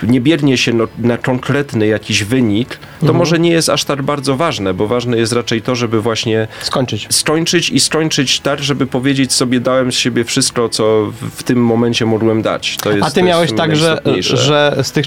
nie 0.02 0.20
biernie 0.20 0.58
się 0.58 0.72
no, 0.72 0.84
na 0.98 1.18
konkretny 1.18 1.86
jakiś 1.86 2.24
wynik, 2.24 2.68
to 2.76 2.82
Mhm. 3.02 3.16
może 3.16 3.38
nie 3.38 3.50
jest 3.50 3.68
aż 3.68 3.84
tak 3.84 4.02
bardzo 4.02 4.36
ważne, 4.36 4.74
bo 4.74 4.86
ważne 4.86 5.16
jest 5.16 5.32
raczej 5.32 5.62
to, 5.62 5.76
żeby 5.76 6.00
właśnie 6.00 6.48
Skończyć. 6.62 7.06
skończyć 7.10 7.70
i 7.70 7.80
skończyć 7.80 8.40
tak, 8.40 8.62
żeby 8.62 8.86
powiedzieć 8.86 9.32
sobie, 9.32 9.60
dałem 9.60 9.92
z 9.92 9.94
siebie 9.94 10.24
wszystko, 10.24 10.68
co 10.68 11.12
w, 11.36 11.42
tym 11.42 11.64
momencie 11.64 12.06
mogłem 12.06 12.42
dać. 12.42 12.76
To 12.76 12.92
jest, 12.92 13.06
A 13.06 13.10
ty 13.10 13.22
miałeś 13.22 13.52
tak, 13.52 13.76
że, 13.76 14.00
że 14.20 14.76
z 14.82 14.92
tych 14.92 15.06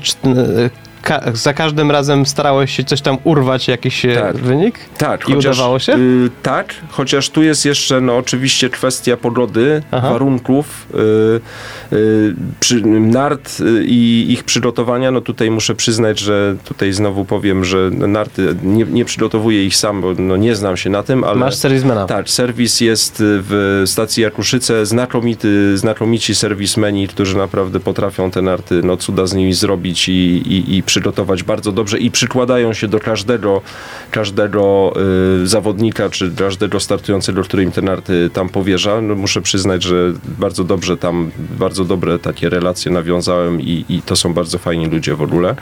ka- 1.01 1.21
za 1.33 1.53
każdym 1.53 1.91
razem 1.91 2.25
starałeś 2.25 2.71
się 2.75 2.83
coś 2.83 3.01
tam 3.01 3.17
urwać, 3.23 3.67
jakiś 3.67 4.05
e, 4.05 4.15
Tak. 4.15 4.37
wynik? 4.37 4.79
Tak, 4.97 5.29
I 5.29 5.35
udawało 5.35 5.79
się? 5.79 5.93
Y, 5.97 6.29
tak, 6.43 6.73
chociaż 6.89 7.29
tu 7.29 7.43
jest 7.43 7.65
jeszcze 7.65 8.01
no, 8.01 8.17
oczywiście 8.17 8.69
kwestia 8.69 9.17
pogody, 9.17 9.83
Aha. 9.91 10.09
warunków, 10.09 10.87
y, 11.91 11.95
y, 11.95 12.35
przy, 12.59 12.81
nart 12.85 13.57
i 13.85 14.25
ich 14.29 14.43
przygotowania. 14.43 15.11
No 15.11 15.21
tutaj 15.21 15.51
muszę 15.51 15.75
przyznać, 15.75 16.19
że 16.19 16.55
tutaj 16.65 16.93
znowu 16.93 17.25
powiem, 17.25 17.65
że 17.65 17.89
narty 17.91 18.55
nie, 18.63 18.83
nie 18.85 19.05
przygotowuję 19.05 19.65
ich 19.65 19.75
sam, 19.75 20.01
bo 20.01 20.13
no, 20.17 20.37
nie 20.37 20.55
znam 20.55 20.77
się 20.77 20.89
na 20.89 21.03
tym, 21.03 21.23
ale... 21.23 21.35
Masz 21.35 21.55
serwismana. 21.55 22.05
Tak, 22.05 22.29
serwis 22.29 22.81
jest 22.81 23.15
w 23.19 23.83
stacji 23.85 24.23
Jakuszyce, 24.23 24.85
znakomity, 24.85 25.77
znakomici 25.77 26.35
serwismeni, 26.35 27.07
którzy 27.07 27.37
naprawdę 27.37 27.79
potrafią 27.79 28.31
te 28.31 28.41
narty, 28.41 28.81
no 28.83 28.97
cuda 28.97 29.25
z 29.27 29.33
nimi 29.33 29.53
zrobić 29.53 30.09
i, 30.09 30.13
i, 30.13 30.77
i 30.77 30.83
przygotować 30.95 31.43
bardzo 31.43 31.71
dobrze 31.71 31.97
i 31.99 32.11
przykładają 32.11 32.73
się 32.73 32.87
do 32.87 32.99
każdego, 32.99 33.61
każdego 34.11 34.93
y, 35.43 35.47
zawodnika, 35.47 36.09
czy 36.09 36.31
każdego 36.31 36.79
startującego, 36.79 37.43
który 37.43 37.63
im 37.63 37.71
te 37.71 37.81
narty 37.81 38.29
tam 38.33 38.49
powierza. 38.49 39.01
No, 39.01 39.15
muszę 39.15 39.41
przyznać, 39.41 39.83
że 39.83 40.13
bardzo 40.39 40.63
dobrze 40.63 40.97
tam, 40.97 41.31
bardzo 41.59 41.85
dobre 41.85 42.19
takie 42.19 42.49
relacje 42.49 42.91
nawiązałem 42.91 43.61
i, 43.61 43.85
i 43.89 44.01
to 44.01 44.15
są 44.15 44.33
bardzo 44.33 44.57
fajni 44.57 44.85
ludzie 44.85 45.15
w 45.15 45.21
ogóle. 45.21 45.55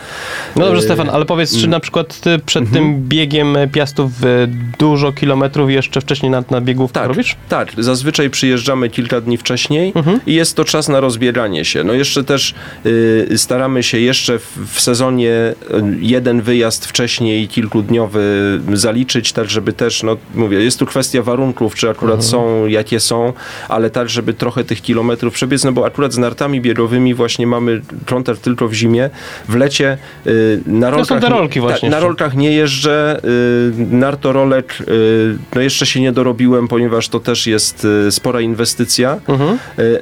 No 0.55 0.65
dobrze, 0.65 0.79
Y, 0.81 0.85
Stefan, 0.85 1.09
ale 1.09 1.25
powiedz, 1.25 1.57
czy 1.57 1.67
na 1.67 1.79
przykład 1.79 2.19
ty 2.21 2.39
przed 2.45 2.63
Mhm. 2.63 2.83
tym 2.85 3.07
biegiem 3.07 3.57
Piastów 3.71 4.11
e, 4.23 4.47
dużo 4.79 5.11
kilometrów 5.11 5.71
jeszcze 5.71 6.01
wcześniej 6.01 6.29
na, 6.31 6.43
na 6.51 6.61
biegówkę 6.61 6.99
Tak, 6.99 7.07
robisz? 7.07 7.35
tak. 7.49 7.71
Zazwyczaj 7.77 8.29
przyjeżdżamy 8.29 8.89
kilka 8.89 9.21
dni 9.21 9.37
wcześniej 9.37 9.91
Mhm. 9.95 10.19
i 10.25 10.33
jest 10.33 10.55
to 10.55 10.65
czas 10.65 10.87
na 10.89 10.99
rozbieranie 10.99 11.65
się. 11.65 11.83
No 11.83 11.93
jeszcze 11.93 12.23
też 12.23 12.53
y, 12.85 13.37
staramy 13.37 13.83
się 13.83 13.99
jeszcze 13.99 14.39
w, 14.39 14.57
w 14.73 14.81
sezonie 14.81 15.18
y, 15.27 15.55
jeden 15.99 16.41
wyjazd 16.41 16.85
wcześniej, 16.85 17.47
kilkudniowy 17.47 18.59
zaliczyć, 18.73 19.33
tak 19.33 19.49
żeby 19.49 19.73
też, 19.73 20.03
no 20.03 20.17
mówię, 20.35 20.57
jest 20.63 20.79
tu 20.79 20.85
kwestia 20.85 21.21
warunków, 21.21 21.75
czy 21.75 21.89
akurat 21.89 22.15
Mhm. 22.15 22.31
są, 22.31 22.65
jakie 22.65 22.99
są, 22.99 23.33
ale 23.69 23.89
tak, 23.89 24.09
żeby 24.09 24.33
trochę 24.33 24.63
tych 24.63 24.81
kilometrów 24.81 25.33
przebiec, 25.33 25.63
no 25.63 25.71
bo 25.71 25.85
akurat 25.85 26.13
z 26.13 26.17
nartami 26.17 26.61
biegowymi 26.61 27.13
właśnie 27.13 27.47
mamy 27.47 27.81
kontar 28.05 28.37
tylko 28.37 28.67
w 28.67 28.73
zimie. 28.73 29.09
W 29.49 29.55
lecie 29.55 29.97
y, 30.27 30.61
na 30.65 30.89
rolkach... 30.89 31.21
te 31.21 31.29
rolki 31.29 31.59
właśnie 31.59 31.89
Tak, 31.89 31.99
na 31.99 32.05
rolkach 32.07 32.35
nie 32.35 32.51
jeżdżę, 32.51 33.19
y, 33.23 33.95
nartorolek 33.95 34.77
y, 34.81 35.37
no 35.55 35.61
jeszcze 35.61 35.85
się 35.85 36.01
nie 36.01 36.11
dorobiłem, 36.11 36.67
ponieważ 36.67 37.09
to 37.09 37.19
też 37.19 37.47
jest 37.47 37.87
spora 38.09 38.41
inwestycja, 38.41 39.19
Mhm. 39.27 39.57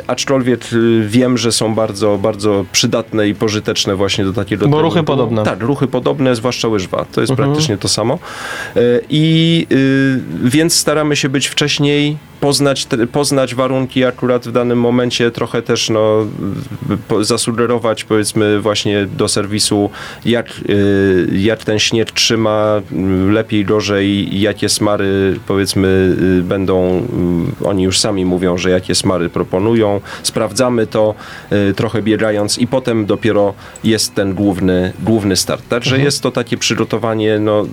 aczkolwiek 0.07 0.61
wiem, 1.07 1.37
że 1.37 1.51
są 1.51 1.75
bardzo, 1.75 2.17
bardzo 2.17 2.65
przydatne 2.71 3.27
i 3.29 3.35
pożyteczne 3.35 3.95
właśnie 3.95 4.25
do 4.25 4.33
takiego 4.33 4.67
Bo 4.67 4.81
ruchy. 4.81 5.03
Podobne. 5.07 5.43
Tak, 5.43 5.61
ruchy 5.61 5.87
podobne, 5.87 6.35
zwłaszcza 6.35 6.67
łyżwa. 6.67 7.05
To 7.11 7.21
jest 7.21 7.31
Mhm. 7.31 7.49
praktycznie 7.49 7.77
to 7.77 7.87
samo. 7.87 8.19
Y, 8.77 9.01
I 9.09 9.67
y, 9.71 10.21
więc 10.49 10.73
staramy 10.75 11.15
się 11.15 11.29
być 11.29 11.47
wcześniej, 11.47 12.17
poznać, 12.47 12.87
poznać 13.11 13.55
warunki 13.55 14.03
akurat 14.03 14.47
w 14.47 14.51
danym 14.51 14.79
momencie, 14.79 15.31
trochę 15.31 15.61
też 15.61 15.89
no, 15.89 16.27
zasugerować 17.21 18.03
powiedzmy 18.03 18.59
właśnie 18.59 19.05
do 19.05 19.27
serwisu, 19.27 19.89
jak, 20.25 20.47
y, 20.69 21.29
jak 21.33 21.63
ten 21.63 21.79
śnieg 21.79 22.11
trzyma, 22.11 22.81
y, 23.27 23.31
lepiej, 23.31 23.65
gorzej, 23.65 24.39
jakie 24.39 24.69
smary 24.69 25.39
powiedzmy 25.47 26.15
y, 26.39 26.43
będą, 26.43 27.07
y, 27.61 27.67
oni 27.67 27.83
już 27.83 27.99
sami 27.99 28.25
mówią, 28.25 28.57
że 28.57 28.69
jakie 28.69 28.95
smary 28.95 29.29
proponują, 29.29 30.01
sprawdzamy 30.23 30.87
to 30.87 31.15
y, 31.69 31.73
trochę 31.73 32.01
biegając 32.01 32.57
i 32.57 32.67
potem 32.67 33.05
dopiero 33.05 33.53
jest 33.83 34.15
ten 34.15 34.33
główny, 34.33 34.93
główny 35.03 35.35
start. 35.35 35.67
Także 35.69 35.99
jest 35.99 36.23
to 36.23 36.31
takie 36.31 36.57
przygotowanie, 36.57 37.39
no 37.39 37.65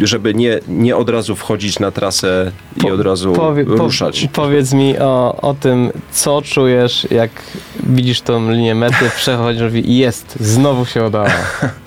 żeby 0.00 0.34
nie, 0.34 0.60
nie 0.68 0.96
od 0.96 1.08
razu 1.08 1.36
wchodzić 1.36 1.78
na 1.78 1.90
trasę 1.90 2.52
i 2.76 2.80
Po- 2.80 2.88
od 2.92 3.00
razu 3.00 3.32
powie- 3.32 3.64
po- 3.64 3.76
ruszać. 3.76 4.28
powiedz 4.32 4.72
mi 4.72 4.98
o, 4.98 5.36
o 5.42 5.54
tym, 5.54 5.90
co 6.12 6.42
czujesz, 6.42 7.06
jak 7.10 7.30
widzisz 7.82 8.20
tą 8.20 8.50
linię 8.50 8.74
mety, 8.74 9.10
przechodzisz 9.16 9.74
i 9.74 9.96
jest, 9.96 10.36
znowu 10.40 10.84
się 10.84 11.04
udało. 11.04 11.28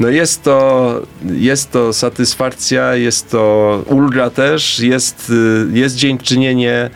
No 0.00 0.08
jest 0.08 0.42
to, 0.42 1.00
jest 1.24 1.70
to 1.70 1.92
satysfakcja, 1.92 2.94
jest 2.94 3.30
to 3.30 3.82
ulga 3.86 4.30
też, 4.30 4.80
jest, 4.80 5.30
y, 5.30 5.78
jest 5.78 5.96
dziękczynienie, 5.96 6.90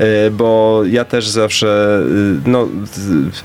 y, 0.00 0.30
bo 0.30 0.82
ja 0.86 1.04
też 1.04 1.28
zawsze, 1.28 2.00
y, 2.46 2.48
no, 2.50 2.68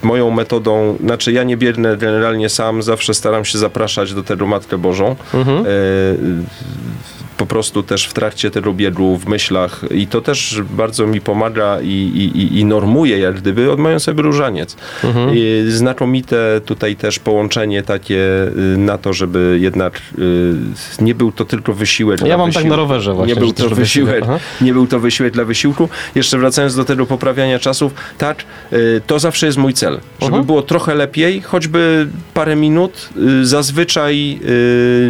moją 0.04 0.32
metodą, 0.32 0.98
znaczy 1.00 1.32
ja 1.32 1.44
nie 1.44 1.58
biegnę 1.58 1.98
generalnie 1.98 2.50
sam, 2.50 2.84
zawsze 2.84 3.14
staram 3.14 3.46
się 3.46 3.58
zapraszać 3.58 4.14
do 4.14 4.24
tego 4.24 4.48
Matkę 4.48 4.78
Bożą. 4.78 5.16
Mhm. 5.34 5.66
Po 7.38 7.46
prostu 7.46 7.84
też 7.84 8.08
w 8.08 8.14
trakcie 8.14 8.52
tego 8.52 8.74
biegu, 8.74 9.18
w 9.18 9.28
myślach 9.28 9.82
i 9.92 10.08
to 10.08 10.22
też 10.22 10.62
bardzo 10.70 11.08
mi 11.08 11.22
pomaga 11.22 11.82
i, 11.82 11.88
i, 12.36 12.60
i- 12.60 12.66
normuje 12.66 13.20
jak 13.20 13.36
gdyby 13.36 13.72
odmawiam 13.72 14.00
sobie 14.00 14.24
różaniec. 14.24 14.78
Mhm. 15.04 15.30
Znakomite 15.70 16.62
tutaj 16.66 16.96
też 16.96 17.20
połączenie 17.20 17.84
takie 17.84 18.18
y, 18.74 18.78
na 18.78 18.98
to, 18.98 19.14
żeby 19.14 19.58
jednak 19.62 20.02
y, 20.20 20.54
nie 21.02 21.16
był 21.16 21.32
to 21.32 21.46
tylko 21.46 21.74
wysiłek 21.74 22.22
Ja 22.22 22.38
mam 22.38 22.48
tak 22.48 22.54
wysiłku. 22.54 22.70
na 22.70 22.76
rowerze 22.76 23.14
właśnie. 23.14 23.34
Nie 23.34 23.40
był 23.40 23.54
to 23.54 23.70
wysiłek, 23.70 24.24
Aha. 24.24 24.40
nie 24.62 24.74
był 24.74 24.88
to 24.88 25.00
wysiłek 25.00 25.34
dla 25.34 25.46
wysiłku. 25.46 25.90
Jeszcze 26.16 26.38
wracając 26.38 26.76
do 26.76 26.86
tego 26.86 27.06
poprawiania 27.06 27.60
czasów, 27.60 27.94
tak, 28.18 28.44
y, 28.74 29.02
to 29.08 29.20
zawsze 29.20 29.46
jest 29.46 29.58
mój 29.58 29.74
cel. 29.74 29.94
Żeby 30.20 30.26
Mhm. 30.26 30.46
było 30.46 30.62
trochę 30.62 30.96
lepiej, 30.96 31.42
choćby 31.42 32.08
parę 32.34 32.56
minut. 32.56 33.10
Zazwyczaj 33.42 34.40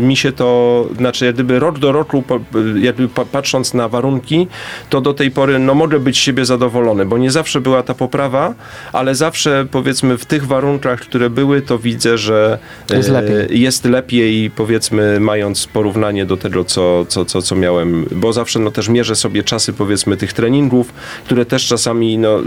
mi 0.02 0.16
się 0.18 0.32
to, 0.32 0.86
znaczy 0.98 1.26
jak 1.26 1.34
gdyby 1.36 1.60
rok 1.60 1.80
do 1.80 1.92
roku, 1.92 2.15
y, 2.20 2.80
jakby 2.80 3.08
pa- 3.08 3.26
patrząc 3.26 3.74
na 3.74 3.90
warunki, 3.90 4.48
to 4.90 5.02
do 5.02 5.14
tej 5.14 5.32
pory 5.32 5.60
no 5.60 5.74
mogę 5.74 6.00
być 6.00 6.18
siebie 6.18 6.46
zadowolony, 6.46 7.06
bo 7.06 7.18
nie 7.18 7.32
zawsze 7.32 7.62
była 7.62 7.84
ta 7.84 7.94
poprawa, 7.94 8.54
ale 8.94 9.16
zawsze 9.16 9.66
powiedzmy 9.72 10.18
w 10.18 10.26
tych 10.26 10.48
warunkach, 10.48 11.00
które 11.00 11.30
były, 11.30 11.62
to 11.62 11.78
widzę, 11.80 12.18
że 12.18 12.58
Jest 12.90 13.10
y, 13.10 13.12
lepiej. 13.12 13.62
jest 13.62 13.86
lepiej 13.86 14.52
powiedzmy 14.52 15.20
mając 15.20 15.68
porównanie 15.68 16.26
do 16.26 16.38
tego, 16.38 16.64
co, 16.66 17.06
co, 17.06 17.26
co, 17.26 17.42
co 17.42 17.56
miałem, 17.56 18.06
bo 18.12 18.34
zawsze 18.34 18.60
no 18.60 18.72
też 18.72 18.90
mierzę 18.90 19.16
sobie 19.16 19.44
czasy 19.44 19.74
powiedzmy 19.74 20.18
tych 20.18 20.34
treningów, 20.34 20.94
które 21.26 21.46
też 21.46 21.68
czasami 21.68 22.18
no, 22.18 22.38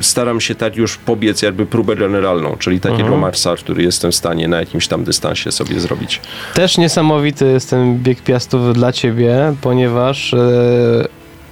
staram 0.00 0.40
się 0.40 0.54
tak 0.54 0.76
już 0.76 0.96
pobiec 0.96 1.42
jakby 1.42 1.66
próbę 1.66 1.96
generalną, 1.96 2.56
czyli 2.58 2.80
takiego 2.80 3.02
Mhm. 3.02 3.20
marsa, 3.20 3.56
który 3.56 3.82
jestem 3.82 4.12
w 4.12 4.14
stanie 4.14 4.48
na 4.48 4.60
jakimś 4.60 4.88
tam 4.88 5.04
dystansie 5.04 5.52
sobie 5.52 5.80
zrobić. 5.80 6.20
Też 6.54 6.78
niesamowity 6.78 7.46
jest 7.46 7.70
ten 7.70 7.98
bieg 7.98 8.22
Piastów 8.22 8.74
dla 8.74 8.92
ciebie, 8.96 9.54
ponieważ 9.60 10.34
e, 10.34 10.38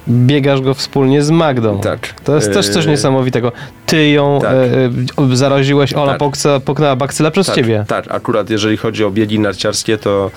biegasz 0.09 0.61
go 0.61 0.73
wspólnie 0.73 1.21
z 1.23 1.31
Magdą. 1.31 1.79
Tak. 1.79 2.21
To 2.23 2.35
jest 2.35 2.53
też 2.53 2.69
coś 2.69 2.85
E, 2.87 2.89
niesamowitego. 2.89 3.51
Ty 3.85 4.09
ją 4.09 4.39
tak. 4.41 4.51
e, 4.51 5.31
e, 5.31 5.35
zaraziłeś, 5.35 5.93
ona 5.93 6.11
Tak. 6.11 6.21
poksa- 6.21 6.59
poknęła 6.59 6.95
bakcyla 6.95 7.31
przez 7.31 7.47
tak, 7.47 7.55
ciebie. 7.55 7.85
Tak, 7.87 8.05
akurat 8.09 8.49
jeżeli 8.49 8.77
chodzi 8.77 9.03
o 9.03 9.11
biegi 9.11 9.39
narciarskie, 9.39 9.97
to 9.97 10.31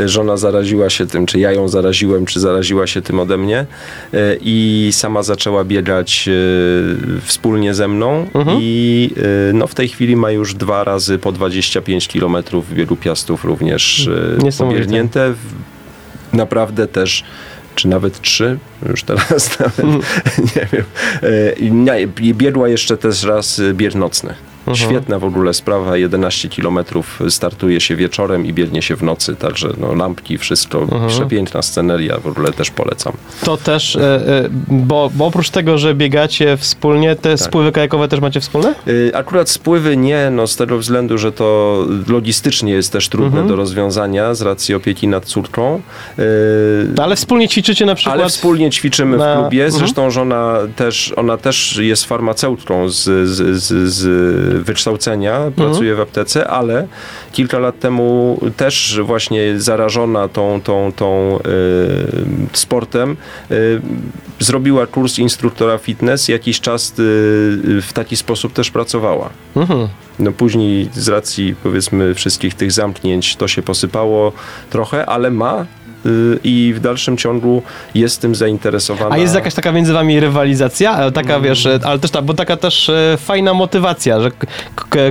żona 0.00 0.36
zaraziła 0.36 0.90
się 0.90 1.06
tym, 1.06 1.26
czy 1.26 1.38
ja 1.38 1.52
ją 1.52 1.68
zaraziłem, 1.68 2.26
czy 2.26 2.40
zaraziła 2.40 2.86
się 2.86 3.02
tym 3.02 3.20
ode 3.20 3.36
mnie 3.36 3.58
e, 3.58 3.66
i 4.40 4.88
sama 4.92 5.22
zaczęła 5.22 5.64
biegać 5.64 6.28
e, 6.28 6.32
wspólnie 7.24 7.74
ze 7.74 7.88
mną 7.88 8.26
Mhm. 8.34 8.58
i 8.60 9.10
e, 9.50 9.52
no, 9.52 9.66
w 9.66 9.74
tej 9.74 9.88
chwili 9.88 10.16
ma 10.16 10.30
już 10.30 10.54
dwa 10.54 10.84
razy 10.84 11.18
po 11.18 11.32
25 11.32 12.08
km 12.08 12.36
w 12.52 12.74
biegu 12.74 12.96
piastów 12.96 13.44
również 13.44 14.08
e, 14.48 14.52
pobiegnięte. 14.58 15.34
Naprawdę 16.32 16.86
też 16.86 17.24
czy 17.74 17.88
nawet 17.88 18.20
trzy, 18.20 18.58
już 18.88 19.02
teraz 19.02 19.58
nawet 19.60 19.78
nie 20.56 20.66
wiem. 20.72 20.84
E, 21.22 21.52
i 22.20 22.34
biegła 22.34 22.68
jeszcze 22.68 22.96
też 22.96 23.24
raz 23.24 23.58
e, 23.58 23.74
bieg 23.74 23.94
nocny. 23.94 24.34
Mhm. 24.70 24.90
Świetna 24.90 25.18
w 25.18 25.24
ogóle 25.24 25.54
sprawa, 25.54 25.96
11 25.96 26.48
km 26.48 26.78
startuje 27.28 27.80
się 27.80 27.96
wieczorem 27.96 28.46
i 28.46 28.52
biegnie 28.52 28.82
się 28.82 28.96
w 28.96 29.02
nocy, 29.02 29.36
także 29.36 29.68
no, 29.78 29.94
lampki, 29.94 30.38
wszystko, 30.38 30.78
Mhm. 30.82 31.08
przepiękna 31.08 31.62
sceneria, 31.62 32.18
w 32.18 32.26
ogóle 32.26 32.52
też 32.52 32.70
polecam. 32.70 33.12
To 33.44 33.56
też, 33.56 33.96
e, 33.96 34.00
e, 34.02 34.48
bo, 34.68 35.10
bo 35.14 35.26
oprócz 35.26 35.50
tego, 35.50 35.78
że 35.78 35.94
biegacie 35.94 36.56
wspólnie, 36.56 37.16
te 37.16 37.30
Tak. 37.36 37.40
spływy 37.48 37.72
kajakowe 37.72 38.08
też 38.08 38.20
macie 38.20 38.40
wspólne? 38.40 38.74
Y, 38.88 39.10
Akurat 39.14 39.50
spływy 39.50 39.96
nie, 39.96 40.30
no 40.30 40.46
z 40.46 40.56
tego 40.56 40.78
względu, 40.78 41.18
że 41.18 41.32
to 41.32 41.78
logistycznie 42.08 42.72
jest 42.72 42.92
też 42.92 43.08
trudne 43.08 43.26
Mhm. 43.28 43.48
do 43.48 43.56
rozwiązania 43.56 44.34
z 44.34 44.42
racji 44.42 44.74
opieki 44.74 45.08
nad 45.08 45.24
córką. 45.24 45.80
Ale 47.02 47.16
wspólnie 47.16 47.48
ćwiczycie 47.48 47.86
na 47.86 47.94
przykład. 47.94 48.18
Ale 48.20 48.28
wspólnie 48.28 48.70
ćwiczymy 48.70 49.16
na- 49.16 49.36
w 49.36 49.38
klubie. 49.40 49.64
Mhm. 49.64 49.78
Zresztą 49.78 50.10
żona 50.10 50.54
też, 50.76 51.12
ona 51.16 51.36
też 51.36 51.76
jest 51.76 52.04
farmaceutką 52.04 52.88
z, 52.88 53.02
z, 53.28 53.62
z, 53.62 53.92
z 53.92 54.59
wykształcenia, 54.62 55.40
pracuje 55.56 55.94
w 55.94 56.00
aptece, 56.00 56.48
ale 56.48 56.86
kilka 57.32 57.58
lat 57.58 57.80
temu 57.80 58.40
też 58.56 59.00
właśnie 59.02 59.60
zarażona 59.60 60.28
tą, 60.28 60.60
tą, 60.64 60.92
tą 60.96 61.38
y, 61.38 61.40
sportem 62.52 63.16
y, 63.50 63.80
zrobiła 64.38 64.86
kurs 64.86 65.18
instruktora 65.18 65.78
fitness, 65.78 66.28
jakiś 66.28 66.60
czas 66.60 66.90
y, 66.90 66.92
w 67.82 67.90
taki 67.94 68.16
sposób 68.16 68.52
też 68.52 68.70
pracowała. 68.70 69.30
Mhm. 69.56 69.88
No 70.18 70.32
później 70.32 70.88
z 70.94 71.08
racji 71.08 71.54
powiedzmy 71.62 72.14
wszystkich 72.14 72.54
tych 72.54 72.72
zamknięć 72.72 73.36
to 73.36 73.48
się 73.48 73.62
posypało 73.62 74.32
trochę, 74.70 75.06
ale 75.06 75.30
ma 75.30 75.66
i 76.44 76.72
w 76.76 76.80
dalszym 76.80 77.16
ciągu 77.16 77.62
jest 77.94 78.20
tym 78.20 78.34
zainteresowana. 78.34 79.14
A 79.14 79.18
jest 79.18 79.34
jakaś 79.34 79.54
taka 79.54 79.72
między 79.72 79.92
wami 79.92 80.20
rywalizacja? 80.20 80.90
Ale 80.90 81.12
Taka 81.12 81.40
wiesz, 81.40 81.66
e, 81.66 81.78
ale 81.82 81.98
też 81.98 82.10
ta, 82.10 82.22
bo 82.22 82.34
taka 82.34 82.56
też 82.56 82.88
e, 82.88 83.16
fajna 83.20 83.54
motywacja, 83.54 84.20
że 84.20 84.30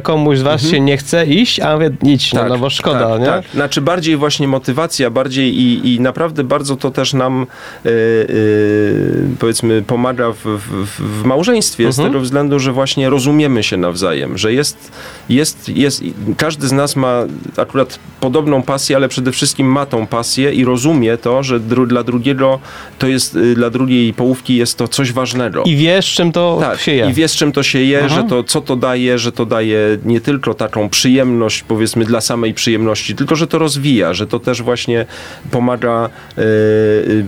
komuś 0.04 0.38
z 0.38 0.42
was 0.42 0.62
się 0.62 0.80
nie 0.80 0.98
chce 0.98 1.26
iść, 1.26 1.60
a 1.60 1.74
mówię, 1.74 1.90
idź, 2.04 2.34
no, 2.34 2.46
no 2.46 2.58
bo 2.58 2.70
szkoda, 2.70 3.10
tak, 3.10 3.20
nie? 3.20 3.26
Tak. 3.26 3.46
Znaczy 3.54 3.82
bardziej 3.82 4.18
właśnie 4.18 4.48
motywacja, 4.48 5.10
bardziej 5.10 5.60
i, 5.62 5.96
i 5.96 6.00
naprawdę 6.00 6.44
bardzo 6.44 6.76
to 6.76 6.92
też 6.92 7.14
nam 7.14 7.48
y, 7.86 7.90
y, 7.90 9.28
powiedzmy 9.40 9.82
pomaga 9.82 10.32
w, 10.32 10.46
w, 10.46 11.22
w 11.22 11.26
małżeństwie 11.26 11.84
Mhm. 11.84 11.94
z 11.94 12.12
tego 12.12 12.20
względu, 12.24 12.60
że 12.60 12.72
właśnie 12.72 13.10
rozumiemy 13.10 13.64
się 13.64 13.78
nawzajem, 13.78 14.38
że 14.38 14.54
jest, 14.54 14.92
jest, 15.30 15.70
jest, 15.70 16.04
każdy 16.38 16.68
z 16.68 16.72
nas 16.72 16.96
ma 16.96 17.24
akurat 17.58 18.00
podobną 18.20 18.62
pasję, 18.64 18.96
ale 18.96 19.10
przede 19.10 19.32
wszystkim 19.32 19.68
ma 19.68 19.86
tą 19.86 20.08
pasję 20.08 20.54
i 20.54 20.66
rozumie 20.66 20.79
to, 21.22 21.44
że 21.44 21.60
dru, 21.60 21.86
dla 21.86 22.04
drugiego 22.04 22.60
to 22.98 23.08
jest, 23.08 23.36
y, 23.36 23.56
dla 23.56 23.70
drugiej 23.70 24.14
połówki 24.14 24.56
jest 24.56 24.78
to 24.78 24.88
coś 24.88 25.12
ważnego. 25.14 25.64
I 25.64 25.76
wiesz, 25.76 26.14
czym 26.14 26.32
to 26.32 26.58
Tak, 26.62 26.80
się 26.80 26.92
je. 26.92 27.10
i 27.10 27.14
wiesz 27.14 27.36
czym 27.36 27.52
to 27.52 27.64
się 27.64 27.80
je, 27.80 28.00
Aha. 28.06 28.16
że 28.16 28.24
to 28.24 28.44
co 28.44 28.62
to 28.62 28.76
daje, 28.76 29.18
że 29.18 29.32
to 29.32 29.46
daje 29.46 29.98
nie 30.06 30.22
tylko 30.22 30.54
taką 30.54 30.90
przyjemność, 30.90 31.64
powiedzmy 31.68 32.06
dla 32.06 32.22
samej 32.22 32.54
przyjemności, 32.54 33.16
tylko 33.16 33.36
że 33.36 33.48
to 33.48 33.58
rozwija, 33.60 34.14
że 34.14 34.28
to 34.28 34.40
też 34.40 34.62
właśnie 34.62 35.06
pomaga 35.52 36.10
e, 36.38 36.42
e, 36.42 36.46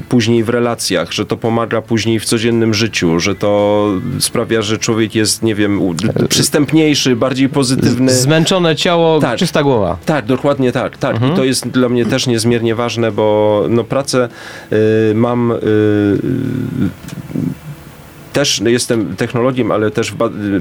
później 0.09 0.43
w 0.43 0.49
relacjach, 0.49 1.11
że 1.11 1.25
to 1.25 1.37
pomaga 1.37 1.81
później 1.81 2.19
w 2.19 2.25
codziennym 2.25 2.73
życiu, 2.73 3.19
że 3.19 3.35
to 3.35 3.87
sprawia, 4.19 4.61
że 4.61 4.77
człowiek 4.77 5.15
jest, 5.15 5.43
nie 5.43 5.55
wiem, 5.55 5.79
przystępniejszy, 6.29 7.15
bardziej 7.15 7.49
pozytywny. 7.49 8.11
Zmęczone 8.13 8.75
ciało, 8.75 9.19
Tak. 9.19 9.39
czysta 9.39 9.63
głowa. 9.63 9.97
Tak, 10.05 10.25
dokładnie 10.25 10.71
tak, 10.71 10.97
tak. 10.97 11.13
Mhm. 11.15 11.33
I 11.33 11.35
to 11.35 11.43
jest 11.43 11.67
dla 11.67 11.89
mnie 11.89 12.05
też 12.05 12.27
niezmiernie 12.27 12.75
ważne, 12.75 13.11
bo 13.11 13.40
no 13.69 13.83
pracę 13.83 14.29
y, 14.71 15.13
mam 15.15 15.51
y, 15.51 16.19
też 18.33 18.61
jestem 18.65 19.15
technologiem, 19.15 19.71
ale 19.71 19.91
też 19.91 20.13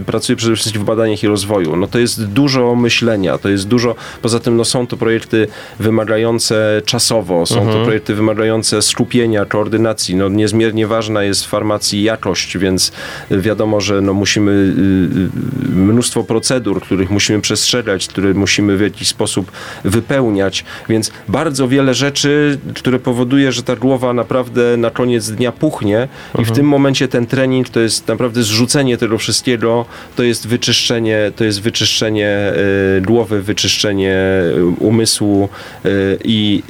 pracuję 0.06 0.36
przede 0.36 0.56
wszystkim 0.56 0.82
w 0.82 0.84
badaniach 0.84 1.22
i 1.22 1.26
rozwoju. 1.26 1.76
No 1.76 1.86
to 1.86 1.98
jest 1.98 2.26
dużo 2.26 2.74
myślenia, 2.74 3.38
to 3.38 3.48
jest 3.48 3.68
dużo, 3.68 3.94
poza 4.22 4.40
tym 4.40 4.56
no 4.56 4.64
są 4.64 4.86
to 4.86 4.96
projekty 4.96 5.48
wymagające 5.78 6.82
czasowo, 6.84 7.46
są 7.46 7.66
to 7.66 7.84
projekty 7.84 8.14
wymagające 8.14 8.82
skupienia, 8.82 9.44
koordynacji. 9.44 10.16
No 10.16 10.28
niezmiernie 10.28 10.86
ważna 10.86 11.22
jest 11.22 11.44
w 11.44 11.48
farmacji 11.48 12.02
jakość, 12.02 12.58
więc 12.58 12.92
wiadomo, 13.30 13.80
że 13.80 14.00
no 14.00 14.14
musimy 14.14 14.50
y, 14.50 15.68
y, 15.68 15.76
mnóstwo 15.76 16.24
procedur, 16.24 16.82
których 16.82 17.10
musimy 17.10 17.40
przestrzegać, 17.40 18.08
które 18.08 18.34
musimy 18.34 18.76
w 18.76 18.80
jakiś 18.80 19.08
sposób 19.08 19.52
wypełniać, 19.84 20.64
więc 20.88 21.12
bardzo 21.28 21.68
wiele 21.68 21.94
rzeczy, 21.94 22.58
które 22.74 22.98
powoduje, 22.98 23.52
że 23.52 23.62
ta 23.62 23.76
głowa 23.76 24.12
naprawdę 24.12 24.76
na 24.76 24.90
koniec 24.90 25.30
dnia 25.30 25.52
puchnie 25.52 26.08
i 26.38 26.44
w 26.44 26.50
tym 26.50 26.66
momencie 26.66 27.08
ten 27.08 27.26
trening 27.26 27.59
to 27.68 27.80
jest 27.80 28.08
naprawdę 28.08 28.42
zrzucenie 28.42 28.98
tego 28.98 29.18
wszystkiego, 29.18 29.86
to 30.16 30.22
jest 30.22 30.48
wyczyszczenie, 30.48 31.32
to 31.36 31.44
jest 31.44 31.60
wyczyszczenie 31.60 32.52
y, 32.98 33.00
głowy, 33.00 33.42
wyczyszczenie 33.42 34.16
y, 34.56 34.66
umysłu 34.78 35.48
y, 35.84 36.18
i 36.24 36.62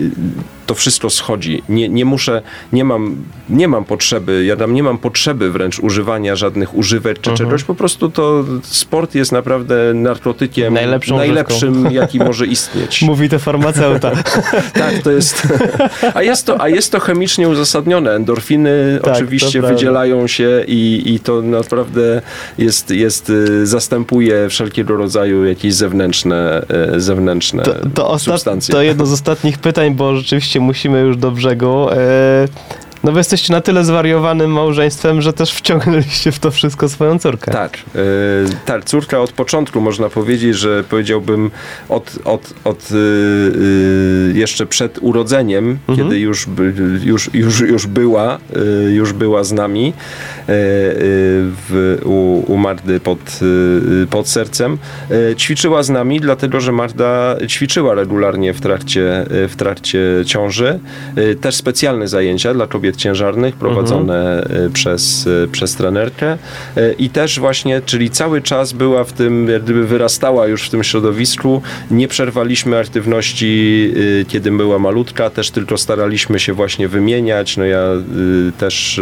to 0.71 0.75
wszystko 0.75 1.11
schodzi. 1.11 1.63
Nie, 1.69 1.89
nie 1.89 2.05
muszę, 2.05 2.43
nie 2.73 2.85
mam, 2.85 3.17
nie 3.49 3.69
mam 3.69 3.85
potrzeby, 3.85 4.45
ja 4.45 4.57
tam 4.57 4.75
nie 4.75 4.83
mam 4.83 4.99
potrzeby 4.99 5.51
wręcz 5.51 5.79
używania 5.79 6.37
żadnych 6.37 6.75
używek 6.75 7.21
czy 7.21 7.35
czegoś, 7.35 7.65
po 7.65 7.75
prostu 7.75 8.11
to 8.11 8.45
sport 8.63 9.15
jest 9.15 9.33
naprawdę 9.33 9.95
narkotykiem 9.95 10.75
Najlepszą 10.75 11.17
najlepszym, 11.17 11.91
jaki 11.91 12.19
może 12.29 12.47
istnieć. 12.47 13.03
Mówi 13.03 13.29
to 13.29 13.39
farmaceuta. 13.39 14.13
Tak, 14.73 14.99
to 14.99 15.11
jest. 15.11 15.49
A 16.15 16.23
jest 16.23 16.47
to, 16.47 16.61
a 16.61 16.69
jest 16.69 16.93
to 16.93 17.01
chemicznie 17.01 17.49
uzasadnione. 17.49 18.15
Endorfiny 18.15 19.01
Tak, 19.03 19.15
oczywiście 19.15 19.63
wydzielają 19.63 20.27
się 20.27 20.65
i, 20.67 21.03
i 21.07 21.21
to 21.21 21.43
naprawdę 21.43 22.23
jest, 22.59 22.91
jest, 22.91 23.31
y, 23.31 23.67
zastępuje 23.67 24.49
wszelkiego 24.49 24.97
rodzaju 24.97 25.45
jakieś 25.45 25.75
zewnętrzne, 25.75 26.63
y, 26.97 27.01
zewnętrzne 27.01 27.63
To, 27.63 27.75
to, 27.95 28.19
substancje. 28.19 28.73
to 28.73 28.83
jedno 28.83 29.07
z 29.07 29.13
ostatnich 29.13 29.59
pytań, 29.59 29.95
bo 29.95 30.17
rzeczywiście 30.17 30.60
musimy 30.61 31.01
już 31.01 31.17
do 31.17 31.31
brzegu. 31.31 31.87
No 33.05 33.13
wy 33.13 33.21
jesteście 33.21 33.53
na 33.53 33.61
tyle 33.61 33.85
zwariowanym 33.85 34.53
małżeństwem, 34.53 35.23
że 35.23 35.33
też 35.33 35.53
wciągnęliście 35.53 36.33
w 36.33 36.39
to 36.39 36.51
wszystko 36.51 36.89
swoją 36.89 37.19
córkę. 37.19 37.53
Tak, 37.53 37.79
y, 37.79 38.57
tak, 38.65 38.85
córka 38.85 39.21
od 39.21 39.33
początku 39.33 39.81
można 39.81 40.09
powiedzieć, 40.09 40.57
że 40.57 40.85
powiedziałbym 40.85 41.51
od, 41.89 42.19
od, 42.25 42.55
od 42.65 42.91
y, 42.93 42.95
y, 42.95 44.33
jeszcze 44.35 44.67
przed 44.67 44.99
urodzeniem, 45.01 45.79
kiedy 45.97 46.19
już, 46.19 46.47
by, 46.47 46.75
już, 47.05 47.31
już, 47.35 47.61
już 47.61 47.87
była, 47.87 48.39
już 48.91 49.13
była 49.13 49.45
z 49.45 49.53
nami 49.53 49.93
w, 50.47 51.99
u, 52.05 52.53
u 52.53 52.57
Mardy 52.57 53.01
pod, 53.01 53.41
pod 54.11 54.29
sercem. 54.29 54.79
Ćwiczyła 55.37 55.83
z 55.83 55.91
nami, 55.91 56.21
dlatego 56.21 56.61
że 56.61 56.73
Marda 56.73 57.37
ćwiczyła 57.49 57.95
regularnie 57.95 58.55
w 58.55 58.61
trakcie, 58.61 59.27
w 59.29 59.55
trakcie 59.57 60.01
ciąży. 60.27 60.79
Też 61.41 61.55
specjalne 61.55 62.09
zajęcia 62.09 62.55
dla 62.55 62.67
kobiet 62.67 62.90
ciężarnych 62.97 63.57
prowadzone 63.57 64.47
y, 64.67 64.71
przez, 64.71 65.27
y, 65.27 65.49
przez 65.53 65.75
trenerkę 65.75 66.31
Y, 66.77 66.95
i 66.99 67.11
też 67.11 67.41
właśnie, 67.41 67.83
czyli 67.87 68.11
cały 68.11 68.43
czas 68.43 68.73
była 68.73 69.05
w 69.05 69.13
tym, 69.13 69.49
jak 69.49 69.63
gdyby 69.63 69.87
wyrastała 69.87 70.47
już 70.47 70.63
w 70.63 70.71
tym 70.71 70.85
środowisku. 70.85 71.63
Nie 71.91 72.09
przerwaliśmy 72.09 72.79
aktywności, 72.79 73.95
kiedy 74.29 74.51
była 74.51 74.79
malutka, 74.79 75.31
też 75.31 75.51
tylko 75.51 75.79
staraliśmy 75.79 76.41
się 76.41 76.53
właśnie 76.53 76.89
wymieniać. 76.89 77.57
No 77.57 77.65
ja 77.65 77.83
też 78.59 79.01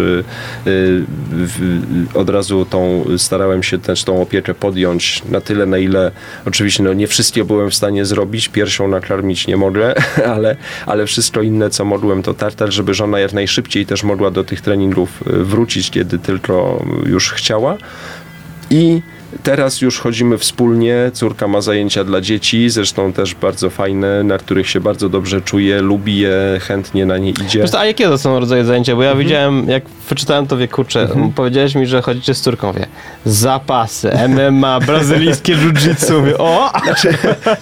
od 2.14 2.30
razu 2.30 2.64
tą, 2.64 3.04
starałem 3.16 3.62
się 3.62 3.78
też 3.78 4.04
tą 4.04 4.22
opiekę 4.22 4.54
podjąć 4.54 5.22
na 5.30 5.40
tyle, 5.40 5.66
na 5.66 5.78
ile 5.78 6.10
oczywiście 6.46 6.82
no, 6.82 6.92
nie 6.92 7.06
wszystkie 7.06 7.44
byłem 7.44 7.70
w 7.70 7.74
stanie 7.74 8.04
zrobić. 8.04 8.48
Piersią 8.48 8.88
nakarmić 8.88 9.46
nie 9.46 9.56
mogę, 9.56 9.94
ale, 10.34 10.56
ale 10.86 11.06
wszystko 11.06 11.42
inne, 11.42 11.70
co 11.70 11.84
mogłem, 11.84 12.22
to 12.22 12.34
tartar, 12.34 12.72
żeby 12.72 12.94
żona 12.94 13.18
jak 13.20 13.32
najszybciej 13.32 13.77
też 13.86 14.02
mogła 14.02 14.30
do 14.30 14.44
tych 14.44 14.60
treningów 14.60 15.22
y, 15.26 15.44
wrócić, 15.44 15.90
kiedy 15.90 16.18
tylko 16.18 16.84
już 17.06 17.32
chciała. 17.32 17.76
I 18.70 19.02
teraz 19.42 19.80
już 19.80 19.98
chodzimy 19.98 20.38
wspólnie. 20.38 21.10
Córka 21.14 21.48
ma 21.48 21.60
zajęcia 21.60 22.04
dla 22.04 22.20
dzieci, 22.20 22.70
zresztą 22.70 23.12
też 23.12 23.34
bardzo 23.34 23.70
fajne, 23.70 24.24
na 24.24 24.38
których 24.38 24.68
się 24.68 24.80
bardzo 24.80 25.08
dobrze 25.08 25.40
czuje, 25.40 25.80
lubi 25.82 26.18
je, 26.18 26.32
chętnie 26.60 27.06
na 27.06 27.18
nie 27.18 27.30
idzie. 27.30 27.64
A 27.78 27.84
jakie 27.84 28.04
to 28.04 28.18
są 28.18 28.40
rodzaje 28.40 28.64
zajęcia? 28.64 28.96
Bo 28.96 29.02
ja 29.02 29.10
Mhm. 29.10 29.26
widziałem, 29.26 29.68
jak 29.68 29.82
wyczytałem 30.08 30.46
to 30.46 30.56
wie, 30.56 30.68
kurczę, 30.68 31.08
powiedziałeś 31.34 31.74
mi, 31.74 31.86
że 31.86 32.02
chodzicie 32.02 32.34
z 32.34 32.40
córką, 32.40 32.72
wie, 32.72 32.86
zapasy, 33.24 34.10
MMA, 34.28 34.80
brazylijskie 34.80 35.54
jiu-jitsu, 35.56 36.24
wie, 36.26 36.38
o! 36.38 36.72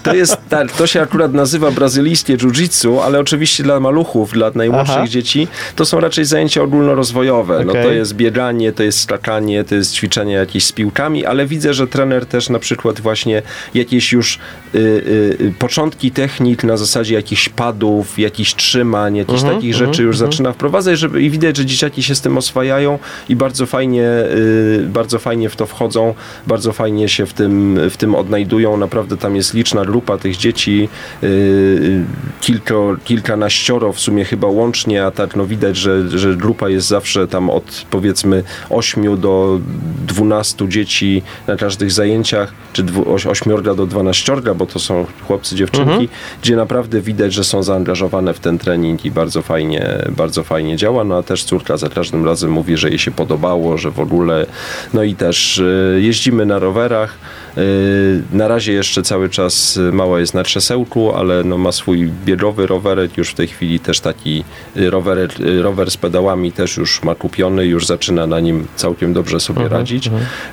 To 0.02 0.14
jest, 0.14 0.36
tak, 0.48 0.72
to 0.72 0.86
się 0.86 1.00
akurat 1.02 1.32
nazywa 1.34 1.70
brazylijskie 1.70 2.36
jiu-jitsu, 2.36 3.00
ale 3.04 3.18
oczywiście 3.18 3.62
dla 3.62 3.80
maluchów, 3.80 4.32
dla 4.32 4.50
najmłodszych 4.54 4.96
Aha. 4.96 5.08
dzieci, 5.08 5.48
to 5.76 5.84
są 5.86 6.00
raczej 6.00 6.24
zajęcia 6.24 6.62
ogólnorozwojowe. 6.62 7.64
No 7.64 7.72
Okej. 7.72 7.84
to 7.84 7.90
jest 7.90 8.14
bieganie, 8.14 8.72
to 8.72 8.82
jest 8.82 9.00
skakanie, 9.00 9.64
to 9.64 9.74
jest 9.74 9.94
ćwiczenie 9.94 10.32
jakieś 10.34 10.64
z 10.64 10.72
piłkami, 10.72 11.24
ale 11.26 11.46
widzę, 11.46 11.55
że 11.64 11.86
trener 11.86 12.26
też 12.26 12.48
na 12.50 12.58
przykład 12.58 13.00
właśnie 13.00 13.42
jakieś 13.74 14.12
już 14.12 14.38
y, 14.74 14.78
y, 14.78 15.54
początki 15.58 16.10
technik 16.10 16.64
na 16.64 16.76
zasadzie 16.76 17.14
jakichś 17.14 17.48
padów, 17.48 18.18
jakichś 18.18 18.54
trzymań, 18.54 19.16
jakichś 19.16 19.42
Mhm, 19.42 19.56
takich 19.56 19.74
rzeczy 19.74 20.02
już 20.02 20.18
zaczyna 20.18 20.52
wprowadzać, 20.52 20.98
żeby 20.98 21.22
i 21.22 21.30
widać, 21.30 21.56
że 21.56 21.66
dzieciaki 21.66 22.02
się 22.02 22.14
z 22.14 22.20
tym 22.20 22.38
oswajają 22.38 22.98
i 23.28 23.36
bardzo 23.36 23.66
fajnie, 23.66 24.04
y, 24.04 24.86
bardzo 24.88 25.18
fajnie 25.18 25.48
w 25.48 25.56
to 25.56 25.66
wchodzą, 25.66 26.14
bardzo 26.46 26.72
fajnie 26.72 27.08
się 27.08 27.26
w 27.26 27.32
tym, 27.32 27.78
w 27.90 27.96
tym 27.96 28.14
odnajdują. 28.14 28.76
Naprawdę 28.76 29.16
tam 29.16 29.36
jest 29.36 29.54
liczna 29.54 29.84
grupa 29.84 30.18
tych 30.18 30.36
dzieci, 30.36 30.88
y, 31.22 31.26
y, 31.26 32.04
kilko, 32.40 32.96
kilkanaścioro 33.04 33.92
w 33.92 34.00
sumie 34.00 34.24
chyba 34.24 34.48
łącznie, 34.48 35.04
a 35.04 35.10
tak 35.10 35.36
no 35.36 35.46
widać, 35.46 35.76
że, 35.76 36.18
że 36.18 36.36
grupa 36.36 36.68
jest 36.68 36.86
zawsze 36.86 37.28
tam 37.28 37.50
od 37.50 37.86
powiedzmy 37.90 38.42
8 38.70 39.20
do 39.20 39.60
12 40.06 40.68
dzieci 40.68 41.22
na 41.46 41.56
każdych 41.56 41.92
zajęciach, 41.92 42.52
czy 42.72 42.84
ośmiorga 43.30 43.74
do 43.74 43.86
dwanaściorga, 43.86 44.54
bo 44.54 44.66
to 44.66 44.78
są 44.78 45.06
chłopcy, 45.26 45.56
dziewczynki, 45.56 45.90
Mhm. 45.90 46.08
gdzie 46.42 46.56
naprawdę 46.56 47.00
widać, 47.00 47.32
że 47.32 47.44
są 47.44 47.62
zaangażowane 47.62 48.34
w 48.34 48.40
ten 48.40 48.58
trening 48.58 49.04
i 49.04 49.10
bardzo 49.10 49.42
fajnie, 49.42 49.98
bardzo 50.16 50.42
fajnie 50.44 50.76
działa. 50.76 51.04
No 51.04 51.16
a 51.18 51.22
też 51.22 51.44
córka 51.44 51.76
za 51.76 51.88
każdym 51.88 52.24
razem 52.24 52.50
mówi, 52.50 52.76
że 52.76 52.88
jej 52.88 52.98
się 52.98 53.10
podobało, 53.10 53.78
że 53.78 53.90
w 53.90 54.00
ogóle. 54.00 54.46
No 54.94 55.02
i 55.02 55.14
też 55.14 55.58
y, 55.58 55.98
jeździmy 56.02 56.46
na 56.46 56.58
rowerach. 56.58 57.14
Y, 57.58 58.22
Na 58.32 58.48
razie 58.48 58.72
jeszcze 58.72 59.02
cały 59.02 59.28
czas 59.28 59.76
y, 59.76 59.92
mała 59.92 60.20
jest 60.20 60.34
na 60.34 60.42
krzesełku, 60.42 61.14
ale 61.14 61.44
no 61.44 61.58
ma 61.58 61.72
swój 61.72 62.10
biegowy 62.24 62.66
rowerek, 62.66 63.16
już 63.16 63.28
w 63.30 63.34
tej 63.34 63.46
chwili 63.48 63.80
też 63.80 64.00
taki 64.00 64.44
y, 64.76 64.90
rower, 64.90 65.28
rower 65.62 65.90
z 65.90 65.96
pedałami 65.96 66.52
też 66.52 66.76
już 66.76 67.02
ma 67.02 67.14
kupiony, 67.14 67.66
już 67.66 67.86
zaczyna 67.86 68.26
na 68.26 68.40
nim 68.40 68.66
całkiem 68.76 69.12
dobrze 69.12 69.40
sobie 69.40 69.62
Mhm, 69.62 69.80
radzić, 69.80 70.10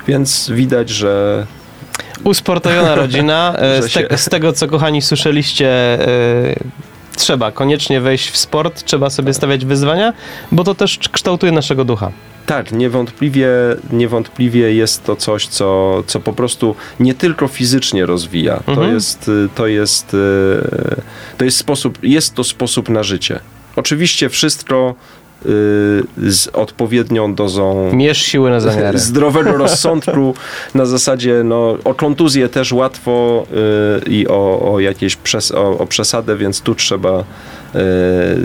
więc 0.08 0.50
widać, 0.50 0.90
że 0.90 1.46
Usportowiona 2.24 2.94
rodzina. 3.04 3.54
E, 3.58 3.82
Z, 3.82 3.92
te, 3.92 4.18
z 4.18 4.24
tego, 4.28 4.52
co 4.52 4.68
kochani 4.68 5.02
słyszeliście, 5.02 5.68
e, 5.68 6.54
trzeba 7.16 7.52
koniecznie 7.52 8.00
wejść 8.00 8.30
w 8.30 8.36
sport, 8.36 8.84
trzeba 8.84 9.10
sobie 9.10 9.34
stawiać 9.34 9.64
wyzwania, 9.64 10.12
bo 10.52 10.64
to 10.64 10.74
też 10.74 10.98
kształtuje 11.12 11.52
naszego 11.52 11.84
ducha. 11.84 12.10
Tak, 12.46 12.72
niewątpliwie, 12.72 13.48
niewątpliwie 13.92 14.74
jest 14.74 15.04
to 15.04 15.16
coś, 15.16 15.46
co, 15.46 16.02
co 16.06 16.20
po 16.20 16.32
prostu 16.32 16.76
nie 17.00 17.14
tylko 17.14 17.48
fizycznie 17.48 18.06
rozwija. 18.06 18.60
To 18.66 18.72
Mhm. 18.72 18.94
jest, 18.94 19.28
y, 19.28 19.48
to 19.54 19.66
jest, 19.66 20.16
to 21.38 21.44
jest 21.44 21.56
sposób, 21.56 21.98
jest 22.02 22.34
to 22.34 22.44
sposób 22.44 22.88
na 22.88 23.02
życie. 23.02 23.40
Oczywiście 23.76 24.28
wszystko 24.28 24.94
y, 25.46 25.48
z 26.30 26.48
odpowiednią 26.52 27.34
dozą 27.34 27.90
Mierz 27.94 28.22
siły 28.22 28.50
na 28.50 28.60
zamiary. 28.60 28.98
zdrowego 29.10 29.52
rozsądku 29.52 30.34
na 30.74 30.86
zasadzie 30.86 31.42
no, 31.44 31.76
o 31.84 31.94
kontuzję 31.94 32.48
też 32.48 32.72
łatwo 32.72 33.46
y, 34.06 34.10
i 34.10 34.28
o, 34.28 34.72
o 34.72 34.80
jakieś 34.80 35.16
przes 35.16 35.52
o, 35.52 35.78
o 35.78 35.86
przesadę, 35.86 36.36
więc 36.36 36.60
tu 36.60 36.74
trzeba 36.74 37.18
y, 37.20 37.24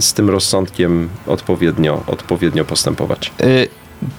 z 0.02 0.14
tym 0.14 0.30
rozsądkiem 0.30 1.10
odpowiednio, 1.28 2.04
odpowiednio 2.08 2.66
postępować. 2.66 3.32
Y, 3.42 3.68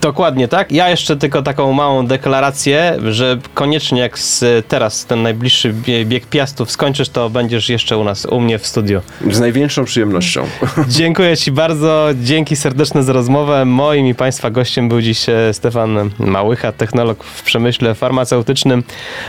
Dokładnie 0.00 0.48
tak. 0.48 0.72
Ja 0.72 0.90
jeszcze 0.90 1.16
tylko 1.16 1.42
taką 1.42 1.72
małą 1.72 2.06
deklarację, 2.06 2.96
że 3.10 3.38
koniecznie 3.54 4.00
jak 4.00 4.18
z, 4.18 4.66
teraz 4.68 5.06
ten 5.06 5.22
najbliższy 5.22 5.72
bie- 5.72 6.04
bieg 6.04 6.26
piastów 6.26 6.70
skończysz, 6.70 7.08
to 7.08 7.30
będziesz 7.30 7.68
jeszcze 7.68 7.98
u 7.98 8.04
nas, 8.04 8.26
u 8.26 8.40
mnie 8.40 8.58
w 8.58 8.66
studiu. 8.66 9.00
Z 9.30 9.40
największą 9.40 9.84
przyjemnością. 9.84 10.46
Dziękuję 10.88 11.36
Ci 11.36 11.52
bardzo, 11.52 12.08
dzięki 12.22 12.56
serdeczne 12.56 13.02
za 13.02 13.12
rozmowę. 13.12 13.64
Moim 13.64 14.06
i 14.06 14.14
Państwa 14.14 14.50
gościem 14.50 14.88
był 14.88 15.00
dziś 15.00 15.28
e, 15.28 15.54
Stefan 15.54 16.10
Małycha, 16.18 16.72
technolog 16.72 17.24
w 17.24 17.42
przemyśle 17.42 17.94
farmaceutycznym. 17.94 18.82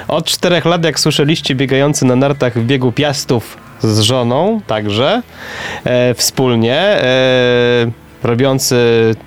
Od 0.08 0.26
czterech 0.26 0.66
lat, 0.66 0.84
jak 0.86 1.00
słyszeliście, 1.00 1.56
biegający 1.56 2.06
na 2.06 2.16
nartach 2.16 2.60
w 2.60 2.66
biegu 2.66 2.92
piastów 2.92 3.58
z 3.82 4.00
żoną 4.00 4.62
także 4.68 5.22
e, 5.84 6.14
wspólnie. 6.14 6.76
E, 6.76 7.92
robiący 8.24 8.76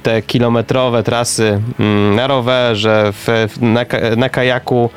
te 0.03 0.22
kilometrowe 0.22 1.03
trasy 1.03 1.61
mm, 1.80 2.14
na 2.14 2.26
rowerze, 2.26 3.12
w, 3.12 3.28
na, 3.61 3.84
na 4.16 4.28
kajaku, 4.28 4.90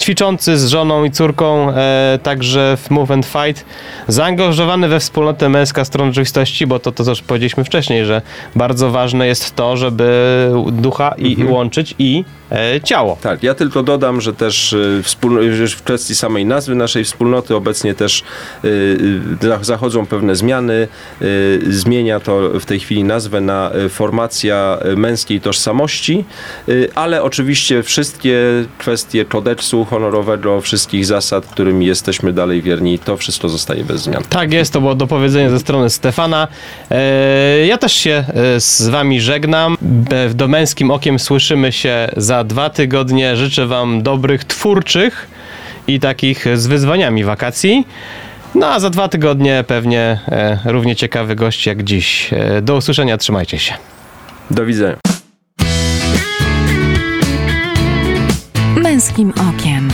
ćwiczący 0.00 0.58
z 0.58 0.66
żoną 0.68 1.04
i 1.04 1.10
córką, 1.10 1.70
e, 1.70 2.18
także 2.22 2.76
w 2.82 2.90
Move 2.90 3.10
and 3.10 3.26
Fight, 3.26 3.64
zaangażowany 4.08 4.88
we 4.88 5.00
wspólnotę 5.00 5.48
męska 5.48 5.84
stron 5.84 6.08
rzeczywistości, 6.08 6.66
bo 6.66 6.78
to, 6.78 6.92
to 6.92 7.04
też 7.04 7.22
powiedzieliśmy 7.22 7.64
wcześniej, 7.64 8.04
że 8.04 8.22
bardzo 8.56 8.90
ważne 8.90 9.26
jest 9.26 9.56
to, 9.56 9.76
żeby 9.76 10.50
ducha 10.72 11.14
i, 11.18 11.40
i 11.40 11.44
łączyć 11.44 11.94
i 11.98 12.24
e, 12.52 12.80
ciało. 12.80 13.16
Tak, 13.22 13.42
ja 13.42 13.54
tylko 13.54 13.82
dodam, 13.82 14.20
że 14.20 14.32
też 14.34 14.76
że 15.52 15.66
w 15.68 15.82
kwestii 15.82 16.14
samej 16.14 16.46
nazwy 16.46 16.74
naszej 16.74 17.04
wspólnoty 17.04 17.56
obecnie 17.56 17.94
też 17.94 18.22
y, 18.64 19.20
za- 19.42 19.58
zachodzą 19.62 20.06
pewne 20.06 20.36
zmiany. 20.36 20.88
Y, 21.22 21.60
zmienia 21.68 22.20
to 22.20 22.60
w 22.60 22.64
tej 22.64 22.80
chwili 22.80 23.04
nazwę 23.04 23.40
na 23.42 23.70
y, 23.86 23.88
formacja 23.88 24.78
y, 24.92 24.96
męskiej 24.96 25.40
tożsamości, 25.40 26.24
y, 26.68 26.88
ale 26.94 27.22
oczywiście 27.22 27.82
wszystkie 27.82 28.38
kwestie 28.78 29.24
kodeksu 29.24 29.84
honorowego, 29.84 30.60
wszystkich 30.60 31.06
zasad, 31.06 31.46
którymi 31.46 31.86
jesteśmy 31.86 32.32
dalej 32.32 32.62
wierni, 32.62 32.98
to 32.98 33.16
wszystko 33.16 33.48
zostaje 33.48 33.84
bez 33.84 34.02
zmian. 34.02 34.22
Tak 34.28 34.52
jest, 34.52 34.72
to 34.72 34.80
było 34.80 34.94
do 34.94 35.06
powiedzenia 35.06 35.50
ze 35.50 35.58
strony 35.58 35.90
Stefana. 35.90 36.48
E, 36.90 37.66
ja 37.66 37.78
też 37.78 37.92
się 37.92 38.24
e, 38.56 38.60
z 38.60 38.88
wami 38.88 39.20
żegnam. 39.20 39.76
Be- 39.82 40.34
Do 40.34 40.48
męskim 40.48 40.90
okiem 40.90 41.18
słyszymy 41.18 41.72
się 41.72 42.08
za 42.16 42.44
dwa 42.44 42.70
tygodnie. 42.70 43.36
Życzę 43.36 43.66
wam 43.66 44.02
dobrych, 44.02 44.44
twórczych 44.44 45.28
i 45.86 46.00
takich 46.00 46.46
z 46.58 46.66
wyzwaniami 46.66 47.24
wakacji. 47.24 47.86
No 48.54 48.66
a 48.66 48.80
za 48.80 48.90
dwa 48.90 49.08
tygodnie 49.08 49.64
pewnie 49.66 50.20
e, 50.28 50.58
równie 50.64 50.96
ciekawy 50.96 51.36
gość 51.36 51.66
jak 51.66 51.82
dziś. 51.82 52.32
E, 52.32 52.62
do 52.62 52.76
usłyszenia, 52.76 53.18
trzymajcie 53.18 53.58
się. 53.58 53.74
Do 54.50 54.66
widzenia. 54.66 54.96
Męskim 58.76 59.32
okiem. 59.50 59.90